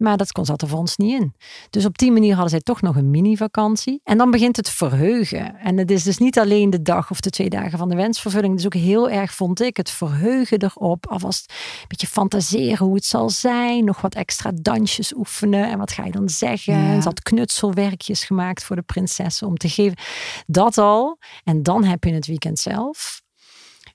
Maar 0.00 0.16
dat 0.16 0.32
kon, 0.32 0.44
zat 0.44 0.62
er 0.62 0.68
voor 0.68 0.78
ons 0.78 0.96
niet 0.96 1.20
in. 1.20 1.34
Dus 1.70 1.84
op 1.84 1.98
die 1.98 2.12
manier 2.12 2.32
hadden 2.32 2.50
zij 2.50 2.60
toch 2.60 2.82
nog 2.82 2.96
een 2.96 3.10
mini-vakantie. 3.10 4.00
En 4.04 4.18
dan 4.18 4.30
begint 4.30 4.56
het 4.56 4.70
verheugen. 4.70 5.58
En 5.58 5.78
het 5.78 5.90
is 5.90 6.02
dus 6.02 6.18
niet 6.18 6.38
alleen 6.38 6.70
de 6.70 6.82
dag 6.82 7.10
of 7.10 7.20
de 7.20 7.30
twee 7.30 7.50
dagen 7.50 7.78
van 7.78 7.88
de 7.88 7.94
wensvervulling. 7.94 8.56
Dus 8.56 8.66
ook 8.66 8.74
heel 8.74 9.10
erg, 9.10 9.34
vond 9.34 9.60
ik, 9.60 9.76
het 9.76 9.90
verheugen 9.90 10.62
erop. 10.62 11.06
Alvast 11.06 11.52
een 11.80 11.84
beetje 11.88 12.06
fantaseren 12.06 12.86
hoe 12.86 12.94
het 12.94 13.04
zal 13.04 13.30
zijn. 13.30 13.84
Nog 13.84 14.00
wat 14.00 14.14
extra 14.14 14.50
dansjes 14.54 15.14
oefenen. 15.14 15.70
En 15.70 15.78
wat 15.78 15.92
ga 15.92 16.04
je 16.04 16.12
dan 16.12 16.28
zeggen? 16.28 16.78
Ja. 16.78 16.92
En 16.92 17.02
ze 17.02 17.08
had 17.08 17.22
knutselwerkjes 17.22 18.24
gemaakt 18.24 18.64
voor 18.64 18.76
de 18.76 18.82
prinsessen 18.82 19.46
om 19.46 19.56
te 19.56 19.68
geven. 19.68 19.98
Dat 20.46 20.78
al. 20.78 21.18
En 21.44 21.62
dan 21.62 21.84
heb 21.84 22.04
je 22.04 22.12
het 22.12 22.26
weekend 22.26 22.58
zelf. 22.58 23.19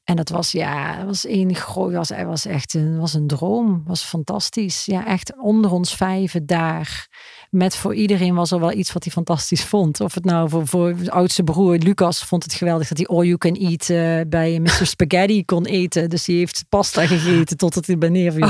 En 0.06 0.16
dat 0.16 0.30
was, 0.30 0.52
ja, 0.52 1.06
was 1.06 1.26
één 1.26 1.56
groot, 1.56 1.94
was, 1.94 2.10
was 2.10 2.46
echt 2.46 2.74
een, 2.74 3.00
was 3.00 3.14
een 3.14 3.28
droom. 3.28 3.84
was 3.86 4.02
fantastisch. 4.02 4.86
Ja, 4.86 5.06
echt 5.06 5.34
onder 5.38 5.72
ons 5.72 5.96
vijven 5.96 6.46
daar. 6.46 7.08
Met 7.50 7.76
voor 7.76 7.96
iedereen 7.96 8.36
was 8.36 8.52
er 8.52 8.60
wel 8.60 8.72
iets 8.72 8.94
wat 8.94 9.04
hij 9.04 9.14
fantastisch 9.14 9.64
vond. 9.64 10.00
Of 10.02 10.14
het 10.14 10.26
nou 10.26 10.50
voor, 10.50 10.68
voor 10.68 10.96
oudste 11.08 11.44
broer 11.44 11.78
Lucas 11.78 12.24
vond 12.24 12.44
het 12.44 12.54
geweldig 12.54 12.88
dat 12.88 12.98
hij 12.98 13.08
all 13.08 13.26
you 13.26 13.38
can 13.38 13.54
eat 13.54 13.90
eh, 13.90 14.30
bij 14.30 14.60
Mr. 14.60 14.86
Spaghetti 14.88 15.46
kon 15.46 15.66
eten. 15.66 16.10
Dus 16.10 16.24
die 16.26 16.38
heeft 16.38 16.66
pasta 16.70 17.08
gegeten 17.08 17.58
tot 17.58 17.76
het 17.76 17.88
hij 17.88 17.98
beneden 17.98 18.34
viel. 18.34 18.48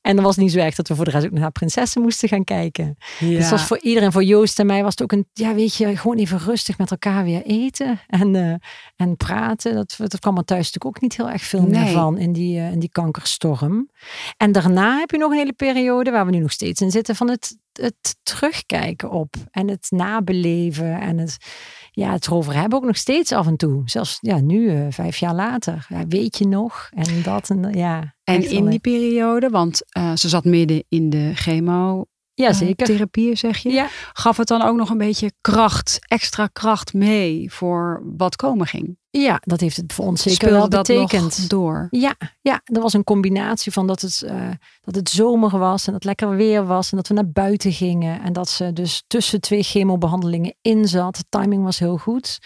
En 0.00 0.14
dan 0.14 0.24
was 0.24 0.34
het 0.34 0.44
niet 0.44 0.52
zo 0.52 0.58
erg 0.58 0.74
dat 0.74 0.88
we 0.88 0.94
voor 0.94 1.04
de 1.04 1.10
rest 1.10 1.26
ook 1.26 1.32
naar 1.32 1.50
prinsessen 1.50 2.02
moesten 2.02 2.28
gaan 2.28 2.44
kijken. 2.44 2.96
Ja. 3.18 3.28
Dus 3.28 3.50
was 3.50 3.64
voor 3.64 3.78
iedereen, 3.78 4.12
voor 4.12 4.24
Joost 4.24 4.58
en 4.58 4.66
mij 4.66 4.82
was 4.82 4.90
het 4.90 5.02
ook 5.02 5.12
een, 5.12 5.26
ja 5.32 5.54
weet 5.54 5.74
je, 5.74 5.96
gewoon 5.96 6.16
even 6.16 6.38
rustig 6.38 6.78
met 6.78 6.90
elkaar 6.90 7.24
weer 7.24 7.42
eten 7.42 8.00
en, 8.06 8.36
eh, 8.36 8.54
en 8.96 9.16
praten. 9.16 9.74
Dat, 9.74 9.94
dat 9.96 10.18
kwam 10.18 10.36
er 10.36 10.44
thuis 10.44 10.64
natuurlijk 10.64 10.96
ook 10.96 11.02
niet 11.02 11.16
heel 11.16 11.30
erg 11.30 11.42
veel 11.42 11.66
meer 11.66 11.86
van 11.86 12.18
in 12.18 12.32
die, 12.32 12.58
eh, 12.58 12.72
in 12.72 12.78
die 12.78 12.90
kankerstorm. 12.90 13.90
En 14.36 14.52
daarna 14.52 14.98
heb 14.98 15.10
je 15.10 15.18
nog 15.18 15.30
een 15.30 15.38
hele 15.38 15.52
periode 15.52 16.10
waar 16.10 16.26
we 16.26 16.30
nu 16.30 16.38
nog 16.38 16.52
steeds 16.52 16.80
in 16.80 16.90
zitten 16.90 17.16
van 17.16 17.30
het, 17.30 17.58
het 17.72 18.16
terugkijken 18.22 19.10
op 19.10 19.34
en 19.50 19.68
het 19.68 19.86
nabeleven 19.90 21.00
en 21.00 21.18
het, 21.18 21.36
ja, 21.90 22.12
het 22.12 22.26
erover 22.26 22.54
hebben 22.54 22.78
ook 22.78 22.84
nog 22.84 22.96
steeds 22.96 23.32
af 23.32 23.46
en 23.46 23.56
toe. 23.56 23.82
Zelfs 23.84 24.18
ja, 24.20 24.40
nu, 24.40 24.70
eh, 24.70 24.86
vijf 24.90 25.16
jaar 25.16 25.34
later. 25.34 25.86
Ja, 25.88 26.06
weet 26.06 26.38
je 26.38 26.46
nog? 26.46 26.90
En 26.94 27.22
dat 27.22 27.50
en 27.50 27.72
ja. 27.72 28.14
En 28.34 28.50
in 28.50 28.66
die 28.68 28.78
periode, 28.78 29.48
want 29.48 29.82
eh, 29.88 30.16
ze 30.16 30.28
zat 30.28 30.44
midden 30.44 30.84
in 30.88 31.10
de 31.10 31.30
chemo 31.34 32.04
Ja, 32.34 32.52
zeker. 32.52 32.86
therapie, 32.86 33.36
zeg 33.36 33.58
je. 33.58 33.70
Ja. 33.70 33.88
Gaf 34.12 34.36
het 34.36 34.48
dan 34.48 34.62
ook 34.62 34.76
nog 34.76 34.90
een 34.90 34.98
beetje 34.98 35.32
kracht, 35.40 35.98
extra 36.00 36.46
kracht 36.46 36.94
mee 36.94 37.52
voor 37.52 38.02
wat 38.16 38.36
komen 38.36 38.66
ging? 38.66 38.98
ja, 39.12 39.38
dat 39.44 39.60
heeft 39.60 39.76
het 39.76 39.92
voor 39.92 40.04
ons 40.06 40.22
zeker 40.22 40.36
Speelde 40.36 40.56
wel 40.58 40.68
dat 40.68 40.86
betekend. 40.86 41.38
nog 41.38 41.46
door? 41.46 41.86
Ja, 41.90 42.14
ja, 42.40 42.60
er 42.64 42.80
was 42.80 42.92
een 42.92 43.04
combinatie 43.04 43.72
van 43.72 43.86
dat 43.86 44.00
het, 44.00 44.22
eh, 44.22 44.48
dat 44.80 44.94
het 44.94 45.08
zomer 45.10 45.58
was 45.58 45.86
en 45.86 45.92
dat 45.92 45.94
het 45.94 46.04
lekker 46.04 46.36
weer 46.36 46.66
was 46.66 46.90
en 46.90 46.96
dat 46.96 47.08
we 47.08 47.14
naar 47.14 47.30
buiten 47.30 47.72
gingen. 47.72 48.22
En 48.22 48.32
dat 48.32 48.48
ze 48.48 48.72
dus 48.72 49.02
tussen 49.06 49.40
twee 49.40 49.62
chemobehandelingen 49.62 50.54
in 50.62 50.88
zat. 50.88 51.16
De 51.16 51.24
timing 51.28 51.64
was 51.64 51.78
heel 51.78 51.96
goed. 51.96 52.38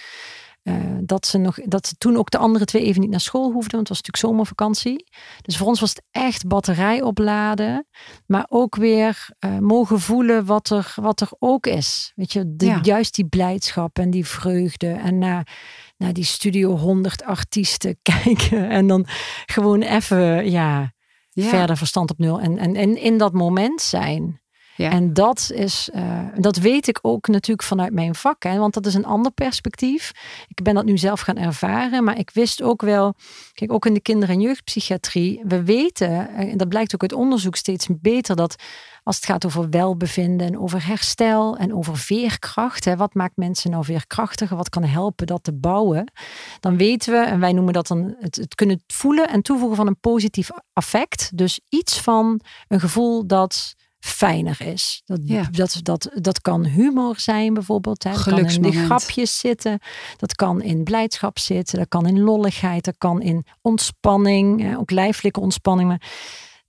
Eh, 0.65 0.75
dat, 1.01 1.27
ze 1.27 1.39
nog, 1.39 1.57
dat 1.65 1.87
ze 1.87 1.95
toen 1.99 2.17
ook 2.17 2.31
de 2.31 2.39
andere 2.39 2.65
twee 2.65 2.83
even 2.85 3.01
niet 3.01 3.11
naar 3.11 3.21
school 3.21 3.53
hoefden, 3.53 3.75
want 3.77 3.89
het 3.89 3.89
was 3.89 3.97
natuurlijk 4.03 4.25
zomervakantie. 4.35 5.05
Dus 5.43 5.57
voor 5.57 5.67
ons 5.67 5.81
was 5.81 5.89
het 5.89 6.03
echt 6.11 6.47
batterij 6.47 7.03
opladen, 7.03 7.87
maar 8.27 8.47
ook 8.49 8.77
weer 8.77 9.29
eh, 9.39 9.59
mogen 9.59 10.01
voelen 10.01 10.45
wat 10.45 10.71
er, 10.71 10.93
wat 11.01 11.21
er 11.21 11.29
ook 11.39 11.67
is. 11.67 12.13
Weet 12.15 12.33
je, 12.33 12.55
de, 12.57 12.67
Ja. 12.67 12.79
juist 12.83 13.15
die 13.15 13.27
blijdschap 13.27 13.99
en 13.99 14.11
die 14.11 14.27
vreugde. 14.27 14.89
En 14.93 15.19
naar, 15.19 15.49
naar 15.97 16.13
die 16.13 16.25
Studio 16.25 16.77
100 16.77 17.23
artiesten 17.25 17.99
kijken 18.23 18.69
en 18.71 18.87
dan 18.87 19.07
gewoon 19.47 19.83
even, 19.83 20.51
ja, 20.51 20.93
Ja. 21.31 21.49
verder 21.49 21.77
verstand 21.77 22.11
op 22.11 22.19
nul. 22.19 22.41
En, 22.41 22.59
en, 22.59 22.75
en 22.77 22.97
in 22.97 23.19
dat 23.19 23.33
moment 23.33 23.81
zijn. 23.81 24.43
Ja. 24.77 24.91
En 24.91 25.13
dat 25.13 25.51
is, 25.55 25.91
eh, 25.93 26.21
dat 26.35 26.57
weet 26.57 26.89
ik 26.89 26.99
ook 27.03 27.29
natuurlijk 27.29 27.69
vanuit 27.69 27.93
mijn 27.93 28.15
vak. 28.15 28.43
Hè, 28.43 28.59
want 28.59 28.75
dat 28.75 28.87
is 28.87 28.95
een 28.95 29.05
ander 29.05 29.33
perspectief. 29.33 30.13
Ik 30.49 30.63
ben 30.63 30.75
dat 30.75 30.85
nu 30.85 30.99
zelf 30.99 31.21
gaan 31.21 31.37
ervaren. 31.37 32.05
Maar 32.05 32.19
ik 32.19 32.31
wist 32.31 32.63
ook 32.63 32.83
wel, 32.83 33.15
kijk, 33.53 33.73
ook 33.73 33.87
in 33.87 33.95
de 33.95 34.01
kinder- 34.01 34.29
en 34.29 34.41
jeugdpsychiatrie. 34.41 35.43
We 35.45 35.65
weten, 35.65 36.29
en 36.29 36.57
dat 36.57 36.69
blijkt 36.69 36.95
ook 36.95 37.03
uit 37.03 37.13
onderzoek 37.13 37.57
steeds 37.57 37.89
beter, 37.91 38.37
dat 38.37 38.63
als 39.03 39.17
het 39.17 39.25
gaat 39.25 39.47
over 39.47 39.71
welbevinden 39.71 40.47
en 40.47 40.59
over 40.59 40.87
herstel 40.87 41.57
en 41.57 41.75
over 41.75 41.97
veerkracht. 41.97 42.85
Hè, 42.85 42.97
wat 42.97 43.15
maakt 43.15 43.37
mensen 43.37 43.71
nou 43.71 43.85
veerkrachtiger? 43.85 44.57
Wat 44.57 44.69
kan 44.69 44.85
helpen 44.85 45.27
dat 45.27 45.45
te 45.45 45.53
bouwen? 45.53 46.13
Dan 46.61 46.77
weten 46.77 47.13
we, 47.13 47.19
en 47.19 47.41
wij 47.41 47.53
noemen 47.53 47.73
dat 47.73 47.87
dan 47.87 48.15
het, 48.19 48.37
het 48.37 48.55
kunnen 48.55 48.83
voelen 48.87 49.29
en 49.29 49.43
toevoegen 49.43 49.77
van 49.77 49.87
een 49.87 50.01
positief 50.01 50.51
affect. 50.73 51.37
Dus 51.37 51.61
iets 51.69 52.01
van 52.01 52.41
een 52.69 52.81
gevoel 52.81 53.27
dat 53.27 53.75
fijner 54.05 54.61
is. 54.61 55.03
Dat, 55.05 55.21
Ja. 55.25 55.49
dat, 55.51 55.79
dat, 55.83 56.11
dat 56.15 56.41
kan 56.41 56.65
humor 56.65 57.21
zijn 57.21 57.55
bijvoorbeeld. 57.55 58.03
Hè. 58.05 58.11
Dat 58.13 58.23
kan 58.23 58.33
in 58.33 58.39
Geluksmoment. 58.39 58.85
grapjes 58.87 59.39
zitten. 59.39 59.79
Dat 60.17 60.35
kan 60.35 60.63
in 60.63 60.85
blijdschap 60.85 61.39
zitten. 61.39 61.79
Dat 61.79 61.89
kan 61.89 62.07
in 62.07 62.21
lolligheid. 62.21 62.85
Dat 62.85 62.95
kan 62.99 63.23
in 63.23 63.47
ontspanning. 63.63 64.61
hè, 64.63 64.79
Ook 64.79 64.91
lijfelijke 64.91 65.41
ontspanning. 65.41 65.89
Maar 65.89 66.03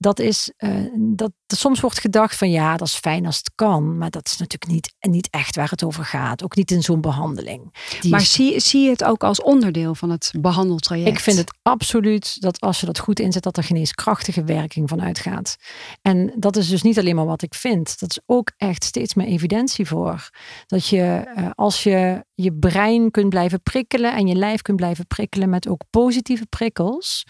dat 0.05 0.19
is, 0.19 0.51
eh, 0.57 0.69
dat, 0.97 1.31
soms 1.47 1.79
wordt 1.79 1.99
gedacht 1.99 2.35
van 2.35 2.49
ja, 2.51 2.77
dat 2.77 2.87
is 2.87 2.95
fijn 2.95 3.25
als 3.25 3.37
het 3.37 3.51
kan. 3.55 3.97
Maar 3.97 4.09
dat 4.09 4.25
is 4.25 4.37
natuurlijk 4.37 4.71
niet, 4.71 4.93
niet 4.99 5.27
echt 5.31 5.55
waar 5.55 5.69
het 5.69 5.83
over 5.83 6.05
gaat. 6.05 6.43
Ook 6.43 6.55
niet 6.55 6.71
in 6.71 6.81
zo'n 6.81 7.01
behandeling. 7.01 7.73
Die 8.01 8.11
Maar 8.11 8.21
is- 8.21 8.31
zie, 8.31 8.59
zie 8.59 8.83
je 8.83 8.89
het 8.89 9.03
ook 9.03 9.23
als 9.23 9.41
onderdeel 9.41 9.95
van 9.95 10.09
het 10.09 10.33
behandeltraject? 10.39 11.09
ik 11.09 11.19
vind 11.19 11.37
het 11.37 11.57
absoluut 11.61 12.41
dat 12.41 12.59
als 12.59 12.79
je 12.79 12.85
dat 12.85 12.99
goed 12.99 13.19
inzet, 13.19 13.43
dat 13.43 13.57
er 13.57 13.63
geneeskrachtige 13.63 14.43
werking 14.43 14.89
van 14.89 15.01
uitgaat. 15.01 15.55
En 16.01 16.33
dat 16.37 16.55
is 16.55 16.67
dus 16.69 16.81
niet 16.81 16.99
alleen 16.99 17.15
maar 17.15 17.25
wat 17.25 17.41
ik 17.41 17.53
vind. 17.53 17.99
Dat 17.99 18.09
is 18.09 18.19
ook 18.25 18.51
echt 18.57 18.83
steeds 18.83 19.13
meer 19.13 19.27
evidentie 19.27 19.87
voor. 19.87 20.29
Dat 20.65 20.87
je 20.87 21.23
eh, 21.35 21.49
als 21.55 21.83
je 21.83 22.25
je 22.33 22.53
brein 22.53 23.11
kunt 23.11 23.29
blijven 23.29 23.61
prikkelen 23.61 24.15
en 24.15 24.27
je 24.27 24.35
lijf 24.35 24.61
kunt 24.61 24.77
blijven 24.77 25.07
prikkelen 25.07 25.49
met 25.49 25.67
ook 25.67 25.81
positieve 25.89 26.45
prikkels. 26.45 27.25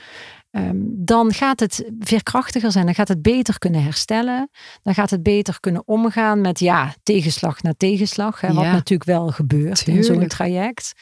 Ehm, 0.55 0.75
dan 0.87 1.33
gaat 1.33 1.59
het 1.59 1.91
veerkrachtiger 1.99 2.71
zijn. 2.71 2.85
Dan 2.85 2.95
gaat 2.95 3.07
het 3.07 3.21
beter 3.21 3.59
kunnen 3.59 3.83
herstellen. 3.83 4.49
Dan 4.83 4.93
gaat 4.93 5.09
het 5.09 5.23
beter 5.23 5.59
kunnen 5.59 5.83
omgaan 5.87 6.41
met 6.41 6.59
ja, 6.59 6.93
tegenslag 7.03 7.61
na 7.61 7.73
tegenslag. 7.77 8.41
Hè, 8.41 8.53
wat 8.53 8.63
Ja. 8.63 8.71
natuurlijk 8.71 9.09
wel 9.09 9.27
gebeurt 9.27 9.87
in 9.87 10.03
zo'n 10.03 10.27
traject. 10.27 10.93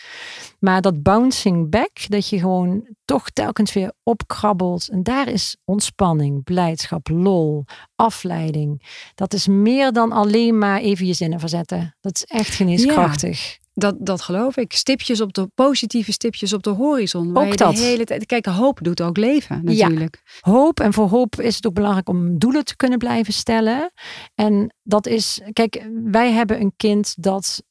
Maar 0.59 0.81
dat 0.81 1.03
bouncing 1.03 1.69
back, 1.69 1.91
dat 2.09 2.29
je 2.29 2.39
gewoon 2.39 2.87
toch 3.05 3.29
telkens 3.29 3.73
weer 3.73 3.91
opkrabbelt. 4.03 4.87
En 4.89 5.03
daar 5.03 5.27
is 5.27 5.57
ontspanning, 5.65 6.43
blijdschap, 6.43 7.07
lol, 7.09 7.65
afleiding. 7.95 8.81
Dat 9.15 9.33
is 9.33 9.47
meer 9.47 9.91
dan 9.91 10.11
alleen 10.11 10.57
maar 10.57 10.79
even 10.79 11.05
je 11.05 11.13
zinnen 11.13 11.39
verzetten. 11.39 11.95
Dat 12.01 12.15
is 12.15 12.23
echt 12.23 12.53
geneeskrachtig. 12.53 13.57
Dat, 13.73 13.95
dat 13.99 14.21
geloof 14.21 14.57
ik. 14.57 14.73
Stipjes 14.73 15.21
op 15.21 15.33
de 15.33 15.47
positieve 15.55 16.11
stipjes 16.11 16.53
op 16.53 16.63
de 16.63 16.69
horizon. 16.69 17.37
Ook 17.37 17.57
dat. 17.57 17.75
De 17.75 17.81
hele 17.81 18.03
tijd, 18.05 18.25
kijk, 18.25 18.45
hoop 18.45 18.79
doet 18.81 19.01
ook 19.01 19.17
leven 19.17 19.61
natuurlijk. 19.63 20.21
Hoop. 20.39 20.79
En 20.79 20.93
voor 20.93 21.07
hoop 21.09 21.35
is 21.41 21.55
het 21.55 21.67
ook 21.67 21.73
belangrijk 21.73 22.09
om 22.09 22.37
doelen 22.39 22.65
te 22.65 22.75
kunnen 22.75 22.97
blijven 22.97 23.33
stellen. 23.33 23.91
En 24.35 24.75
dat 24.83 25.07
is, 25.07 25.41
kijk, 25.53 25.87
wij 26.03 26.31
hebben 26.31 26.61
een 26.61 26.73
kind 26.77 27.13
dat, 27.23 27.63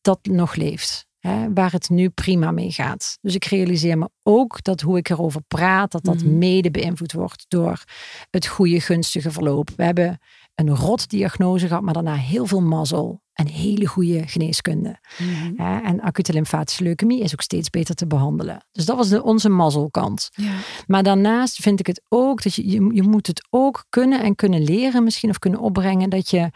dat 0.00 0.18
nog 0.22 0.54
leeft. 0.54 1.04
Hè, 1.18 1.52
waar 1.52 1.72
het 1.72 1.88
nu 1.88 2.08
prima 2.08 2.50
mee 2.50 2.72
gaat. 2.72 3.18
Dus 3.20 3.34
ik 3.34 3.44
realiseer 3.44 3.98
me 3.98 4.08
ook 4.22 4.62
dat 4.62 4.80
hoe 4.80 4.96
ik 4.98 5.08
erover 5.08 5.40
praat, 5.48 5.92
dat 5.92 6.04
dat 6.04 6.22
Mhm. 6.22 6.38
mede 6.38 6.70
beïnvloed 6.70 7.12
wordt 7.12 7.44
door 7.48 7.82
het 8.30 8.46
goede, 8.46 8.80
gunstige 8.80 9.30
verloop. 9.30 9.70
We 9.76 9.84
hebben 9.84 10.18
een 10.56 10.76
rotdiagnose 10.76 11.66
gehad, 11.66 11.82
maar 11.82 11.94
daarna 11.94 12.14
heel 12.14 12.46
veel 12.46 12.62
mazzel 12.62 13.22
en 13.32 13.46
hele 13.46 13.86
goede 13.86 14.22
geneeskunde. 14.26 14.98
Mhm. 15.18 15.60
En 15.84 16.00
acute 16.00 16.32
lymfatische 16.32 16.82
leukemie 16.82 17.22
is 17.22 17.32
ook 17.32 17.40
steeds 17.40 17.70
beter 17.70 17.94
te 17.94 18.06
behandelen. 18.06 18.66
Dus 18.72 18.84
dat 18.84 18.96
was 18.96 19.08
de, 19.08 19.22
onze 19.22 19.48
mazzelkant. 19.48 20.28
Ja. 20.32 20.52
Maar 20.86 21.02
daarnaast 21.02 21.56
vind 21.56 21.80
ik 21.80 21.86
het 21.86 22.02
ook 22.08 22.42
dat 22.42 22.54
je, 22.54 22.70
je, 22.70 22.90
je 22.94 23.02
moet 23.02 23.26
het 23.26 23.46
ook 23.50 23.84
kunnen 23.88 24.22
en 24.22 24.34
kunnen 24.34 24.62
leren, 24.62 25.04
misschien 25.04 25.30
of 25.30 25.38
kunnen 25.38 25.60
opbrengen, 25.60 26.10
dat 26.10 26.30
je 26.30 26.50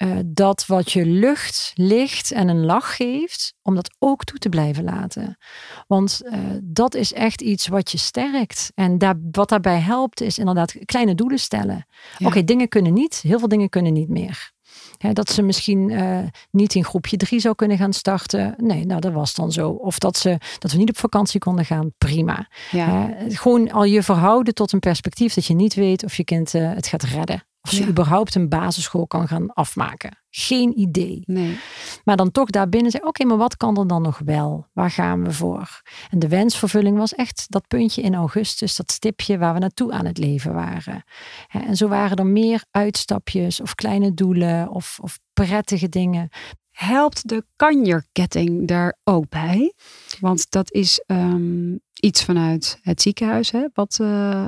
eh, 0.00 0.10
dat 0.26 0.66
wat 0.66 0.92
je 0.92 1.06
lucht, 1.06 1.72
licht 1.74 2.32
en 2.32 2.48
een 2.48 2.64
lach 2.64 2.96
geeft, 2.96 3.54
om 3.62 3.74
dat 3.74 3.94
ook 3.98 4.24
toe 4.24 4.38
te 4.38 4.48
blijven 4.48 4.84
laten. 4.84 5.38
Want 5.86 6.20
eh, 6.24 6.38
dat 6.62 6.94
is 6.94 7.12
echt 7.12 7.40
iets 7.40 7.66
wat 7.66 7.90
je 7.90 7.98
sterkt. 7.98 8.72
En 8.74 8.98
daar, 8.98 9.14
wat 9.30 9.48
daarbij 9.48 9.78
helpt, 9.78 10.20
is 10.20 10.38
inderdaad 10.38 10.74
kleine 10.84 11.14
doelen 11.14 11.38
stellen. 11.38 11.86
Ja. 12.18 12.26
Oké, 12.26 12.44
dingen 12.44 12.68
kunnen 12.68 12.92
niet, 12.92 13.20
heel 13.20 13.38
veel 13.38 13.48
dingen 13.48 13.68
kunnen 13.68 13.92
niet 13.92 14.08
meer. 14.08 14.52
Hè, 14.98 15.12
dat 15.12 15.30
ze 15.30 15.42
misschien 15.42 15.90
eh, 15.90 16.18
niet 16.50 16.74
in 16.74 16.84
groepje 16.84 17.16
drie 17.16 17.40
zou 17.40 17.54
kunnen 17.54 17.76
gaan 17.76 17.92
starten. 17.92 18.54
Nee, 18.56 18.86
nou 18.86 19.00
dat 19.00 19.12
was 19.12 19.34
dan 19.34 19.52
zo. 19.52 19.70
Of 19.70 19.98
dat, 19.98 20.16
ze, 20.16 20.38
dat 20.58 20.72
we 20.72 20.78
niet 20.78 20.90
op 20.90 20.98
vakantie 20.98 21.40
konden 21.40 21.64
gaan. 21.64 21.92
Prima. 21.98 22.48
Ja. 22.70 23.16
Gewoon 23.28 23.70
al 23.72 23.84
je 23.84 24.02
verhouden 24.02 24.54
tot 24.54 24.72
een 24.72 24.80
perspectief 24.80 25.34
dat 25.34 25.46
je 25.46 25.54
niet 25.54 25.74
weet 25.74 26.04
of 26.04 26.16
je 26.16 26.24
kind 26.24 26.52
het 26.52 26.86
gaat 26.86 27.02
redden. 27.02 27.48
Of 27.62 27.70
ze 27.70 27.82
Ja. 27.82 27.88
überhaupt 27.88 28.34
een 28.34 28.48
basisschool 28.48 29.06
kan 29.06 29.28
gaan 29.28 29.52
afmaken. 29.52 30.18
Geen 30.30 30.78
idee. 30.78 31.22
Nee. 31.26 31.58
Maar 32.04 32.16
dan 32.16 32.30
toch 32.30 32.50
daarbinnen 32.50 32.90
zeggen, 32.90 33.08
oké, 33.10 33.24
maar 33.24 33.36
wat 33.36 33.56
kan 33.56 33.78
er 33.78 33.86
dan 33.86 34.02
nog 34.02 34.18
wel? 34.24 34.66
Waar 34.72 34.90
gaan 34.90 35.24
we 35.24 35.32
voor? 35.32 35.82
En 36.10 36.18
de 36.18 36.28
wensvervulling 36.28 36.96
was 36.96 37.14
echt 37.14 37.46
dat 37.48 37.66
puntje 37.68 38.02
in 38.02 38.14
augustus, 38.14 38.76
dat 38.76 38.92
stipje 38.92 39.38
waar 39.38 39.52
we 39.54 39.58
naartoe 39.60 39.92
aan 39.92 40.06
het 40.06 40.18
leven 40.18 40.52
waren. 40.54 41.04
En 41.48 41.76
zo 41.76 41.88
waren 41.88 42.16
er 42.16 42.26
meer 42.26 42.64
uitstapjes 42.70 43.60
of 43.60 43.74
kleine 43.74 44.14
doelen 44.14 44.68
of, 44.68 44.98
of 45.02 45.18
prettige 45.32 45.88
dingen. 45.88 46.28
Helpt 46.70 47.28
de 47.28 47.44
kanjerketting 47.56 48.68
daar 48.68 48.96
ook 49.04 49.28
bij? 49.28 49.74
Want 50.20 50.50
dat 50.50 50.72
is 50.72 51.02
ehm, 51.06 51.72
iets 52.00 52.24
vanuit 52.24 52.78
het 52.82 53.02
ziekenhuis, 53.02 53.50
hè? 53.50 53.66
Wat, 53.74 53.98
eh, 54.00 54.46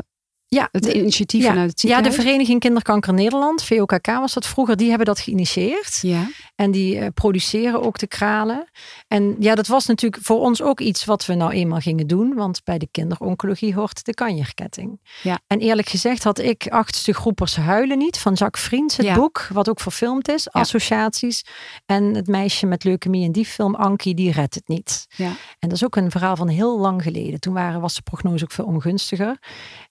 Ja, 0.54 0.68
het 0.72 0.82
de- 0.82 0.94
initiatief 0.94 1.42
ja, 1.42 1.48
vanuit 1.48 1.70
het 1.70 1.80
ja, 1.82 1.88
ziekenhuis. 1.88 2.16
de 2.16 2.22
Vereniging 2.22 2.60
Kinderkanker 2.60 3.12
Nederland, 3.14 3.64
VOKK 3.64 4.06
was 4.06 4.32
dat 4.32 4.46
vroeger, 4.46 4.76
die 4.76 4.88
hebben 4.88 5.06
dat 5.06 5.20
geïnitieerd. 5.20 5.98
Ja, 6.02 6.28
En 6.54 6.70
die 6.70 6.98
eh, 6.98 7.06
produceren 7.14 7.82
ook 7.82 7.98
de 7.98 8.06
kralen. 8.06 8.70
En 9.08 9.36
ja, 9.38 9.54
dat 9.54 9.66
was 9.66 9.86
natuurlijk 9.86 10.22
voor 10.24 10.40
ons 10.40 10.62
ook 10.62 10.80
iets 10.80 11.04
wat 11.04 11.26
we 11.26 11.34
nou 11.34 11.52
eenmaal 11.52 11.78
gingen 11.80 12.06
doen. 12.06 12.34
Want 12.34 12.60
bij 12.64 12.78
de 12.78 12.88
kinderoncologie 12.90 13.74
hoort 13.74 14.04
de 14.04 14.14
kanjerketting. 14.14 15.00
Ja. 15.22 15.38
En 15.46 15.58
eerlijk 15.58 15.88
gezegd 15.88 16.24
had 16.24 16.38
ik 16.38 16.66
Achtste 16.68 17.12
Groepers 17.14 17.56
Huilen 17.56 17.98
niet 17.98 18.18
van 18.18 18.32
Jacques 18.32 18.64
Vriends. 18.64 18.96
Het 18.96 19.06
Ja. 19.06 19.14
boek, 19.14 19.48
wat 19.52 19.68
ook 19.68 19.80
verfilmd 19.80 20.28
is. 20.28 20.50
Associaties. 20.50 21.44
En 21.86 22.14
het 22.14 22.26
meisje 22.26 22.66
met 22.66 22.84
leukemie 22.84 23.24
in 23.24 23.32
die 23.32 23.46
film, 23.46 23.74
Ankie, 23.74 24.14
die 24.14 24.32
redt 24.32 24.54
het 24.54 24.68
niet. 24.68 25.06
ja. 25.16 25.26
En 25.58 25.68
dat 25.68 25.72
is 25.72 25.84
ook 25.84 25.96
een 25.96 26.10
verhaal 26.10 26.36
van 26.36 26.48
heel 26.48 26.78
lang 26.78 27.02
geleden. 27.02 27.40
Toen 27.40 27.54
waren, 27.54 27.80
was 27.80 27.94
de 27.94 28.02
prognose 28.02 28.44
ook 28.44 28.52
veel 28.52 28.64
ongunstiger. 28.64 29.38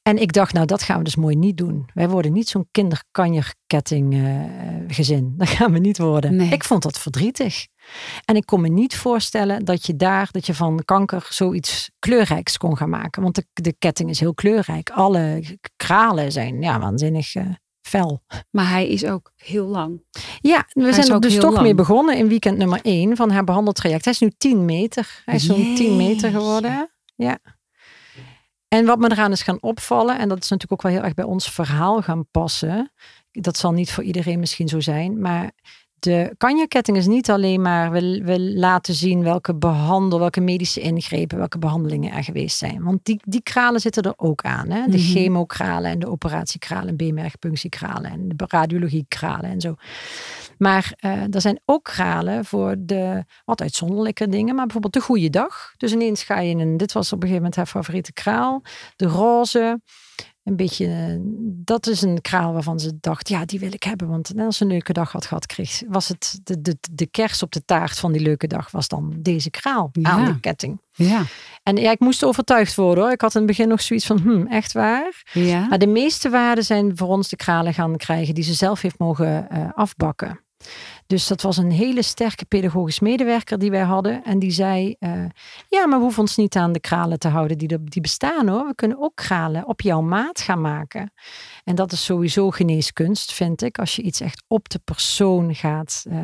En 0.03 0.17
ik 0.17 0.33
dacht 0.33 0.53
nou 0.53 0.65
dat 0.65 0.83
gaan 0.83 0.97
we 0.97 1.03
dus 1.03 1.15
mooi 1.15 1.35
niet 1.35 1.57
doen. 1.57 1.89
Wij 1.93 2.09
worden 2.09 2.33
niet 2.33 2.49
zo'n 2.49 2.67
kinderkanjerketting 2.71 4.13
eh, 4.13 4.29
gezin. 4.87 5.33
Dat 5.37 5.49
gaan 5.49 5.71
we 5.71 5.79
niet 5.79 5.97
worden. 5.97 6.35
Nee. 6.35 6.49
Ik 6.49 6.63
vond 6.63 6.83
dat 6.83 6.99
verdrietig. 6.99 7.67
En 8.25 8.35
ik 8.35 8.45
kon 8.45 8.61
me 8.61 8.67
niet 8.67 8.95
voorstellen 8.95 9.65
dat 9.65 9.85
je 9.85 9.95
daar, 9.95 10.29
dat 10.31 10.45
je 10.45 10.53
van 10.53 10.81
kanker 10.85 11.27
zoiets 11.29 11.91
kleurrijks 11.99 12.57
kon 12.57 12.77
gaan 12.77 12.89
maken. 12.89 13.21
Want 13.21 13.35
de, 13.35 13.45
de 13.53 13.75
ketting 13.79 14.09
is 14.09 14.19
heel 14.19 14.33
kleurrijk. 14.33 14.89
Alle 14.89 15.43
kralen 15.75 16.31
zijn 16.31 16.61
ja, 16.61 16.79
waanzinnig 16.79 17.35
eh, 17.35 17.45
fel. 17.81 18.21
Maar 18.49 18.69
hij 18.69 18.87
is 18.87 19.05
ook 19.05 19.31
heel 19.35 19.65
lang. 19.65 20.03
Ja, 20.39 20.67
we 20.73 20.93
zijn 20.93 21.11
er 21.11 21.19
dus 21.19 21.35
toch 21.35 21.51
lang. 21.51 21.63
mee 21.63 21.75
begonnen 21.75 22.17
in 22.17 22.27
weekend 22.27 22.57
nummer 22.57 22.79
1 22.81 23.15
van 23.15 23.31
haar 23.31 23.43
behandeltraject. 23.43 24.05
Hij 24.05 24.13
is 24.13 24.19
nu 24.19 24.31
10 24.37 24.65
meter. 24.65 25.21
Hij 25.25 25.35
is 25.35 25.45
zo'n 25.45 25.75
10 25.75 25.97
meter 25.97 26.31
geworden. 26.31 26.89
Ja. 27.15 27.39
En 28.73 28.85
wat 28.85 28.99
me 28.99 29.11
eraan 29.11 29.31
is 29.31 29.41
gaan 29.41 29.61
opvallen, 29.61 30.19
en 30.19 30.29
dat 30.29 30.43
is 30.43 30.49
natuurlijk 30.49 30.71
ook 30.71 30.81
wel 30.81 30.91
heel 30.91 31.03
erg 31.03 31.13
bij 31.13 31.25
ons 31.25 31.49
verhaal 31.51 32.01
gaan 32.01 32.27
passen. 32.31 32.91
Dat 33.31 33.57
zal 33.57 33.71
niet 33.71 33.91
voor 33.91 34.03
iedereen 34.03 34.39
misschien 34.39 34.67
zo 34.67 34.79
zijn, 34.79 35.21
maar 35.21 35.51
de 36.01 36.33
kanjerketting 36.37 36.97
is 36.97 37.07
niet 37.07 37.29
alleen 37.29 37.61
maar 37.61 37.91
we, 37.91 38.21
we 38.23 38.39
laten 38.39 38.93
zien 38.93 39.23
welke 39.23 39.55
behandel, 39.55 40.19
welke 40.19 40.41
medische 40.41 40.79
ingrepen, 40.79 41.37
welke 41.37 41.57
behandelingen 41.57 42.11
er 42.11 42.23
geweest 42.23 42.57
zijn. 42.57 42.83
Want 42.83 42.99
die, 43.05 43.19
die 43.23 43.41
kralen 43.43 43.79
zitten 43.79 44.03
er 44.03 44.13
ook 44.15 44.41
aan. 44.41 44.69
Hè? 44.69 44.81
De 44.85 44.97
Mhm. 44.97 45.05
chemokralen 45.07 45.91
en 45.91 45.99
de 45.99 46.09
operatiekralen, 46.09 46.97
beenmergpunctiekralen 46.97 48.11
en 48.11 48.27
de 48.27 48.45
radiologiekralen 48.47 49.49
en 49.49 49.61
zo. 49.61 49.75
Maar 50.57 50.93
eh, 50.99 51.33
er 51.33 51.41
zijn 51.41 51.59
ook 51.65 51.83
kralen 51.83 52.45
voor 52.45 52.75
de 52.79 53.23
wat 53.45 53.61
uitzonderlijke 53.61 54.27
dingen, 54.29 54.55
maar 54.55 54.63
bijvoorbeeld 54.63 54.93
de 54.93 55.01
goede 55.01 55.29
dag. 55.29 55.73
Dus 55.77 55.91
ineens 55.91 56.23
ga 56.23 56.39
je 56.39 56.49
in 56.49 56.59
een, 56.59 56.77
dit 56.77 56.91
was 56.91 57.05
op 57.07 57.13
een 57.13 57.27
gegeven 57.27 57.35
moment 57.37 57.55
haar 57.55 57.65
favoriete 57.65 58.13
kraal, 58.13 58.61
de 58.95 59.05
roze. 59.05 59.79
Een 60.43 60.55
beetje, 60.55 60.85
eh, 60.85 61.15
dat 61.43 61.87
is 61.87 62.01
een 62.01 62.21
kraal 62.21 62.53
waarvan 62.53 62.79
ze 62.79 62.97
dacht, 62.99 63.29
ja, 63.29 63.45
die 63.45 63.59
wil 63.59 63.73
ik 63.73 63.83
hebben. 63.83 64.07
Want 64.07 64.33
als 64.37 64.57
ze 64.57 64.63
een 64.63 64.69
leuke 64.69 64.93
dag 64.93 65.11
had 65.11 65.25
gehad, 65.25 65.45
kreeg, 65.45 65.81
was 65.87 66.07
het 66.07 66.39
de, 66.43 66.61
de, 66.61 66.77
de 66.91 67.05
kers 67.05 67.43
op 67.43 67.51
de 67.51 67.65
taart 67.65 67.99
van 67.99 68.11
die 68.11 68.21
leuke 68.21 68.47
dag, 68.47 68.71
was 68.71 68.87
dan 68.87 69.13
deze 69.17 69.49
kraal 69.49 69.91
aan 70.01 70.25
de 70.25 70.39
ketting. 70.39 70.81
Ja. 70.93 71.23
En 71.63 71.75
ja, 71.75 71.91
ik 71.91 71.99
moest 71.99 72.23
overtuigd 72.23 72.75
worden 72.75 73.03
hoor. 73.03 73.13
Ik 73.13 73.21
had 73.21 73.33
in 73.33 73.41
het 73.41 73.49
begin 73.49 73.67
nog 73.67 73.81
zoiets 73.81 74.05
van, 74.05 74.19
hm, 74.19 74.45
echt 74.45 74.71
waar? 74.71 75.23
Ja. 75.33 75.67
Maar 75.67 75.79
de 75.79 75.87
meeste 75.87 76.29
waarden 76.29 76.63
zijn 76.63 76.97
voor 76.97 77.07
ons 77.07 77.29
de 77.29 77.35
kralen 77.35 77.73
gaan 77.73 77.97
krijgen 77.97 78.33
die 78.33 78.43
ze 78.43 78.53
zelf 78.53 78.81
heeft 78.81 78.99
mogen 78.99 79.49
eh, 79.49 79.69
afbakken. 79.73 80.39
Dus 81.11 81.27
dat 81.27 81.41
was 81.41 81.57
een 81.57 81.71
hele 81.71 82.01
sterke 82.01 82.45
pedagogisch 82.45 82.99
medewerker 82.99 83.59
die 83.59 83.71
wij 83.71 83.81
hadden. 83.81 84.23
En 84.23 84.39
die 84.39 84.51
zei, 84.51 84.95
eh, 84.99 85.25
ja, 85.67 85.87
maar 85.87 85.97
we 85.97 86.03
hoeven 86.03 86.21
ons 86.21 86.37
niet 86.37 86.55
aan 86.55 86.71
de 86.71 86.79
kralen 86.79 87.19
te 87.19 87.27
houden 87.27 87.57
die, 87.57 87.67
er, 87.67 87.79
die 87.83 88.01
bestaan 88.01 88.47
hoor. 88.47 88.67
We 88.67 88.75
kunnen 88.75 89.01
ook 89.01 89.15
kralen 89.15 89.67
op 89.67 89.81
jouw 89.81 90.01
maat 90.01 90.41
gaan 90.41 90.61
maken. 90.61 91.13
En 91.71 91.77
dat 91.77 91.91
is 91.91 92.03
sowieso 92.05 92.49
geneeskunst, 92.49 93.33
vind 93.33 93.61
ik. 93.61 93.77
Als 93.79 93.95
je 93.95 94.01
iets 94.01 94.21
echt 94.21 94.43
op 94.47 94.69
de 94.69 94.79
persoon 94.83 95.55
gaat 95.55 96.03
eh, 96.09 96.17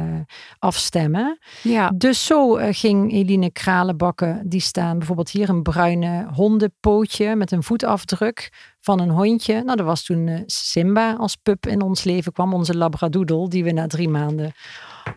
afstemmen. 0.60 1.40
ja. 1.64 1.92
Dus 1.96 2.26
zo 2.26 2.56
eh, 2.56 2.68
ging 2.74 3.12
Eline 3.14 3.52
kralen 3.52 3.98
bakken. 3.98 4.42
Die 4.46 4.60
staan 4.62 4.98
bijvoorbeeld 4.98 5.30
hier 5.30 5.50
een 5.50 5.62
bruine 5.64 6.28
hondenpootje 6.34 7.36
met 7.36 7.52
een 7.52 7.64
voetafdruk 7.64 8.52
van 8.80 9.00
een 9.00 9.10
hondje. 9.10 9.54
Nou, 9.64 9.78
dat 9.78 9.86
was 9.86 10.04
toen 10.04 10.28
eh, 10.28 10.40
Simba 10.46 11.14
als 11.14 11.36
pup 11.36 11.68
in 11.68 11.82
ons 11.82 12.04
leven 12.04 12.32
kwam. 12.32 12.54
Onze 12.54 12.78
labradoodle 12.78 13.50
die 13.50 13.64
we 13.64 13.72
na 13.72 13.88
drie 13.88 14.10
maanden 14.10 14.52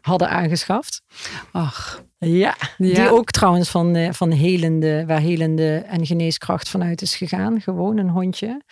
hadden 0.00 0.30
aangeschaft. 0.30 1.02
Ach. 1.52 2.02
Ja, 2.18 2.56
Ja. 2.76 2.94
die 2.94 3.10
ook 3.10 3.30
trouwens 3.30 3.68
van, 3.70 4.14
van 4.14 4.30
helende, 4.30 5.04
waar 5.06 5.20
helende 5.20 5.76
en 5.76 6.06
geneeskracht 6.06 6.68
vanuit 6.68 7.02
is 7.02 7.16
gegaan. 7.16 7.60
Gewoon 7.60 7.96
een 7.96 8.08
hondje. 8.10 8.62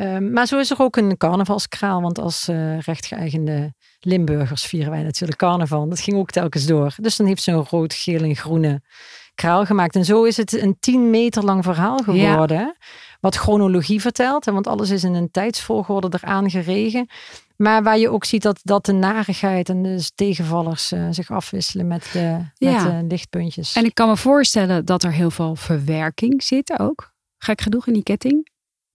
Ehm, 0.00 0.32
maar 0.32 0.46
zo 0.46 0.58
is 0.58 0.70
er 0.70 0.80
ook 0.80 0.96
een 0.96 1.16
carnavalskraal. 1.16 2.00
Want 2.02 2.18
als 2.18 2.48
eh 2.48 2.78
rechtgeëigende 2.78 3.74
Limburgers 4.00 4.64
vieren 4.64 4.90
wij 4.90 5.02
natuurlijk 5.02 5.38
carnaval. 5.38 5.88
Dat 5.88 6.00
ging 6.00 6.16
ook 6.16 6.30
telkens 6.30 6.66
door. 6.66 6.94
Dus 6.96 7.16
dan 7.16 7.26
heeft 7.26 7.42
ze 7.42 7.50
een 7.50 7.66
rood, 7.70 7.94
geel 7.94 8.22
en 8.22 8.36
groene 8.36 8.82
kraal 9.34 9.64
gemaakt. 9.64 9.94
En 9.94 10.04
zo 10.04 10.24
is 10.24 10.36
het 10.36 10.62
een 10.62 10.76
tien 10.80 11.10
meter 11.10 11.44
lang 11.44 11.64
verhaal 11.64 11.98
geworden. 11.98 12.76
Wat 13.20 13.36
chronologie 13.36 14.00
vertelt. 14.00 14.44
Want 14.44 14.66
alles 14.66 14.90
is 14.90 15.04
in 15.04 15.14
een 15.14 15.30
tijdsvolgorde 15.30 16.18
eraan 16.20 16.50
geregen. 16.50 17.06
Maar 17.56 17.82
waar 17.82 17.98
je 17.98 18.10
ook 18.10 18.24
ziet 18.24 18.42
dat, 18.42 18.60
dat 18.62 18.84
de 18.84 18.92
narigheid 18.92 19.68
en 19.68 19.82
de 19.82 20.10
tegenvallers 20.14 20.92
eh, 20.92 21.06
zich 21.10 21.30
afwisselen 21.30 21.86
met 21.86 22.10
de, 22.12 22.36
met 22.58 22.80
de 22.80 23.04
lichtpuntjes. 23.08 23.74
En 23.74 23.84
ik 23.84 23.94
kan 23.94 24.08
me 24.08 24.16
voorstellen 24.16 24.84
dat 24.84 25.02
er 25.02 25.12
heel 25.12 25.30
veel 25.30 25.56
verwerking 25.56 26.42
zit 26.42 26.78
ook. 26.78 27.12
Gek 27.38 27.60
genoeg 27.60 27.86
in 27.86 27.92
die 27.92 28.02
ketting. 28.02 28.49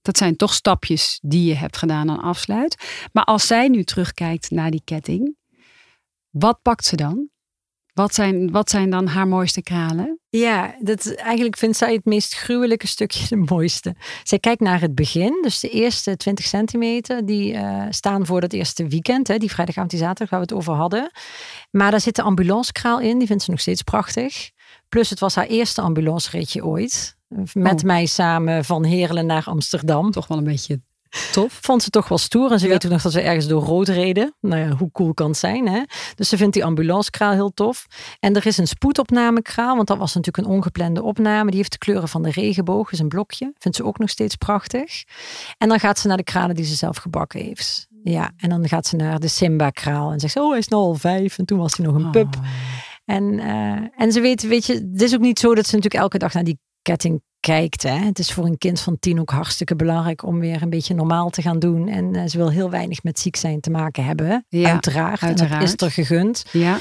Dat 0.06 0.18
zijn 0.18 0.36
toch 0.36 0.54
stapjes 0.54 1.20
die 1.22 1.48
je 1.48 1.56
hebt 1.56 1.78
gedaan 1.78 2.10
aan 2.10 2.22
afsluit. 2.22 3.08
Maar 3.12 3.24
als 3.24 3.48
zij 3.48 3.68
nu 3.68 3.84
terugkijkt 3.84 4.52
naar 4.52 4.72
die 4.72 4.82
ketting, 4.84 5.36
wat 6.30 6.62
pakt 6.62 6.86
ze 6.86 6.96
dan? 6.96 7.30
Wat 7.94 8.14
zijn, 8.14 8.52
wat 8.52 8.70
zijn 8.70 8.90
dan 8.90 9.08
haar 9.08 9.28
mooiste 9.28 9.62
kralen? 9.62 10.20
Ja, 10.30 10.76
dat, 10.80 11.14
eigenlijk 11.16 11.58
vindt 11.58 11.78
zij 11.78 11.94
het 11.94 12.06
meest 12.06 12.36
gruwelijke 12.36 12.88
stukje 12.88 13.28
de 13.28 13.36
mooiste. 13.36 13.96
Zij 14.24 14.40
kijkt 14.40 14.62
naar 14.62 14.82
het 14.82 14.96
begin, 14.96 15.40
dus 15.42 15.60
de 15.60 15.70
eerste 15.70 16.18
20 16.18 16.46
centimeter, 16.46 17.26
die 17.26 17.54
eh, 17.54 17.86
staan 17.90 18.26
voor 18.26 18.42
dat 18.42 18.54
eerste 18.54 18.88
weekend, 18.88 19.28
hè, 19.28 19.38
die 19.38 19.52
vrijdagavond, 19.52 19.92
die 19.92 20.00
zaterdag, 20.00 20.30
waar 20.30 20.40
we 20.40 20.46
het 20.46 20.56
over 20.56 20.74
hadden. 20.74 21.12
Maar 21.72 21.92
daar 21.92 22.02
zit 22.02 22.16
de 22.16 22.22
ambulancekraal 22.22 23.00
in, 23.00 23.18
die 23.18 23.28
vindt 23.28 23.44
ze 23.44 23.52
nog 23.52 23.60
steeds 23.60 23.82
prachtig. 23.82 24.50
Plus 24.90 25.10
het 25.10 25.20
was 25.20 25.36
haar 25.36 25.48
eerste 25.48 25.82
ambulanceritje 25.82 26.66
ooit. 26.66 27.18
Met 27.54 27.80
Oh. 27.80 27.86
mij 27.86 28.06
samen 28.06 28.66
van 28.66 28.84
Heerlen 28.84 29.26
naar 29.26 29.44
Amsterdam. 29.46 30.12
Toch 30.12 30.28
wel 30.28 30.38
een 30.38 30.44
beetje 30.44 30.82
tof. 31.32 31.58
Vond 31.62 31.84
ze 31.84 31.90
toch 31.90 32.08
wel 32.08 32.18
stoer. 32.18 32.52
En 32.52 32.60
ze 32.60 32.66
Ja. 32.66 32.72
weet 32.72 32.86
ook 32.86 32.92
nog 32.92 33.02
dat 33.02 33.14
we 33.14 33.22
ergens 33.22 33.48
door 33.48 33.64
rood 33.64 33.88
reden. 33.88 34.36
Nou 34.42 34.62
ja, 34.62 34.76
hoe 34.76 34.92
cool 34.92 35.14
kan 35.14 35.28
het 35.28 35.38
zijn, 35.38 35.68
hè? 35.68 35.82
Dus 36.16 36.30
ze 36.30 36.38
vindt 36.38 36.54
die 36.54 36.66
ambulancekraal 36.66 37.32
heel 37.32 37.54
tof. 37.54 37.86
En 38.20 38.36
er 38.36 38.46
is 38.46 38.58
een 38.58 38.68
spoedopnamekraal, 38.68 39.76
want 39.76 39.88
dat 39.88 39.98
was 39.98 40.14
natuurlijk 40.14 40.48
een 40.48 40.54
ongeplande 40.54 41.04
opname. 41.04 41.50
Die 41.50 41.58
heeft 41.60 41.72
de 41.72 41.78
kleuren 41.78 42.08
van 42.10 42.24
de 42.24 42.32
regenboog, 42.32 42.92
is 42.92 43.00
een 43.00 43.08
blokje. 43.08 43.54
Vindt 43.58 43.78
ze 43.78 43.84
ook 43.84 43.98
nog 43.98 44.10
steeds 44.10 44.36
prachtig. 44.36 45.04
En 45.58 45.70
dan 45.70 45.80
gaat 45.80 46.00
ze 46.00 46.08
naar 46.08 46.18
de 46.18 46.24
kralen 46.24 46.56
die 46.56 46.66
ze 46.66 46.76
zelf 46.76 46.98
gebakken 46.98 47.40
heeft. 47.42 47.88
Ja, 48.04 48.32
en 48.38 48.50
dan 48.50 48.68
gaat 48.68 48.86
ze 48.88 48.96
naar 48.96 49.20
de 49.20 49.28
Simba-kraal 49.28 50.12
en 50.12 50.20
zegt 50.20 50.34
ze, 50.34 50.42
oh, 50.42 50.50
hij 50.50 50.60
is 50.60 50.68
nou 50.68 50.84
al 50.84 50.96
vijf. 50.96 51.38
En 51.38 51.46
toen 51.46 51.58
was 51.60 51.78
hij 51.78 51.86
nog 51.86 51.96
een 51.96 52.12
pup. 52.12 52.36
Oh. 52.36 52.46
En, 53.06 53.40
eh, 53.40 54.02
en 54.04 54.12
ze 54.12 54.22
weet, 54.22 54.42
weet 54.48 54.66
je, 54.66 54.74
het 54.74 55.02
is 55.02 55.14
ook 55.14 55.22
niet 55.22 55.40
zo 55.40 55.56
dat 55.56 55.66
ze 55.68 55.76
natuurlijk 55.76 56.04
elke 56.04 56.18
dag 56.18 56.34
naar 56.34 56.44
die 56.44 56.60
ketting 56.86 57.22
kijkt. 57.40 57.84
Hè? 57.84 57.98
Het 57.98 58.20
is 58.20 58.32
voor 58.32 58.46
een 58.46 58.58
kind 58.58 58.80
van 58.80 59.00
tien 59.00 59.20
ook 59.20 59.30
hartstikke 59.30 59.76
belangrijk 59.76 60.24
om 60.24 60.40
weer 60.40 60.62
een 60.62 60.70
beetje 60.70 60.94
normaal 60.94 61.30
te 61.30 61.42
gaan 61.42 61.60
doen. 61.60 61.88
En 61.88 62.16
eh, 62.16 62.28
ze 62.28 62.38
wil 62.38 62.50
heel 62.50 62.70
weinig 62.70 63.04
met 63.04 63.20
ziek 63.20 63.36
zijn 63.36 63.60
te 63.60 63.70
maken 63.70 64.06
hebben. 64.06 64.46
Ja, 64.50 64.72
uiteraard. 64.72 65.22
En 65.22 65.28
dat 65.28 65.40
uiteraard. 65.40 65.64
is 65.64 65.82
er 65.82 65.92
gegund. 65.92 66.46
Ja, 66.52 66.80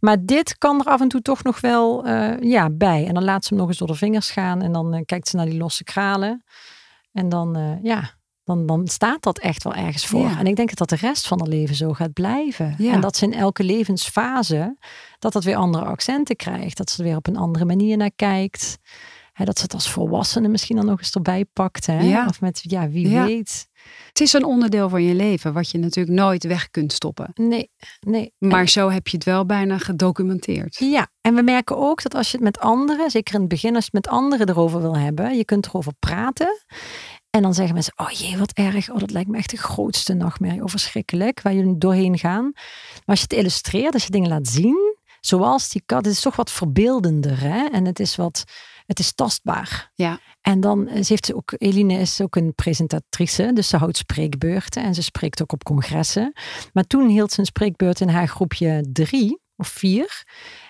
Maar 0.00 0.16
dit 0.24 0.58
kan 0.58 0.80
er 0.80 0.86
af 0.86 1.00
en 1.00 1.08
toe 1.08 1.22
toch 1.22 1.42
nog 1.42 1.60
wel 1.60 2.04
eh, 2.04 2.40
ja, 2.40 2.70
bij. 2.70 3.06
En 3.06 3.14
dan 3.14 3.24
laat 3.24 3.44
ze 3.44 3.48
hem 3.48 3.58
nog 3.58 3.68
eens 3.68 3.78
door 3.78 3.88
de 3.88 3.94
vingers 3.94 4.30
gaan. 4.30 4.62
En 4.62 4.72
dan 4.72 4.94
eh, 4.94 5.00
kijkt 5.04 5.28
ze 5.28 5.36
naar 5.36 5.46
die 5.46 5.58
losse 5.58 5.84
kralen. 5.84 6.44
En 7.12 7.28
dan, 7.28 7.78
ja, 7.82 8.10
dan, 8.44 8.66
dan 8.66 8.86
staat 8.86 9.22
dat 9.22 9.38
echt 9.38 9.62
wel 9.62 9.74
ergens 9.74 10.06
voor. 10.06 10.20
Ja. 10.20 10.38
En 10.38 10.46
ik 10.46 10.56
denk 10.56 10.68
dat 10.68 10.88
dat 10.88 10.98
de 10.98 11.06
rest 11.06 11.26
van 11.26 11.38
haar 11.38 11.48
leven 11.48 11.74
zo 11.74 11.92
gaat 11.92 12.12
blijven. 12.12 12.74
Ja. 12.78 12.92
En 12.92 13.00
dat 13.00 13.16
ze 13.16 13.24
in 13.24 13.34
elke 13.34 13.64
levensfase, 13.64 14.76
dat 15.18 15.32
dat 15.32 15.44
weer 15.44 15.56
andere 15.56 15.84
accenten 15.84 16.36
krijgt. 16.36 16.76
Dat 16.76 16.90
ze 16.90 16.98
er 16.98 17.08
weer 17.08 17.16
op 17.16 17.26
een 17.26 17.36
andere 17.36 17.64
manier 17.64 17.96
naar 17.96 18.10
kijkt. 18.16 18.78
Hè, 19.36 19.44
dat 19.44 19.56
ze 19.56 19.62
het 19.62 19.74
als 19.74 19.90
volwassene 19.90 20.48
misschien 20.48 20.76
dan 20.76 20.86
nog 20.86 20.98
eens 20.98 21.12
erbij 21.12 21.44
pakt. 21.52 21.86
Hè? 21.86 22.00
Ja. 22.00 22.26
Of 22.26 22.40
met, 22.40 22.60
ja, 22.62 22.88
wie 22.88 23.08
Ja. 23.08 23.24
weet. 23.24 23.68
het 24.08 24.20
is 24.20 24.32
een 24.32 24.44
onderdeel 24.44 24.88
van 24.88 25.02
je 25.02 25.14
leven 25.14 25.52
wat 25.52 25.70
je 25.70 25.78
natuurlijk 25.78 26.16
nooit 26.18 26.44
weg 26.44 26.70
kunt 26.70 26.92
stoppen. 26.92 27.30
Nee, 27.34 27.70
nee. 28.00 28.32
Maar 28.38 28.68
zo 28.68 28.90
heb 28.90 29.08
je 29.08 29.16
het 29.16 29.26
wel 29.26 29.46
bijna 29.46 29.78
gedocumenteerd. 29.78 30.76
Ja, 30.76 31.08
en 31.20 31.34
we 31.34 31.42
merken 31.42 31.76
ook 31.76 32.02
dat 32.02 32.14
als 32.14 32.30
je 32.30 32.36
het 32.36 32.44
met 32.44 32.58
anderen, 32.58 33.10
zeker 33.10 33.34
in 33.34 33.40
het 33.40 33.48
begin, 33.48 33.74
als 33.74 33.84
je 33.84 33.90
het 33.92 34.04
met 34.04 34.12
anderen 34.14 34.48
erover 34.48 34.80
wil 34.80 34.96
hebben, 34.96 35.36
je 35.36 35.44
kunt 35.44 35.66
erover 35.66 35.92
praten. 35.98 36.64
En 37.30 37.42
dan 37.42 37.54
zeggen 37.54 37.74
mensen, 37.74 37.92
oh 37.96 38.10
jee, 38.10 38.38
wat 38.38 38.52
erg. 38.52 38.90
Oh, 38.90 38.98
dat 38.98 39.10
lijkt 39.10 39.30
me 39.30 39.36
echt 39.36 39.50
de 39.50 39.56
grootste 39.56 40.14
nachtmerrie. 40.14 40.62
Oh, 40.62 40.68
verschrikkelijk, 40.68 41.42
waar 41.42 41.54
jullie 41.54 41.78
doorheen 41.78 42.18
gaan. 42.18 42.50
Maar 42.52 43.02
als 43.04 43.18
je 43.18 43.26
het 43.28 43.38
illustreert, 43.38 43.94
als 43.94 44.04
je 44.04 44.10
dingen 44.10 44.28
laat 44.28 44.46
zien, 44.48 44.85
zoals 45.26 45.68
die 45.68 45.82
kat, 45.86 46.04
het 46.04 46.14
is 46.14 46.20
toch 46.20 46.36
wat 46.36 46.50
verbeeldender. 46.50 47.40
Hè? 47.40 47.64
En 47.66 47.84
het 47.84 48.00
is 48.00 48.16
wat, 48.16 48.44
het 48.86 48.98
is 48.98 49.14
tastbaar. 49.14 49.90
Ja. 49.94 50.18
En 50.40 50.60
dan 50.60 50.88
eh, 50.88 50.94
ze 51.02 51.06
heeft 51.08 51.26
ze 51.26 51.36
ook, 51.36 51.54
Eline 51.56 51.98
is 51.98 52.20
ook 52.20 52.36
een 52.36 52.54
presentatrice, 52.54 53.50
dus 53.54 53.68
ze 53.68 53.76
houdt 53.76 53.96
spreekbeurten 53.96 54.82
en 54.82 54.94
ze 54.94 55.02
spreekt 55.02 55.42
ook 55.42 55.52
op 55.52 55.64
congressen. 55.64 56.32
Maar 56.72 56.84
toen 56.84 57.08
hield 57.08 57.32
ze 57.32 57.40
een 57.40 57.46
spreekbeurt 57.46 58.00
in 58.00 58.08
haar 58.08 58.28
groepje 58.28 58.86
drie 58.92 59.40
of 59.56 59.68
vier. 59.68 60.24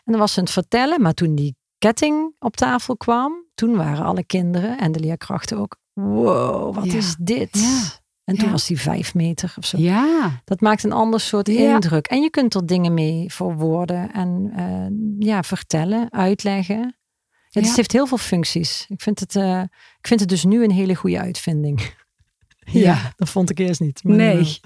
En 0.05 0.13
dan 0.13 0.21
was 0.21 0.33
ze 0.33 0.39
aan 0.39 0.45
het 0.45 0.53
vertellen, 0.53 1.03
maar 1.03 1.15
toen 1.15 1.35
die 1.35 1.57
ketting 1.79 2.35
op 2.39 2.57
tafel 2.57 2.97
kwam, 2.97 3.45
toen 3.55 3.77
waren 3.77 4.05
alle 4.05 4.25
kinderen 4.25 4.79
en 4.79 4.93
de 4.93 5.01
leerkrachten 5.01 5.59
ook, 5.59 5.77
wow, 5.93 6.75
wat 6.75 6.85
Ja. 6.85 6.95
is 6.97 7.17
dit? 7.19 7.59
Ja. 7.59 8.05
En 8.27 8.35
toen 8.37 8.45
Ja. 8.47 8.51
was 8.51 8.67
die 8.67 8.81
vijf 8.81 9.15
meter 9.15 9.55
of 9.59 9.67
zo. 9.67 9.79
Ja, 9.79 10.41
Dat 10.45 10.61
maakt 10.61 10.85
een 10.85 10.93
ander 10.93 11.21
soort 11.21 11.47
Ja. 11.47 11.75
indruk. 11.75 12.07
En 12.07 12.21
je 12.23 12.31
kunt 12.31 12.55
er 12.55 12.67
dingen 12.67 12.95
mee 12.95 13.33
verwoorden 13.33 14.13
en 14.13 14.51
eh, 14.57 15.27
ja, 15.29 15.43
vertellen, 15.43 16.13
uitleggen. 16.13 16.97
Ja, 17.49 17.61
het 17.61 17.77
heeft 17.77 17.93
heel 17.93 18.07
veel 18.07 18.19
functies. 18.19 18.87
Ik 18.89 19.01
vind, 19.03 19.21
het, 19.21 19.37
eh, 19.37 19.61
ik 19.99 20.07
vind 20.07 20.21
het 20.21 20.29
dus 20.29 20.45
nu 20.45 20.65
een 20.65 20.71
hele 20.71 20.95
goede 20.95 21.21
uitvinding. 21.21 21.95
Ja, 22.71 23.13
dat 23.17 23.29
vond 23.29 23.51
ik 23.51 23.59
eerst 23.59 23.81
niet. 23.81 24.05
maar, 24.05 24.17
Nee. 24.17 24.61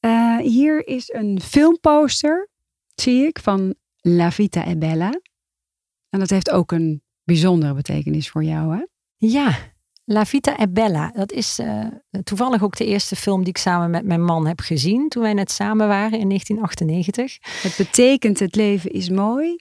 eh, 0.00 0.36
hier 0.38 0.86
is 0.86 1.12
een 1.12 1.40
filmposter, 1.40 2.48
zie 2.94 3.26
ik, 3.26 3.38
van 3.38 3.74
La 4.00 4.30
Vita 4.32 4.64
è 4.64 4.76
Bella. 4.76 5.20
En 6.08 6.18
dat 6.18 6.30
heeft 6.30 6.50
ook 6.50 6.72
een 6.72 7.02
bijzondere 7.24 7.74
betekenis 7.74 8.28
voor 8.30 8.44
jou, 8.44 8.76
hè? 8.76 8.84
Ja, 9.16 9.58
La 10.06 10.24
Vita 10.24 10.56
è 10.56 10.66
Bella. 10.66 11.10
Dat 11.14 11.32
is 11.32 11.58
eh, 11.58 11.86
toevallig 12.24 12.62
ook 12.62 12.76
de 12.76 12.84
eerste 12.84 13.16
film 13.16 13.38
die 13.38 13.48
ik 13.48 13.58
samen 13.58 13.90
met 13.90 14.04
mijn 14.04 14.24
man 14.24 14.46
heb 14.46 14.60
gezien 14.60 15.08
toen 15.08 15.22
wij 15.22 15.32
net 15.32 15.50
samen 15.50 15.88
waren 15.88 16.18
in 16.18 16.28
1998. 16.28 17.38
Het 17.62 17.76
betekent 17.76 18.38
het 18.38 18.54
leven 18.54 18.90
is 18.90 19.10
mooi. 19.10 19.56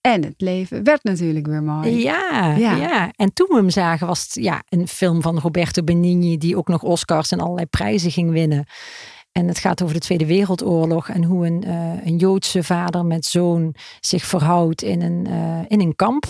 En 0.00 0.24
het 0.24 0.40
leven 0.40 0.84
werd 0.84 1.04
natuurlijk 1.04 1.46
weer 1.46 1.62
mooi. 1.62 2.02
Ja, 2.02 2.54
Ja. 2.56 2.76
ja, 2.76 3.12
en 3.16 3.32
toen 3.32 3.46
we 3.48 3.56
hem 3.56 3.70
zagen 3.70 4.06
was 4.06 4.22
het 4.22 4.44
ja, 4.44 4.62
een 4.68 4.88
film 4.88 5.22
van 5.22 5.38
Roberto 5.38 5.82
Benigni 5.82 6.38
die 6.38 6.56
ook 6.56 6.68
nog 6.68 6.82
Oscars 6.82 7.30
en 7.30 7.40
allerlei 7.40 7.66
prijzen 7.66 8.10
ging 8.10 8.30
winnen. 8.30 8.66
En 9.32 9.48
het 9.48 9.58
gaat 9.58 9.82
over 9.82 9.94
de 9.94 10.00
Tweede 10.00 10.26
Wereldoorlog 10.26 11.08
en 11.08 11.24
hoe 11.24 11.46
een, 11.46 11.64
eh, 11.64 12.06
een 12.06 12.16
Joodse 12.16 12.62
vader 12.62 13.04
met 13.04 13.24
zoon 13.24 13.74
zich 14.00 14.24
verhoudt 14.24 14.82
in 14.82 15.02
een, 15.02 15.26
eh, 15.26 15.60
in 15.68 15.80
een 15.80 15.96
kamp. 15.96 16.24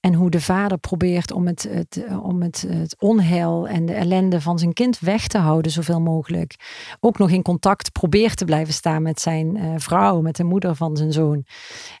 En 0.00 0.14
hoe 0.14 0.30
de 0.30 0.40
vader 0.40 0.78
probeert 0.78 1.32
om, 1.32 1.46
het, 1.46 1.68
het, 1.70 2.04
eh, 2.04 2.24
om 2.24 2.42
het, 2.42 2.66
het 2.68 3.00
onheil 3.00 3.68
en 3.68 3.86
de 3.86 3.92
ellende 3.92 4.40
van 4.40 4.58
zijn 4.58 4.72
kind 4.72 4.98
weg 4.98 5.26
te 5.26 5.38
houden, 5.38 5.72
zoveel 5.72 6.00
mogelijk. 6.00 6.54
Ook 7.00 7.18
nog 7.18 7.30
in 7.30 7.42
contact 7.42 7.92
probeert 7.92 8.36
te 8.36 8.44
blijven 8.44 8.74
staan 8.74 9.02
met 9.02 9.20
zijn 9.20 9.56
eh, 9.56 9.74
vrouw, 9.76 10.20
met 10.20 10.36
de 10.36 10.44
moeder 10.44 10.74
van 10.74 10.96
zijn 10.96 11.12
zoon. 11.12 11.44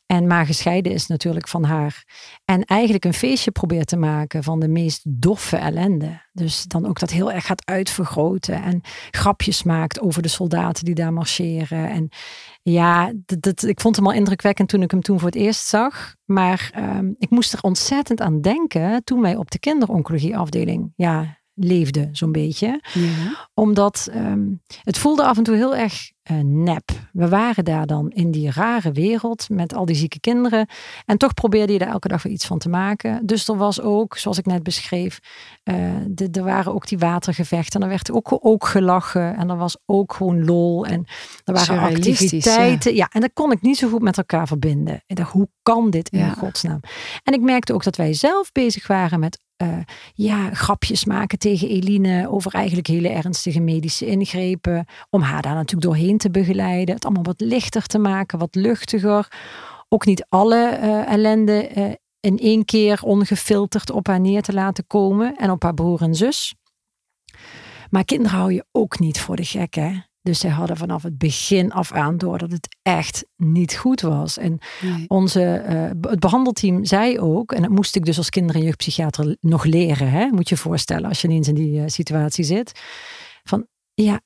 En 0.06 0.26
maar 0.26 0.46
gescheiden 0.46 0.92
is 0.92 1.06
natuurlijk 1.06 1.48
van 1.48 1.64
haar. 1.64 2.04
En 2.44 2.64
eigenlijk 2.64 3.04
een 3.04 3.14
feestje 3.14 3.50
probeert 3.50 3.88
te 3.88 3.96
maken 3.96 4.42
van 4.42 4.60
de 4.60 4.68
meest 4.68 5.02
doffe 5.04 5.56
ellende. 5.56 6.26
Dus 6.32 6.64
dan 6.64 6.86
ook 6.86 6.98
dat 6.98 7.10
heel 7.10 7.32
erg 7.32 7.46
gaat 7.46 7.66
uitvergroten. 7.66 8.62
En 8.62 8.80
grapjes 9.10 9.62
maakt 9.62 10.00
over 10.00 10.22
de 10.22 10.28
soldaten 10.28 10.84
die 10.84 10.94
daar 10.94 11.12
marcheren. 11.12 11.90
En 11.90 12.08
ja, 12.72 13.12
dat, 13.26 13.42
dat- 13.42 13.62
ik 13.62 13.80
vond 13.80 13.96
hem 13.96 14.06
al 14.06 14.12
indrukwekkend 14.12 14.68
toen 14.68 14.82
ik 14.82 14.90
hem 14.90 15.00
toen 15.00 15.18
voor 15.18 15.28
het 15.28 15.36
eerst 15.36 15.66
zag. 15.66 16.14
Maar 16.24 16.70
ehm, 16.74 17.10
ik 17.18 17.30
moest 17.30 17.52
er 17.52 17.62
ontzettend 17.62 18.20
aan 18.20 18.40
denken 18.40 19.04
toen 19.04 19.20
wij 19.20 19.36
op 19.36 19.50
de 19.50 19.58
kinderoncologieafdeling 19.58 20.92
ja, 20.96 21.38
leefden, 21.54 22.08
zo'n 22.16 22.32
beetje 22.32 22.80
Ja. 22.94 23.46
omdat 23.54 24.08
ehm, 24.12 24.46
het 24.82 24.98
voelde 24.98 25.24
af 25.24 25.36
en 25.36 25.42
toe 25.42 25.54
heel 25.56 25.76
erg 25.76 26.10
eh, 26.28 26.36
nep. 26.44 26.90
We 27.12 27.28
waren 27.28 27.64
daar 27.64 27.86
dan 27.86 28.10
in 28.10 28.30
die 28.30 28.50
rare 28.50 28.92
wereld 28.92 29.48
met 29.48 29.74
al 29.74 29.84
die 29.84 29.96
zieke 29.96 30.20
kinderen. 30.20 30.66
En 31.06 31.18
toch 31.18 31.34
probeerde 31.34 31.72
je 31.72 31.78
daar 31.78 31.88
elke 31.88 32.08
dag 32.08 32.22
weer 32.22 32.32
iets 32.32 32.46
van 32.46 32.58
te 32.58 32.68
maken. 32.68 33.26
Dus 33.26 33.48
er 33.48 33.56
was 33.56 33.80
ook, 33.80 34.16
zoals 34.16 34.38
ik 34.38 34.46
net 34.46 34.62
beschreef, 34.62 35.18
eh, 35.62 35.74
de, 36.06 36.28
er 36.32 36.44
waren 36.44 36.74
ook 36.74 36.88
die 36.88 36.98
watergevechten. 36.98 37.80
En 37.80 37.86
er 37.86 37.92
werd 37.92 38.12
ook, 38.12 38.38
ook 38.40 38.66
gelachen. 38.66 39.36
En 39.36 39.50
er 39.50 39.56
was 39.56 39.76
ook 39.86 40.12
gewoon 40.12 40.44
lol. 40.44 40.86
En 40.86 41.04
er 41.44 41.54
waren 41.54 41.78
activiteiten. 41.78 42.94
Ja. 42.94 43.08
en 43.12 43.20
dat 43.20 43.30
kon 43.34 43.52
ik 43.52 43.62
niet 43.62 43.76
zo 43.76 43.88
goed 43.88 44.02
met 44.02 44.16
elkaar 44.18 44.46
verbinden. 44.46 45.02
Ik 45.06 45.16
dacht, 45.16 45.32
hoe 45.32 45.48
kan 45.62 45.90
dit 45.90 46.08
in 46.08 46.18
Ja. 46.18 46.30
godsnaam? 46.30 46.80
En 47.22 47.34
ik 47.34 47.40
merkte 47.40 47.72
ook 47.72 47.84
dat 47.84 47.96
wij 47.96 48.12
zelf 48.12 48.52
bezig 48.52 48.86
waren 48.86 49.20
met 49.20 49.38
eh, 49.58 49.78
ja, 50.14 50.54
grapjes 50.54 51.04
maken 51.04 51.38
tegen 51.38 51.68
Eline 51.68 52.30
over 52.30 52.54
eigenlijk 52.54 52.86
hele 52.86 53.08
ernstige 53.08 53.60
medische 53.60 54.06
ingrepen. 54.06 54.86
Om 55.10 55.20
haar 55.22 55.42
daar 55.42 55.54
natuurlijk 55.54 55.82
doorheen 55.82 56.17
te 56.18 56.30
begeleiden. 56.30 56.94
Het 56.94 57.04
allemaal 57.04 57.22
wat 57.22 57.40
lichter 57.40 57.86
te 57.86 57.98
maken, 57.98 58.38
wat 58.38 58.54
luchtiger. 58.54 59.28
Ook 59.88 60.06
niet 60.06 60.26
alle 60.28 60.64
eh, 60.68 61.06
ellende 61.12 61.66
eh, 61.68 61.92
in 62.20 62.38
één 62.38 62.64
keer 62.64 63.02
ongefilterd 63.02 63.90
op 63.90 64.06
haar 64.06 64.20
neer 64.20 64.42
te 64.42 64.52
laten 64.52 64.86
komen. 64.86 65.36
En 65.36 65.50
op 65.50 65.62
haar 65.62 65.74
broer 65.74 66.02
en 66.02 66.14
zus. 66.14 66.54
Maar 67.90 68.04
kinderen 68.04 68.38
hou 68.38 68.52
je 68.52 68.64
ook 68.72 68.98
niet 68.98 69.20
voor 69.20 69.36
de 69.36 69.44
gek, 69.44 69.74
hè? 69.74 69.92
Dus 70.22 70.38
zij 70.40 70.50
hadden 70.50 70.76
vanaf 70.76 71.02
het 71.02 71.18
begin 71.18 71.72
af 71.72 71.92
aan 71.92 72.18
door 72.18 72.38
dat 72.38 72.52
het 72.52 72.76
echt 72.82 73.26
niet 73.36 73.76
goed 73.76 74.00
was. 74.00 74.38
En 74.38 74.58
Nee. 74.80 75.04
onze, 75.08 75.42
eh, 75.54 75.82
het 76.00 76.20
behandelteam 76.20 76.84
zei 76.84 77.18
ook, 77.18 77.52
en 77.52 77.62
dat 77.62 77.70
moest 77.70 77.96
ik 77.96 78.04
dus 78.04 78.16
als 78.16 78.30
kinder- 78.30 78.54
en 78.56 78.62
jeugdpsychiater 78.62 79.36
nog 79.40 79.64
leren, 79.64 80.10
hè? 80.10 80.26
moet 80.26 80.48
je 80.48 80.54
je 80.54 80.60
voorstellen 80.60 81.08
als 81.08 81.20
je 81.20 81.28
ineens 81.28 81.48
in 81.48 81.54
die 81.54 81.88
situatie 81.88 82.44
zit. 82.44 82.80
Van 83.42 83.66
ja, 83.94 84.20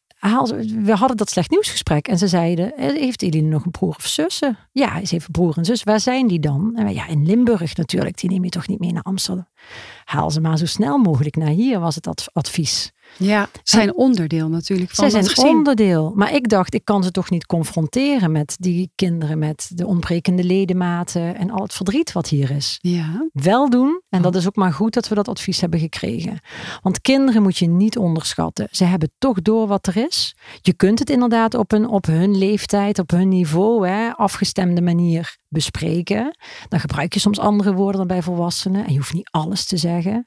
we 0.84 0.92
hadden 0.94 1.16
dat 1.16 1.30
slecht 1.30 1.50
nieuwsgesprek 1.50 2.08
en 2.08 2.18
ze 2.18 2.28
zeiden, 2.28 2.76
eh, 2.76 2.88
heeft 2.88 3.22
Eline 3.22 3.48
nog 3.48 3.64
een 3.64 3.70
broer 3.70 3.94
of 3.96 4.06
zussen? 4.06 4.58
Ja, 4.72 5.04
ze 5.04 5.14
heeft 5.14 5.30
broer 5.30 5.56
en 5.56 5.64
zus. 5.64 5.82
Waar 5.82 6.00
zijn 6.00 6.26
die 6.26 6.40
dan? 6.40 6.72
En 6.76 6.94
ja, 6.94 7.06
in 7.06 7.26
Limburg 7.26 7.76
natuurlijk, 7.76 8.20
die 8.20 8.30
neem 8.30 8.44
je 8.44 8.50
toch 8.50 8.68
niet 8.68 8.78
mee 8.78 8.92
naar 8.92 9.02
Amsterdam? 9.02 9.46
Haal 10.04 10.30
ze 10.30 10.40
maar 10.40 10.58
zo 10.58 10.66
snel 10.66 10.98
mogelijk 10.98 11.36
naar 11.36 11.48
hier, 11.48 11.80
was 11.80 11.94
het 11.94 12.06
ad- 12.06 12.28
advies. 12.32 12.92
Ja, 13.16 13.48
zijn 13.62 13.94
onderdeel 13.94 14.48
natuurlijk 14.48 14.90
van 14.90 15.10
Zij 15.10 15.22
zijn 15.22 15.48
onderdeel. 15.48 16.12
Maar 16.14 16.34
ik 16.34 16.48
dacht, 16.48 16.74
ik 16.74 16.84
kan 16.84 17.04
ze 17.04 17.10
toch 17.10 17.30
niet 17.30 17.46
confronteren 17.46 18.32
met 18.32 18.56
die 18.58 18.90
kinderen, 18.94 19.38
met 19.38 19.70
de 19.74 19.86
ontbrekende 19.86 20.44
ledematen 20.44 21.36
en 21.36 21.50
al 21.50 21.62
het 21.62 21.74
verdriet 21.74 22.12
wat 22.12 22.28
hier 22.28 22.50
is. 22.50 22.78
Ja, 22.80 23.28
Wel 23.32 23.70
doen, 23.70 24.02
en 24.08 24.18
Oh. 24.18 24.24
dat 24.24 24.34
is 24.34 24.46
ook 24.46 24.56
maar 24.56 24.72
goed 24.72 24.94
dat 24.94 25.08
we 25.08 25.14
dat 25.14 25.28
advies 25.28 25.60
hebben 25.60 25.78
gekregen. 25.80 26.40
Want 26.80 27.00
kinderen 27.00 27.42
moet 27.42 27.56
je 27.58 27.66
niet 27.66 27.98
onderschatten. 27.98 28.68
Ze 28.70 28.84
hebben 28.84 29.10
toch 29.18 29.42
door 29.42 29.66
wat 29.66 29.86
er 29.86 29.96
is. 29.96 30.36
Je 30.60 30.72
kunt 30.72 30.98
het 30.98 31.10
inderdaad 31.10 31.54
op, 31.54 31.72
een, 31.72 31.88
op 31.88 32.06
hun 32.06 32.38
leeftijd, 32.38 32.98
op 32.98 33.10
hun 33.10 33.28
niveau, 33.28 33.88
hè, 33.88 34.12
afgestemde 34.12 34.82
manier 34.82 35.36
bespreken. 35.48 36.36
Dan 36.68 36.80
gebruik 36.80 37.14
je 37.14 37.20
soms 37.20 37.38
andere 37.38 37.74
woorden 37.74 37.96
dan 37.98 38.06
bij 38.06 38.22
volwassenen. 38.22 38.86
En 38.86 38.92
je 38.92 38.98
hoeft 38.98 39.12
niet 39.12 39.28
alles 39.30 39.66
te 39.66 39.76
zeggen. 39.76 40.26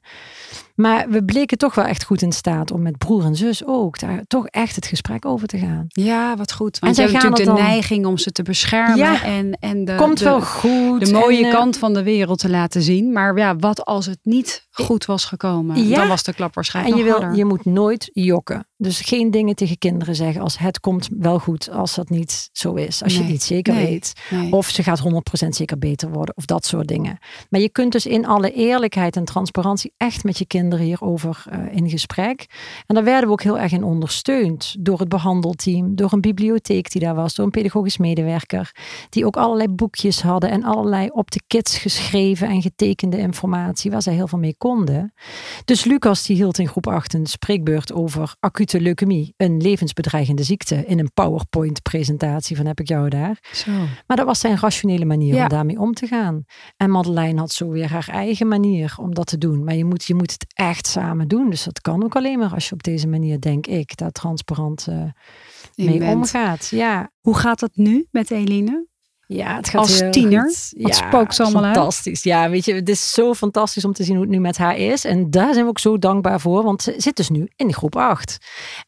Maar 0.76 1.08
we 1.08 1.24
bleken 1.24 1.58
toch 1.58 1.74
wel 1.74 1.84
echt 1.84 2.04
goed 2.04 2.22
in 2.22 2.32
staat 2.32 2.70
om 2.70 2.82
met 2.82 2.98
broer 2.98 3.24
en 3.24 3.36
zus 3.36 3.66
ook 3.66 3.98
daar 3.98 4.22
toch 4.26 4.46
echt 4.46 4.74
het 4.76 4.86
gesprek 4.86 5.24
over 5.24 5.48
te 5.48 5.58
gaan. 5.58 5.84
ja 5.88 6.36
wat 6.36 6.52
goed. 6.52 6.74
En 6.74 6.80
Want 6.80 6.96
je 6.96 7.02
zij 7.02 7.10
hebt 7.10 7.22
gaan 7.22 7.30
natuurlijk 7.30 7.56
de 7.58 7.62
dan- 7.62 7.72
neiging 7.72 8.06
om 8.06 8.18
ze 8.18 8.32
te 8.32 8.42
beschermen. 8.42 8.96
Ja. 8.96 9.22
En, 9.22 9.56
en 9.60 9.84
de, 9.84 9.94
Komt 9.94 10.18
de, 10.18 10.24
wel 10.24 10.40
goed. 10.40 11.06
de 11.06 11.12
mooie 11.12 11.38
en, 11.38 11.44
eh, 11.44 11.52
kant 11.52 11.78
van 11.78 11.94
de 11.94 12.02
wereld 12.02 12.38
te 12.38 12.50
laten 12.50 12.82
zien. 12.82 13.12
Maar 13.12 13.36
ja, 13.38 13.56
wat 13.56 13.84
als 13.84 14.06
het 14.06 14.18
niet 14.22 14.66
goed 14.70 15.04
was 15.04 15.24
gekomen? 15.24 15.88
Ja. 15.88 15.96
Dan 15.96 16.08
was 16.08 16.22
de 16.22 16.34
klap 16.34 16.54
waarschijnlijk 16.54 16.96
En 16.96 17.04
je, 17.04 17.18
wil, 17.20 17.32
je 17.32 17.44
moet 17.44 17.64
nooit 17.64 18.10
jokken. 18.12 18.66
Dus 18.76 19.00
geen 19.00 19.30
dingen 19.30 19.54
tegen 19.54 19.78
kinderen 19.78 20.14
zeggen 20.14 20.40
als 20.42 20.58
het 20.58 20.80
komt 20.80 21.08
wel 21.18 21.38
goed 21.38 21.70
als 21.70 21.94
dat 21.94 22.08
niet 22.10 22.48
zo 22.52 22.74
is. 22.74 23.02
Als 23.02 23.12
je 23.12 23.18
het 23.18 23.28
niet 23.28 23.42
zeker 23.42 23.74
nee, 23.74 23.86
weet. 23.86 24.12
Nee. 24.30 24.52
Of 24.52 24.68
ze 24.68 24.82
gaat 24.82 25.00
100% 25.00 25.48
zeker 25.48 25.78
beter 25.78 26.10
worden. 26.10 26.36
Of 26.36 26.44
dat 26.44 26.66
soort 26.66 26.88
dingen. 26.88 27.18
Maar 27.50 27.60
je 27.60 27.68
kunt 27.68 27.92
dus 27.92 28.06
in 28.06 28.26
alle 28.26 28.52
eerlijkheid 28.52 29.16
en 29.16 29.24
transparantie 29.24 29.92
echt 29.96 30.24
met 30.24 30.38
je 30.38 30.46
kinderen 30.46 30.64
hierover 30.74 31.44
eh, 31.50 31.58
in 31.76 31.88
gesprek. 31.90 32.46
En 32.86 32.94
daar 32.94 33.04
werden 33.04 33.26
we 33.26 33.32
ook 33.32 33.42
heel 33.42 33.58
erg 33.58 33.72
in 33.72 33.84
ondersteund. 33.84 34.76
Door 34.78 34.98
het 34.98 35.08
behandelteam. 35.08 35.94
Door 35.96 36.12
een 36.12 36.20
bibliotheek 36.20 36.90
die 36.90 37.00
daar 37.00 37.14
was. 37.14 37.34
Door 37.34 37.44
een 37.44 37.50
pedagogisch 37.50 37.96
medewerker. 37.98 38.70
Die 39.08 39.26
ook 39.26 39.36
allerlei 39.36 39.68
boekjes 39.68 40.22
hadden. 40.22 40.50
En 40.50 40.64
allerlei 40.64 41.08
op 41.12 41.30
de 41.30 41.40
kids 41.46 41.78
geschreven 41.78 42.48
en 42.48 42.62
getekende 42.62 43.18
informatie. 43.18 43.90
Waar 43.90 44.02
zij 44.02 44.14
heel 44.14 44.28
veel 44.28 44.38
mee 44.38 44.54
konden. 44.58 45.12
Dus 45.64 45.84
Lucas 45.84 46.26
die 46.26 46.36
hield 46.36 46.58
in 46.58 46.68
groep 46.68 46.86
8 46.86 47.14
een 47.14 47.26
spreekbeurt 47.26 47.92
over 47.92 48.34
acute 48.40 48.80
leukemie. 48.80 49.34
Een 49.36 49.56
levensbedreigende 49.60 50.42
ziekte. 50.42 50.84
In 50.86 50.98
een 50.98 51.10
PowerPoint 51.14 51.82
presentatie 51.82 52.56
van 52.56 52.66
heb 52.66 52.80
ik 52.80 52.88
jou 52.88 53.08
daar. 53.08 53.38
Zo. 53.52 53.70
Maar 54.06 54.16
dat 54.16 54.26
was 54.26 54.40
zijn 54.40 54.58
rationele 54.58 55.04
manier 55.04 55.34
Ja. 55.34 55.42
om 55.42 55.48
daarmee 55.48 55.78
om 55.78 55.92
te 55.94 56.06
gaan. 56.06 56.44
En 56.76 56.90
Madeleine 56.90 57.40
had 57.40 57.52
zo 57.52 57.68
weer 57.68 57.90
haar 57.90 58.08
eigen 58.08 58.48
manier 58.48 58.94
om 59.00 59.14
dat 59.14 59.26
te 59.26 59.38
doen. 59.38 59.64
Maar 59.64 59.74
je 59.74 59.84
moet, 59.84 60.04
je 60.04 60.14
moet 60.14 60.32
het 60.32 60.46
echt 60.56 60.86
samen 60.86 61.28
doen. 61.28 61.50
Dus 61.50 61.64
dat 61.64 61.80
kan 61.80 62.04
ook 62.04 62.16
alleen 62.16 62.38
maar 62.38 62.52
als 62.52 62.68
je 62.68 62.74
op 62.74 62.82
deze 62.82 63.08
manier, 63.08 63.40
denk 63.40 63.66
ik, 63.66 63.96
daar 63.96 64.10
transparant 64.10 64.86
eh, 64.88 65.02
In 65.74 65.84
mee 65.84 65.98
bent. 65.98 66.14
omgaat. 66.14 66.66
Ja. 66.66 67.10
Hoe 67.20 67.36
gaat 67.36 67.60
het 67.60 67.76
nu 67.76 68.06
met 68.10 68.30
Eline? 68.30 68.86
Ja, 69.28 69.56
het 69.56 69.68
gaat 69.68 69.80
Als 69.80 70.00
heel 70.00 70.10
tiener? 70.10 70.40
goed. 70.42 70.72
Wat 70.76 70.94
spookt 70.94 71.34
ze 71.34 71.42
allemaal 71.42 71.64
uit? 71.64 71.74
fantastisch. 71.74 72.22
Ja, 72.22 72.50
weet 72.50 72.64
je, 72.64 72.74
het 72.74 72.88
is 72.88 73.10
zo 73.12 73.34
fantastisch 73.34 73.84
om 73.84 73.92
te 73.92 74.04
zien 74.04 74.14
hoe 74.14 74.24
het 74.24 74.32
nu 74.34 74.40
met 74.40 74.58
haar 74.58 74.76
is. 74.76 75.04
En 75.04 75.30
daar 75.30 75.52
zijn 75.52 75.64
we 75.64 75.70
ook 75.70 75.78
zo 75.78 75.98
dankbaar 75.98 76.40
voor, 76.40 76.62
want 76.62 76.82
ze 76.82 76.94
zit 76.96 77.16
dus 77.16 77.28
nu 77.28 77.48
in 77.56 77.72
groep 77.72 77.96
8. 77.96 78.38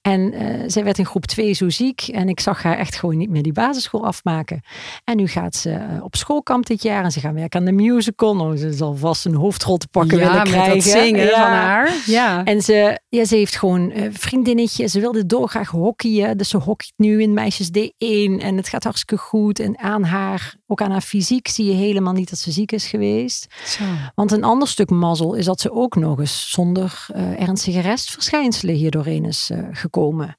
En 0.03 0.32
eh, 0.32 0.64
zij 0.66 0.84
werd 0.84 0.99
in 0.99 1.07
groep 1.07 1.26
2 1.26 1.53
zo 1.53 1.68
ziek 1.68 2.01
en 2.01 2.28
ik 2.28 2.41
zag 2.41 2.62
haar 2.62 2.78
echt 2.78 2.97
gewoon 2.97 3.16
niet 3.16 3.30
meer 3.30 3.43
die 3.43 3.53
basisschool 3.53 4.07
afmaken. 4.07 4.61
En 5.05 5.16
nu 5.16 5.26
gaat 5.28 5.55
ze 5.57 5.70
eh, 5.70 6.05
op 6.05 6.16
schoolkamp 6.16 6.66
dit 6.66 6.82
jaar 6.82 7.05
en 7.05 7.11
ze 7.12 7.20
gaan 7.20 7.34
werken 7.34 7.61
aan 7.61 7.66
de 7.66 7.72
musical. 7.72 8.36
Nou, 8.36 8.57
ze 8.57 8.72
zal 8.72 8.97
vast 8.97 9.24
een 9.24 9.34
hoofdrol 9.34 9.76
te 9.76 9.89
pakken 9.89 10.18
ja, 10.18 10.24
willen 10.24 10.39
met 10.43 10.49
krijgen. 10.53 10.74
dat 10.74 10.82
zingen 11.03 11.24
Ja. 11.24 11.43
van 11.43 11.51
haar. 11.53 11.91
Ja. 12.07 12.45
En 12.45 12.62
ze, 12.62 13.01
ja, 13.09 13.24
ze 13.24 13.36
heeft 13.36 13.57
gewoon 13.57 13.91
eh 13.91 14.09
vriendinnetje. 14.12 14.86
Ze 14.89 15.01
wilde 15.01 15.26
dolgraag 15.26 15.68
hockeyen. 15.70 16.36
Dus 16.39 16.49
ze 16.49 16.57
hockeyt 16.57 16.93
nu 16.97 17.22
in 17.22 17.32
meisjes 17.34 17.68
D1. 17.68 18.43
En 18.43 18.57
het 18.57 18.68
gaat 18.68 18.84
hartstikke 18.84 19.22
goed. 19.22 19.59
En 19.61 19.78
aan 19.78 20.05
haar 20.05 20.26
haar, 20.28 20.54
ook 20.66 20.82
aan 20.82 20.90
haar 20.90 21.00
fysiek, 21.00 21.48
zie 21.48 21.64
je 21.64 21.72
helemaal 21.74 22.12
niet 22.12 22.30
dat 22.30 22.38
ze 22.38 22.50
ziek 22.52 22.72
is 22.72 22.86
geweest. 22.86 23.46
Zo. 23.64 23.84
Want 24.14 24.32
een 24.32 24.44
ander 24.44 24.68
stuk 24.68 24.90
mazzel 24.90 25.34
is 25.34 25.44
dat 25.44 25.60
ze 25.60 25.72
ook 25.72 25.96
nog 25.96 26.18
eens 26.18 26.50
zonder 26.50 27.06
eh, 27.14 27.40
ernstige 27.40 27.80
restverschijnselen 27.80 28.74
hierdoorheen 28.74 29.24
is 29.24 29.50
eh, 29.50 29.58
gekomen. 29.72 30.36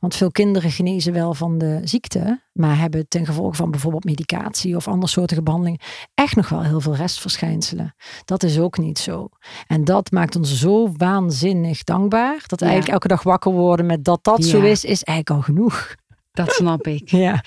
Want 0.00 0.16
veel 0.16 0.30
kinderen 0.30 0.70
genezen 0.70 1.12
wel 1.12 1.34
van 1.34 1.58
de 1.58 1.80
ziekte, 1.84 2.40
maar 2.52 2.78
hebben 2.78 3.08
ten 3.08 3.26
gevolge 3.26 3.54
van 3.54 3.70
bijvoorbeeld 3.70 4.04
medicatie 4.04 4.76
of 4.76 4.88
andersoortige 4.88 5.42
behandelingen 5.42 5.80
echt 6.14 6.36
nog 6.36 6.48
wel 6.48 6.62
heel 6.62 6.80
veel 6.80 6.94
restverschijnselen. 6.96 7.94
Dat 8.24 8.42
is 8.42 8.58
ook 8.58 8.78
niet 8.78 8.98
zo. 8.98 9.28
En 9.66 9.84
dat 9.84 10.10
maakt 10.10 10.36
ons 10.36 10.58
zo 10.58 10.92
waanzinnig 10.96 11.84
dankbaar 11.84 12.42
dat 12.46 12.60
Ja. 12.60 12.66
eigenlijk 12.66 12.92
elke 12.94 13.08
dag 13.08 13.22
wakker 13.22 13.52
worden 13.52 13.86
met 13.86 14.04
dat 14.04 14.24
dat 14.24 14.44
zo 14.44 14.60
is, 14.60 14.84
is 14.84 15.02
eigenlijk 15.02 15.30
al 15.30 15.54
genoeg. 15.54 15.94
Dat 16.32 16.52
snap 16.52 16.86
ik. 16.86 17.10
Ja. 17.26 17.44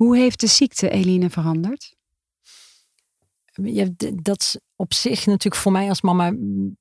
Hoe 0.00 0.16
heeft 0.16 0.40
de 0.40 0.46
ziekte 0.46 0.90
Eline 0.90 1.30
veranderd? 1.30 1.96
Ja, 3.52 3.86
dat 4.22 4.40
is 4.40 4.58
op 4.76 4.94
zich 4.94 5.26
natuurlijk 5.26 5.62
voor 5.62 5.72
mij 5.72 5.88
als 5.88 6.00
mama 6.00 6.34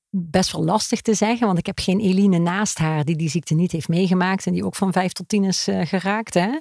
best 0.10 0.52
wel 0.52 0.64
lastig 0.64 1.02
te 1.02 1.14
zeggen. 1.14 1.48
Want 1.48 1.60
ik 1.60 1.66
heb 1.66 1.80
geen 1.80 2.00
Eline 2.00 2.38
naast 2.38 2.78
haar 2.78 3.06
die 3.06 3.16
die 3.16 3.30
ziekte 3.30 3.54
niet 3.54 3.72
heeft 3.72 3.88
meegemaakt. 3.88 4.46
En 4.46 4.54
die 4.54 4.66
ook 4.66 4.76
van 4.76 4.92
vijf 4.92 5.12
tot 5.12 5.30
tien 5.30 5.44
is 5.44 5.68
eh, 5.68 5.86
geraakt. 5.86 6.34
Hè? 6.34 6.60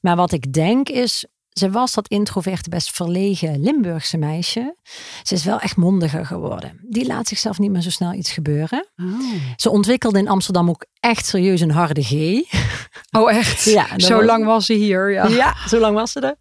Maar 0.00 0.16
wat 0.16 0.32
ik 0.32 0.52
denk 0.52 0.88
is, 0.88 1.26
ze 1.54 1.70
was 1.70 1.92
dat 1.94 2.08
introverte, 2.08 2.68
best 2.68 2.90
verlegen 2.90 3.60
Limburgse 3.62 4.16
meisje. 4.16 4.76
Ze 5.22 5.34
is 5.34 5.44
wel 5.44 5.58
echt 5.60 5.76
mondiger 5.76 6.26
geworden. 6.26 6.78
Die 6.88 7.06
laat 7.06 7.28
zichzelf 7.28 7.58
niet 7.58 7.70
meer 7.70 7.80
zo 7.82 7.90
snel 7.90 8.12
iets 8.12 8.30
gebeuren. 8.32 8.88
Oh, 8.96 9.20
Ze 9.56 9.70
ontwikkelde 9.70 10.18
in 10.18 10.28
Amsterdam 10.28 10.68
ook 10.68 10.86
echt 11.00 11.26
serieus 11.26 11.60
een 11.60 11.70
harde 11.70 12.02
G. 12.02 12.10
oh 13.18 13.32
echt? 13.32 13.64
Ja, 13.64 13.86
Zo 13.96 14.16
was- 14.16 14.24
lang 14.24 14.44
was 14.44 14.66
ze 14.66 14.72
hier. 14.72 15.12
Ja. 15.12 15.26
Ja, 15.26 15.54
zo 15.68 15.78
lang 15.78 15.94
was 15.94 16.12
ze 16.12 16.20
er. 16.20 16.36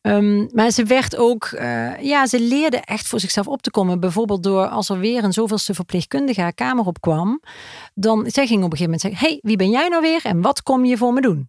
Ehm, 0.00 0.46
maar 0.54 0.70
ze 0.70 0.84
werd 0.84 1.16
ook, 1.16 1.44
eh, 1.44 2.02
ja, 2.02 2.26
ze 2.26 2.40
leerde 2.40 2.76
echt 2.76 3.06
voor 3.06 3.20
zichzelf 3.20 3.46
op 3.46 3.62
te 3.62 3.70
komen. 3.70 4.00
Bijvoorbeeld 4.00 4.42
door 4.42 4.66
als 4.68 4.88
er 4.88 4.98
weer 4.98 5.24
een 5.24 5.32
zoveelste 5.32 5.74
verpleegkundige 5.74 6.40
haar 6.40 6.54
kamer 6.54 6.84
opkwam. 6.84 7.40
Dan, 7.94 8.24
zij 8.30 8.46
ging 8.46 8.64
op 8.64 8.72
een 8.72 8.78
gegeven 8.78 8.84
moment 8.84 9.00
zeggen, 9.00 9.20
hey, 9.20 9.38
wie 9.42 9.56
ben 9.56 9.70
jij 9.70 9.88
nou 9.88 10.02
weer 10.02 10.20
en 10.24 10.40
wat 10.40 10.62
kom 10.62 10.84
je 10.84 10.96
voor 10.96 11.12
me 11.12 11.20
doen? 11.20 11.48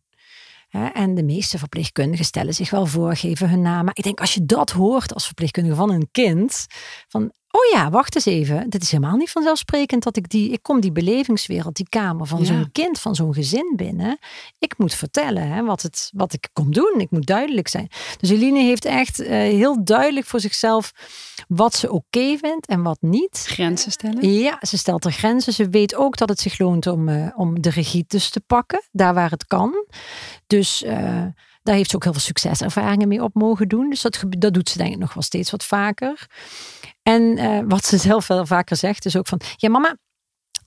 En 0.70 1.16
de 1.16 1.24
meeste 1.24 1.58
verpleegkundigen 1.58 2.26
stellen 2.26 2.54
zich 2.54 2.70
wel 2.70 2.86
voor, 2.86 3.16
geven 3.16 3.50
hun 3.50 3.62
naam. 3.62 3.86
Maar 3.86 3.96
ik 3.98 4.04
denk, 4.04 4.20
als 4.20 4.34
je 4.34 4.46
dat 4.46 4.72
hoort 4.72 5.14
als 5.14 5.26
verpleegkundige 5.26 5.76
van 5.76 5.92
een 5.92 6.10
kind, 6.12 6.66
van, 7.08 7.32
oh 7.52 7.72
ja, 7.74 7.90
wacht 7.90 8.16
eens 8.16 8.26
even. 8.26 8.70
Dit 8.70 8.82
is 8.82 8.92
helemaal 8.92 9.16
niet 9.18 9.30
vanzelfsprekend 9.32 10.04
dat 10.04 10.18
ik 10.18 10.30
die, 10.30 10.52
ik 10.52 10.64
kom 10.64 10.80
die 10.80 10.92
belevingswereld, 10.92 11.76
die 11.76 11.90
kamer 11.90 12.28
van 12.28 12.40
Ja. 12.40 12.46
zo'n 12.46 12.70
kind, 12.72 13.00
van 13.00 13.16
zo'n 13.16 13.34
gezin 13.34 13.74
binnen. 13.76 14.18
Ik 14.60 14.78
moet 14.78 14.94
vertellen 14.94 15.48
hè, 15.48 15.64
wat, 15.64 15.82
het, 15.82 16.12
wat 16.14 16.34
ik 16.34 16.50
kom 16.54 16.74
doen. 16.74 16.94
Ik 16.98 17.12
moet 17.12 17.26
duidelijk 17.26 17.68
zijn. 17.68 17.88
Dus 18.20 18.30
Eline 18.30 18.60
heeft 18.60 18.86
echt 18.86 19.20
eh, 19.20 19.30
heel 19.38 19.84
duidelijk 19.84 20.26
voor 20.26 20.40
zichzelf 20.40 20.92
wat 21.48 21.76
ze 21.76 21.92
oké 21.92 22.38
vindt 22.38 22.68
en 22.68 22.82
wat 22.84 22.98
niet. 23.02 23.44
Grenzen 23.48 23.92
stellen. 23.92 24.32
Ja, 24.34 24.58
ze 24.62 24.78
stelt 24.78 25.06
er 25.06 25.12
grenzen. 25.12 25.54
Ze 25.54 25.70
weet 25.70 25.96
ook 25.96 26.18
dat 26.18 26.30
het 26.30 26.40
zich 26.40 26.60
loont 26.60 26.88
om, 26.88 27.10
eh, 27.10 27.28
om 27.36 27.62
de 27.62 27.70
regie 27.70 28.06
dus 28.08 28.30
te 28.30 28.40
pakken, 28.40 28.82
daar 28.92 29.14
waar 29.14 29.30
het 29.30 29.46
kan. 29.48 29.86
Dus 30.48 30.84
eh, 30.84 31.26
daar 31.70 31.78
heeft 31.78 31.90
ze 31.90 31.96
ook 31.96 32.04
heel 32.04 32.14
veel 32.14 32.22
succeservaringen 32.22 33.08
mee 33.08 33.24
op 33.24 33.34
mogen 33.34 33.68
doen. 33.68 33.90
Dus 33.90 34.02
dat, 34.02 34.24
dat 34.30 34.54
doet 34.54 34.70
ze 34.70 34.78
denk 34.78 34.94
ik 34.94 35.00
nog 35.00 35.14
wel 35.14 35.24
steeds 35.24 35.52
wat 35.52 35.66
vaker. 35.66 36.28
En 37.04 37.38
eh, 37.38 37.60
wat 37.68 37.86
ze 37.86 37.98
zelf 38.10 38.28
wel 38.28 38.46
vaker 38.46 38.76
zegt 38.76 39.06
is 39.06 39.16
ook 39.16 39.28
van, 39.28 39.42
ja 39.56 39.70
mama, 39.70 39.96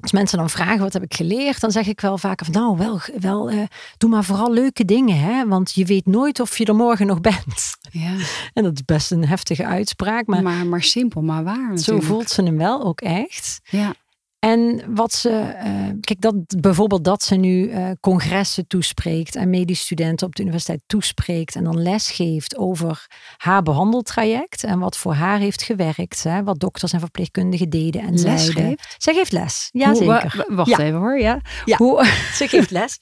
als 0.00 0.12
mensen 0.12 0.38
dan 0.38 0.50
vragen 0.50 0.78
wat 0.78 0.92
heb 0.92 1.02
ik 1.02 1.14
geleerd, 1.14 1.60
dan 1.60 1.70
zeg 1.70 1.86
ik 1.86 2.00
wel 2.00 2.18
vaker 2.18 2.46
van 2.46 2.62
nou 2.62 2.76
wel, 2.76 3.00
wel 3.20 3.50
eh, 3.50 3.62
doe 3.98 4.10
maar 4.10 4.24
vooral 4.24 4.52
leuke 4.52 4.84
dingen, 4.84 5.18
hè? 5.18 5.46
want 5.46 5.72
je 5.72 5.84
weet 5.84 6.06
nooit 6.06 6.40
of 6.40 6.58
je 6.58 6.64
er 6.64 6.74
morgen 6.74 7.06
nog 7.06 7.20
bent. 7.30 7.76
Ja. 7.90 8.16
En 8.52 8.62
dat 8.62 8.74
is 8.74 8.84
best 8.84 9.10
een 9.10 9.26
heftige 9.26 9.66
uitspraak, 9.66 10.26
maar 10.26 10.42
Maar, 10.42 10.66
maar, 10.66 10.82
simpel, 10.82 11.22
maar 11.22 11.44
waar 11.44 11.54
zo 11.54 11.72
natuurlijk. 11.74 12.04
voelt 12.04 12.30
ze 12.30 12.42
hem 12.42 12.56
wel 12.56 12.84
ook 12.84 13.00
echt. 13.00 13.60
Ja. 13.70 13.94
En 14.42 14.82
wat 14.94 15.12
ze, 15.12 15.28
eh, 15.30 15.70
kijk, 16.00 16.20
dat, 16.20 16.34
bijvoorbeeld 16.60 17.04
dat 17.04 17.22
ze 17.22 17.34
nu 17.34 17.68
eh, 17.68 17.90
congressen 18.00 18.66
toespreekt 18.66 19.36
en 19.36 19.50
medisch 19.50 19.80
studenten 19.80 20.26
op 20.26 20.34
de 20.36 20.42
universiteit 20.42 20.82
toespreekt 20.86 21.56
en 21.56 21.64
dan 21.64 21.82
les 21.82 22.10
geeft 22.10 22.56
over 22.56 23.06
haar 23.36 23.62
behandeltraject 23.62 24.64
en 24.64 24.78
wat 24.78 24.96
voor 24.96 25.14
haar 25.14 25.38
heeft 25.38 25.62
gewerkt, 25.62 26.22
hè, 26.22 26.42
wat 26.44 26.58
dokters 26.60 26.92
en 26.92 27.00
verpleegkundigen 27.00 27.70
deden 27.70 28.00
en 28.02 28.10
Les 28.12 28.20
zeiden. 28.22 28.54
geeft? 28.64 28.94
Zij 28.98 29.14
geeft 29.14 29.32
les, 29.32 29.68
ja 29.72 29.86
Hoe- 29.86 29.96
zeker. 29.96 30.44
wa- 30.48 30.54
wacht 30.54 30.70
Ja. 30.70 30.78
even 30.78 30.98
hoor. 30.98 31.18
Ja. 31.18 31.40
Ja. 31.64 31.76
Hoe, 31.76 32.04
Ze 32.38 32.48
geeft 32.48 32.70
les. 32.70 32.98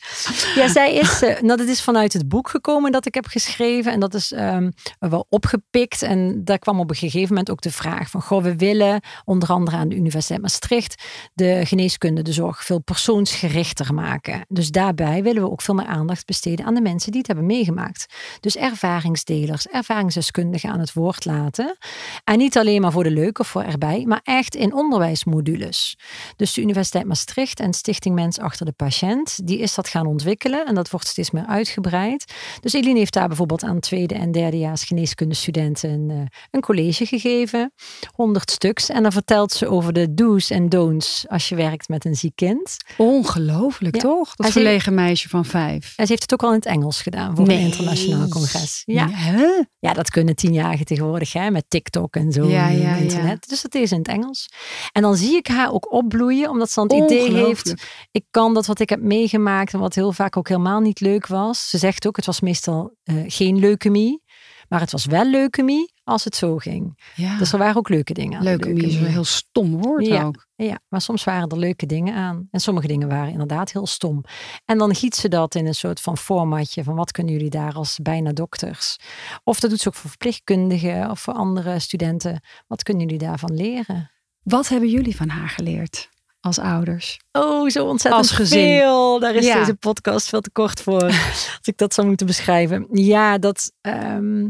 Ja, 0.55 0.69
zij 0.69 0.95
is, 0.95 1.23
eh, 1.23 1.41
nou, 1.41 1.57
dat 1.59 1.69
is 1.69 1.83
vanuit 1.83 2.13
het 2.13 2.29
boek 2.29 2.49
gekomen 2.49 2.93
dat 2.93 3.07
ik 3.07 3.15
heb 3.15 3.27
geschreven. 3.27 3.93
En 3.93 4.01
dat 4.01 4.15
is 4.15 4.33
ehm, 4.33 4.71
wel 4.99 5.27
opgepikt. 5.29 6.03
En 6.03 6.45
daar 6.45 6.59
kwam 6.59 6.81
op 6.81 6.91
een 6.91 6.97
gegeven 6.97 7.29
moment 7.29 7.51
ook 7.51 7.61
de 7.61 7.71
vraag 7.73 8.11
van, 8.11 8.23
goh, 8.23 8.43
we 8.43 8.57
willen 8.57 9.01
onder 9.25 9.49
andere 9.49 9.77
aan 9.77 9.89
de 9.89 9.97
Universiteit 9.97 10.41
Maastricht 10.41 11.03
de 11.33 11.61
geneeskunde, 11.67 12.23
de 12.23 12.33
zorg, 12.33 12.65
veel 12.65 12.81
persoonsgerichter 12.81 13.95
maken. 13.95 14.45
Dus 14.49 14.71
daarbij 14.71 15.23
willen 15.23 15.43
we 15.43 15.51
ook 15.51 15.63
veel 15.63 15.75
meer 15.75 15.87
aandacht 15.87 16.27
besteden 16.27 16.65
aan 16.67 16.75
de 16.75 16.81
mensen 16.81 17.11
die 17.11 17.19
het 17.19 17.27
hebben 17.27 17.47
meegemaakt. 17.47 18.07
Dus 18.41 18.57
ervaringsdelers, 18.57 19.67
ervaringsdeskundigen 19.67 20.71
aan 20.71 20.81
het 20.81 20.93
woord 20.93 21.25
laten. 21.25 21.77
En 22.25 22.39
niet 22.39 22.59
alleen 22.59 22.81
maar 22.81 22.93
voor 22.93 23.05
de 23.05 23.11
leuke 23.11 23.41
of 23.41 23.49
voor 23.49 23.63
erbij, 23.63 24.05
maar 24.07 24.21
echt 24.25 24.55
in 24.55 24.75
onderwijsmodules. 24.75 25.99
Dus 26.37 26.55
de 26.55 26.61
Universiteit 26.61 27.07
Maastricht 27.07 27.61
en 27.61 27.73
Stichting 27.73 28.15
Mens 28.15 28.39
Achter 28.39 28.67
de 28.67 28.73
Patiënt, 28.73 29.47
die 29.47 29.59
is 29.59 29.75
dat 29.75 29.89
gaan 29.89 30.07
ontwikkelen 30.07 30.67
en 30.67 30.75
dat 30.75 30.91
wordt 30.91 31.07
steeds 31.07 31.31
meer 31.31 31.47
uitgebreid. 31.47 32.35
Dus 32.61 32.73
Eline 32.73 32.99
heeft 32.99 33.13
daar 33.13 33.29
bijvoorbeeld 33.29 33.65
aan 33.65 33.81
tweede 33.81 34.15
en 34.15 34.33
derdejaars 34.33 34.85
geneeskundestudenten 34.85 35.91
een, 35.91 36.11
eh, 36.11 36.17
een 36.51 36.61
college 36.61 37.07
gegeven, 37.07 37.73
100 38.15 38.51
stuks. 38.51 38.89
En 38.89 39.03
dan 39.03 39.13
vertelt 39.13 39.53
ze 39.53 39.69
over 39.69 39.93
de 39.93 40.15
do's 40.15 40.51
en 40.51 40.69
don'ts 40.69 41.20
als 41.29 41.49
je 41.49 41.55
werkt 41.55 41.89
met 41.89 42.05
een 42.05 42.15
ziek 42.15 42.37
kind. 42.37 42.77
ongelooflijk 42.97 43.95
Ja. 43.95 44.01
toch? 44.01 44.35
Dat 44.37 44.51
verlegen 44.51 44.95
meisje 44.95 45.29
van 45.29 45.45
vijf. 45.45 45.93
En 45.97 46.07
ze 46.07 46.11
heeft 46.11 46.23
het 46.23 46.33
ook 46.33 46.43
al 46.43 46.49
in 46.49 46.55
het 46.55 46.67
Engels 46.67 47.03
gedaan 47.03 47.37
voor 47.37 47.49
een 47.49 47.59
internationaal 47.59 48.29
congres. 48.29 48.83
Ja. 48.85 49.09
Hè? 49.11 49.47
Ja, 49.79 49.93
dat 49.93 50.11
kunnen 50.11 50.35
tienjarigen 50.37 50.87
tegenwoordig 50.87 51.33
hè, 51.33 51.51
met 51.51 51.65
TikTok 51.69 52.17
en 52.17 52.33
zo 52.33 52.49
Ja, 52.49 52.69
en 52.69 52.81
ja, 52.81 52.95
internet. 52.95 53.49
Dus 53.49 53.63
dat 53.63 53.75
is 53.75 53.93
in 53.93 53.99
het 53.99 54.09
Engels. 54.09 54.49
En 54.93 55.03
dan 55.03 55.17
zie 55.17 55.37
ik 55.37 55.47
haar 55.47 55.73
ook 55.73 55.93
opbloeien, 55.93 56.51
omdat 56.51 56.71
ze 56.71 56.87
dan 56.87 57.01
het 57.01 57.11
idee 57.11 57.35
heeft, 57.45 57.75
ik 58.11 58.25
kan 58.31 58.55
dat 58.55 58.67
wat 58.67 58.81
ik 58.81 58.89
heb 58.89 59.01
meegemaakt 59.01 59.73
en 59.73 59.79
wat 59.81 59.95
heel 59.95 60.13
vaak 60.13 60.37
ook 60.37 60.49
helemaal 60.49 60.81
niet 60.81 61.01
leuk 61.01 61.27
was. 61.27 61.69
Ze 61.69 61.79
zegt 61.79 62.07
ook, 62.07 62.17
het 62.17 62.27
was 62.27 62.41
meestal 62.41 62.95
eh, 63.03 63.15
geen 63.27 63.59
leukemie, 63.59 64.23
maar 64.71 64.81
het 64.81 64.93
was 64.93 65.07
wel 65.07 65.25
leukemie 65.25 65.93
als 66.05 66.25
het 66.25 66.37
zo 66.37 66.57
ging. 66.57 67.01
Ja. 67.15 67.39
Dus 67.39 67.53
er 67.53 67.59
waren 67.59 67.77
ook 67.77 67.89
leuke 67.89 68.13
dingen 68.15 68.39
aan. 68.39 68.45
de 68.45 68.49
Leukemie 68.49 68.87
is 68.87 68.95
een 68.97 69.07
heel 69.07 69.25
stom 69.25 69.83
woord 69.83 70.07
Ja. 70.07 70.23
ook. 70.25 70.47
Ja, 70.55 70.79
maar 70.89 71.01
soms 71.01 71.25
waren 71.25 71.49
er 71.49 71.59
leuke 71.59 71.87
dingen 71.87 72.15
aan. 72.15 72.49
En 72.51 72.61
sommige 72.61 72.87
dingen 72.87 73.09
waren 73.09 73.33
inderdaad 73.33 73.73
heel 73.73 73.87
stom. 73.87 74.25
En 74.65 74.79
dan 74.79 74.95
giet 74.95 75.17
ze 75.17 75.29
dat 75.29 75.55
in 75.55 75.67
een 75.67 75.75
soort 75.75 76.01
van 76.01 76.17
formatje 76.17 76.85
van 76.85 76.95
wat 76.95 77.11
kunnen 77.13 77.33
jullie 77.33 77.51
daar 77.51 77.75
als 77.75 77.99
bijna 78.03 78.33
dokters. 78.33 78.97
Of 79.45 79.61
dat 79.61 79.71
doet 79.71 79.81
ze 79.81 79.89
ook 79.89 79.95
voor 79.95 80.11
verpleegkundigen 80.11 81.11
of 81.11 81.21
voor 81.21 81.35
andere 81.35 81.79
studenten. 81.79 82.41
Wat 82.67 82.83
kunnen 82.83 83.03
jullie 83.03 83.19
daarvan 83.19 83.55
leren? 83.55 84.11
Wat 84.43 84.69
hebben 84.69 84.89
jullie 84.89 85.17
van 85.17 85.29
haar 85.29 85.49
geleerd 85.49 86.09
als 86.41 86.59
ouders? 86.59 87.21
Oh, 87.33 87.69
zo 87.69 87.87
ontzettend 87.87 88.23
Als 88.23 88.31
gezin. 88.33 88.65
veel. 88.79 89.21
Daar 89.21 89.35
is 89.35 89.47
Ja. 89.47 89.59
deze 89.59 89.75
podcast 89.75 90.29
veel 90.29 90.41
te 90.41 90.51
kort 90.51 90.81
voor. 90.81 91.03
als 91.59 91.59
ik 91.63 91.77
dat 91.77 91.95
zou 91.95 92.07
moeten 92.07 92.27
beschrijven. 92.27 92.87
Ja, 92.93 93.39
dat, 93.39 93.73
ehm, 93.81 94.49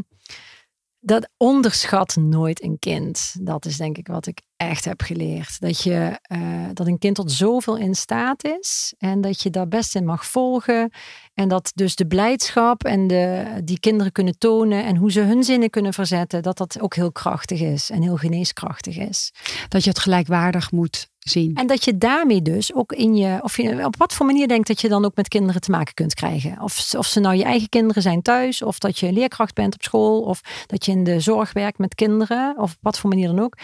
dat 1.01 1.29
onderschat 1.37 2.17
nooit 2.17 2.63
een 2.63 2.79
kind. 2.79 3.35
Dat 3.41 3.65
is 3.65 3.77
denk 3.77 3.99
ik 3.99 4.07
wat 4.07 4.27
ik 4.27 4.41
echt 4.57 4.85
heb 4.85 5.03
geleerd. 5.03 5.61
Dat, 5.61 5.83
je, 5.83 6.19
eh, 6.23 6.69
dat 6.73 6.87
een 6.87 6.99
kind 6.99 7.15
tot 7.15 7.33
zoveel 7.33 7.77
in 7.77 7.95
staat 7.95 8.45
is. 8.45 8.95
En 8.99 9.21
dat 9.21 9.43
je 9.43 9.51
daar 9.51 9.69
best 9.69 9.95
in 9.95 10.05
mag 10.05 10.27
volgen. 10.27 10.91
En 11.35 11.49
dat 11.49 11.73
dus 11.75 11.97
de 11.97 12.07
blijdschap 12.07 12.85
en 12.85 13.07
de, 13.07 13.45
die 13.65 13.81
kinderen 13.81 14.13
kunnen 14.13 14.39
tonen. 14.39 14.85
En 14.85 14.97
hoe 14.97 15.13
ze 15.13 15.21
hun 15.21 15.45
zinnen 15.45 15.71
kunnen 15.71 15.93
verzetten. 15.93 16.43
Dat 16.43 16.57
dat 16.57 16.81
ook 16.81 16.95
heel 16.95 17.13
krachtig 17.13 17.61
is. 17.61 17.91
En 17.91 18.03
heel 18.03 18.17
geneeskrachtig 18.17 18.97
is. 18.97 19.33
Dat 19.69 19.85
je 19.85 19.91
het 19.91 19.99
gelijkwaardig 19.99 20.71
moet 20.71 21.09
zien. 21.21 21.55
En 21.55 21.67
dat 21.67 21.85
je 21.85 21.99
daarmee 21.99 22.43
dus 22.43 22.75
ook 22.75 22.93
in 22.93 23.17
je, 23.17 23.39
of 23.43 23.57
je 23.57 23.85
op 23.85 23.97
wat 23.97 24.15
voor 24.15 24.27
manier 24.27 24.49
denkt 24.49 24.69
dat 24.69 24.81
je 24.81 24.89
dan 24.89 25.05
ook 25.05 25.17
met 25.17 25.29
kinderen 25.29 25.61
te 25.61 25.71
maken 25.71 25.95
kunt 25.95 26.15
krijgen. 26.15 26.63
Of, 26.63 26.95
of 26.97 27.07
ze 27.07 27.21
nou 27.21 27.37
je 27.37 27.45
eigen 27.45 27.69
kinderen 27.69 28.03
zijn 28.03 28.23
thuis, 28.23 28.63
of 28.63 28.79
dat 28.79 28.99
je 28.99 29.13
leerkracht 29.13 29.55
bent 29.55 29.75
op 29.75 29.83
school, 29.83 30.21
of 30.21 30.41
dat 30.67 30.85
je 30.85 30.93
in 30.93 31.05
de 31.05 31.21
zorg 31.21 31.53
werkt 31.53 31.79
met 31.79 31.95
kinderen, 31.95 32.55
of 32.59 32.73
op 32.73 32.79
wat 32.81 32.99
voor 32.99 33.11
manier 33.11 33.29
dan 33.29 33.41
ook. 33.41 33.57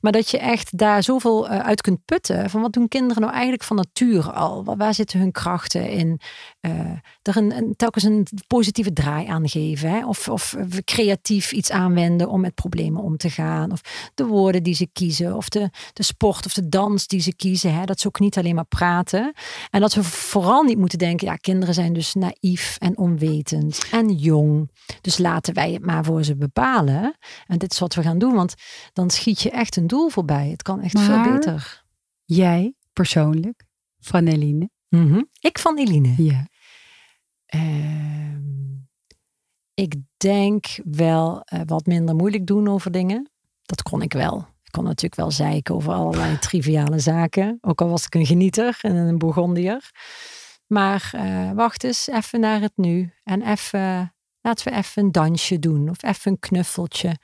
Maar 0.00 0.12
dat 0.12 0.30
je 0.30 0.38
echt 0.38 0.78
daar 0.78 1.02
zoveel 1.02 1.48
eh, 1.48 1.58
uit 1.58 1.80
kunt 1.80 2.04
putten 2.04 2.50
van 2.50 2.60
wat 2.60 2.72
doen 2.72 2.88
kinderen 2.88 3.22
nou 3.22 3.32
eigenlijk 3.32 3.62
van 3.62 3.76
nature 3.76 4.32
al? 4.32 4.64
Waar, 4.64 4.76
waar 4.76 4.94
zitten 4.94 5.18
hun 5.18 5.32
krachten 5.32 5.88
in? 5.90 6.20
Eh, 6.66 6.90
er 7.22 7.36
een, 7.36 7.56
een, 7.56 7.76
telkens 7.76 8.04
een 8.04 8.26
positieve 8.46 8.92
draai 8.92 9.26
aan 9.26 9.48
geven, 9.48 9.90
hè? 9.90 10.06
Of, 10.06 10.28
of 10.28 10.56
creatief 10.84 11.52
iets 11.52 11.70
aanwenden 11.70 12.28
om 12.28 12.40
met 12.40 12.54
problemen 12.54 13.02
om 13.02 13.16
te 13.16 13.30
gaan, 13.30 13.72
of 13.72 13.80
de 14.14 14.24
woorden 14.26 14.62
die 14.62 14.74
ze 14.74 14.88
kiezen, 14.92 15.36
of 15.36 15.48
de, 15.48 15.70
de 15.92 16.02
sport 16.02 16.46
of 16.46 16.52
de 16.52 16.68
dans 16.68 17.06
die 17.06 17.20
ze 17.20 17.34
kiezen. 17.34 17.74
Hè, 17.74 17.84
dat 17.84 18.00
ze 18.00 18.06
ook 18.06 18.20
niet 18.20 18.38
alleen 18.38 18.54
maar 18.54 18.64
praten. 18.64 19.32
En 19.70 19.80
dat 19.80 19.94
we 19.94 20.04
vooral 20.04 20.62
niet 20.62 20.78
moeten 20.78 20.98
denken, 20.98 21.26
ja, 21.26 21.36
kinderen 21.36 21.74
zijn 21.74 21.92
dus 21.92 22.14
naïef 22.14 22.76
en 22.78 22.98
onwetend 22.98 23.86
en 23.90 24.12
jong. 24.12 24.70
Dus 25.00 25.18
laten 25.18 25.54
wij 25.54 25.72
het 25.72 25.84
maar 25.84 26.04
voor 26.04 26.24
ze 26.24 26.36
bepalen. 26.36 27.16
En 27.46 27.58
dit 27.58 27.72
is 27.72 27.78
wat 27.78 27.94
we 27.94 28.02
gaan 28.02 28.18
doen, 28.18 28.34
want 28.34 28.54
dan 28.92 29.10
schiet 29.10 29.42
je 29.42 29.50
echt 29.50 29.76
een 29.76 29.86
doel 29.86 30.08
voorbij. 30.08 30.48
Het 30.48 30.62
kan 30.62 30.80
echt 30.80 31.00
veel 31.00 31.22
beter. 31.22 31.84
Jij 32.24 32.74
persoonlijk, 32.92 33.64
van 34.00 34.26
Eline. 34.26 34.70
Mhm. 34.88 35.22
Ik 35.40 35.58
van 35.58 35.78
Eline. 35.78 36.14
Ja. 36.16 36.46
Ehm, 37.56 38.36
ik 39.74 39.94
denk 40.16 40.66
wel 40.84 41.40
eh, 41.40 41.60
wat 41.66 41.86
minder 41.86 42.14
moeilijk 42.14 42.46
doen 42.46 42.68
over 42.68 42.90
dingen. 42.90 43.30
Dat 43.62 43.82
kon 43.82 44.02
ik 44.02 44.12
wel. 44.12 44.38
Ik 44.62 44.72
kon 44.72 44.84
natuurlijk 44.84 45.14
wel 45.14 45.30
zeiken 45.30 45.74
over 45.74 45.92
allerlei 45.92 46.38
triviale 46.38 46.98
zaken. 46.98 47.58
Ook 47.60 47.80
al 47.80 47.88
was 47.88 48.06
ik 48.06 48.14
een 48.14 48.26
genieter 48.26 48.78
en 48.80 48.96
een 48.96 49.18
Bourgondier. 49.18 49.90
Maar 50.66 51.10
eh, 51.12 51.50
wacht 51.52 51.84
eens 51.84 52.06
even 52.06 52.40
naar 52.40 52.60
het 52.60 52.76
nu. 52.76 53.12
En 53.24 53.42
even, 53.42 54.14
laten 54.46 54.72
we 54.72 54.78
even 54.78 55.02
een 55.04 55.12
dansje 55.12 55.58
doen. 55.58 55.88
Of 55.88 56.02
even 56.02 56.32
een 56.32 56.38
knuffeltje. 56.38 57.16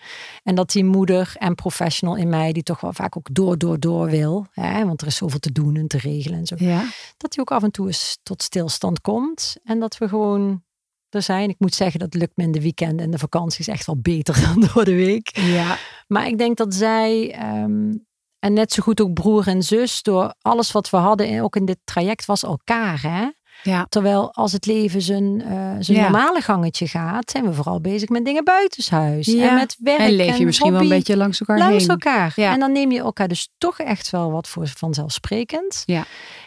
En 0.42 0.54
dat 0.54 0.70
die 0.72 0.84
moeder 0.84 1.34
en 1.38 1.54
professional 1.54 2.16
in 2.16 2.28
mij, 2.28 2.52
die 2.52 2.62
toch 2.62 2.80
wel 2.80 2.92
vaak 2.92 3.16
ook 3.16 3.28
door, 3.34 3.58
door, 3.58 3.80
door 3.80 4.10
wil. 4.10 4.46
Hè, 4.50 4.86
want 4.86 5.00
er 5.00 5.06
is 5.06 5.16
zoveel 5.16 5.38
te 5.38 5.52
doen 5.52 5.76
en 5.76 5.86
te 5.88 5.98
regelen 5.98 6.38
en 6.38 6.46
zo 6.46 6.54
Ja. 6.58 6.80
dat 7.16 7.34
hij 7.34 7.40
ook 7.44 7.50
af 7.50 7.62
en 7.62 7.70
toe 7.70 7.86
eens 7.86 8.18
tot 8.22 8.42
stilstand 8.42 9.00
komt. 9.00 9.56
En 9.64 9.80
dat 9.80 9.98
we 9.98 10.08
gewoon 10.08 10.62
er 11.08 11.22
zijn. 11.22 11.48
Ik 11.48 11.58
moet 11.58 11.74
zeggen, 11.74 12.00
dat 12.00 12.14
lukt 12.14 12.36
me 12.36 12.44
in 12.44 12.52
de 12.52 12.60
weekenden 12.60 13.04
en 13.04 13.10
de 13.10 13.18
vakanties 13.18 13.66
echt 13.68 13.86
wel 13.86 13.98
beter 14.00 14.40
dan 14.46 14.68
door 14.72 14.84
de 14.84 14.94
week. 14.94 15.36
Ja. 15.38 15.78
Maar 16.06 16.26
ik 16.26 16.38
denk 16.38 16.56
dat 16.56 16.74
zij, 16.74 17.32
ehm, 17.34 17.94
en 18.38 18.52
net 18.52 18.72
zo 18.72 18.82
goed 18.82 19.00
ook 19.00 19.12
broer 19.14 19.48
en 19.48 19.62
zus, 19.62 20.02
door 20.02 20.34
alles 20.40 20.72
wat 20.72 20.90
we 20.90 20.96
hadden, 20.96 21.26
en 21.26 21.42
ook 21.42 21.56
in 21.56 21.64
dit 21.64 21.78
traject, 21.84 22.24
was 22.24 22.42
elkaar. 22.42 23.02
Hè? 23.02 23.28
Ja. 23.62 23.86
Terwijl 23.88 24.32
als 24.34 24.52
het 24.52 24.66
leven 24.66 25.02
zijn, 25.02 25.42
eh, 25.42 25.48
zijn 25.78 25.98
Ja. 25.98 26.02
normale 26.02 26.40
gangetje 26.40 26.88
gaat, 26.88 27.30
zijn 27.30 27.44
we 27.44 27.52
vooral 27.52 27.80
bezig 27.80 28.08
met 28.08 28.24
dingen 28.24 28.44
buitenshuis. 28.44 29.26
Ja. 29.26 29.48
En 29.48 29.54
met 29.54 29.76
werk. 29.78 29.98
En 29.98 30.12
leef 30.12 30.36
je 30.38 30.44
misschien 30.44 30.72
wel 30.72 30.80
een 30.80 30.88
beetje 30.88 31.16
langs 31.16 31.40
elkaar 31.40 31.58
langs 31.58 31.76
heen. 31.78 31.88
elkaar. 31.88 32.32
Ja. 32.36 32.52
En 32.52 32.60
dan 32.60 32.72
neem 32.72 32.90
je 32.92 32.98
elkaar 32.98 33.28
dus 33.28 33.48
toch 33.58 33.78
echt 33.78 34.10
wel 34.10 34.30
wat 34.30 34.48
voor 34.48 34.68
vanzelfsprekend. 34.76 35.82
Ja. 35.86 36.04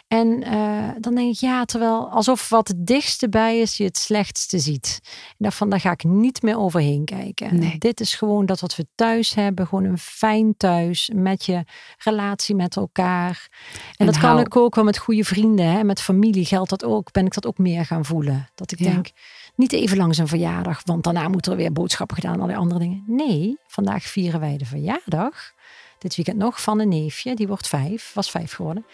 En 0.08 0.42
eh, 0.42 0.88
dan 1.00 1.14
denk 1.14 1.34
ik, 1.34 1.40
ja, 1.40 1.64
terwijl 1.64 2.08
alsof 2.10 2.48
wat 2.48 2.68
het 2.68 2.86
dichtste 2.86 3.28
bij 3.28 3.60
is, 3.60 3.76
je 3.76 3.84
het 3.84 3.96
slechtste 3.98 4.58
ziet. 4.58 5.00
En 5.02 5.36
daarvan, 5.38 5.70
daar 5.70 5.80
ga 5.80 5.90
ik 5.90 6.04
niet 6.04 6.42
meer 6.42 6.58
overheen 6.58 7.04
kijken. 7.04 7.58
Nee. 7.58 7.78
Dit 7.78 8.00
is 8.00 8.14
gewoon 8.14 8.46
dat 8.46 8.60
wat 8.60 8.76
we 8.76 8.86
thuis 8.94 9.34
hebben, 9.34 9.66
gewoon 9.66 9.84
een 9.84 9.98
fijn 9.98 10.54
thuis 10.56 11.10
met 11.14 11.44
je 11.44 11.64
relatie 11.98 12.54
met 12.54 12.76
elkaar. 12.76 13.48
En, 13.72 13.94
En 13.96 14.06
dat 14.06 14.18
kan 14.18 14.38
ik 14.38 14.56
ook 14.56 14.74
wel 14.74 14.84
met 14.84 14.98
goede 14.98 15.24
vrienden, 15.24 15.66
hè, 15.66 15.84
met 15.84 16.00
familie 16.02 16.44
geldt 16.44 16.70
dat 16.70 16.84
ook. 16.84 17.12
Ben 17.12 17.26
ik 17.26 17.34
dat 17.34 17.46
ook 17.46 17.58
meer 17.58 17.86
gaan 17.86 18.04
voelen. 18.04 18.48
Dat 18.54 18.72
ik 18.72 18.78
Ja. 18.78 18.90
denk, 18.90 19.10
niet 19.54 19.72
even 19.72 19.96
langs 19.96 20.18
een 20.18 20.28
verjaardag, 20.28 20.80
want 20.84 21.04
daarna 21.04 21.28
moeten 21.28 21.52
er 21.52 21.58
weer 21.58 21.72
boodschappen 21.72 22.16
gedaan 22.16 22.32
en 22.32 22.40
allerlei 22.40 22.60
andere 22.62 22.80
dingen. 22.80 23.04
Nee, 23.06 23.58
vandaag 23.66 24.02
vieren 24.02 24.40
wij 24.40 24.56
de 24.56 24.64
verjaardag. 24.66 25.52
Dit 25.98 26.16
weekend 26.16 26.36
nog 26.38 26.62
van 26.62 26.80
een 26.80 26.88
neefje, 26.88 27.34
die 27.34 27.46
wordt 27.46 27.68
vijf, 27.68 28.10
was 28.14 28.30
vijf 28.30 28.52
geworden. 28.52 28.86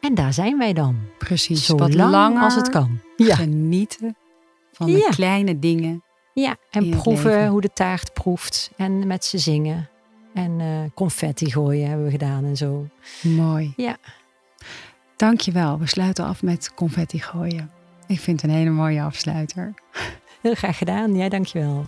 En 0.00 0.14
daar 0.14 0.32
zijn 0.32 0.58
wij 0.58 0.72
dan. 0.72 0.96
Precies. 1.18 1.66
Zo 1.66 1.76
wat 1.76 1.94
lang 1.94 2.10
langer 2.10 2.42
als 2.42 2.54
het 2.54 2.68
kan. 2.70 3.00
genieten 3.16 4.16
van 4.72 4.86
de 4.86 4.98
Ja. 4.98 5.08
kleine 5.08 5.58
dingen. 5.58 6.02
Ja, 6.34 6.56
en 6.70 6.88
proeven 6.90 7.30
leven. 7.30 7.48
hoe 7.48 7.60
de 7.60 7.72
taart 7.72 8.12
proeft. 8.12 8.70
En 8.76 9.06
met 9.06 9.24
ze 9.24 9.38
zingen. 9.38 9.88
En 10.34 10.60
eh, 10.60 10.66
confetti 10.94 11.50
gooien 11.50 11.88
hebben 11.88 12.04
we 12.04 12.10
gedaan 12.10 12.44
en 12.44 12.56
zo. 12.56 12.86
Mooi. 13.22 13.72
Ja. 13.76 13.96
Dankjewel. 15.16 15.78
We 15.78 15.86
sluiten 15.86 16.24
af 16.24 16.42
met 16.42 16.74
confetti 16.74 17.18
gooien. 17.18 17.70
Ik 18.06 18.20
vind 18.20 18.40
het 18.42 18.50
een 18.50 18.56
hele 18.56 18.70
mooie 18.70 19.02
afsluiter. 19.02 19.74
Heel 20.42 20.54
graag 20.54 20.78
gedaan. 20.78 21.16
Jij 21.16 21.28
dankjewel. 21.28 21.84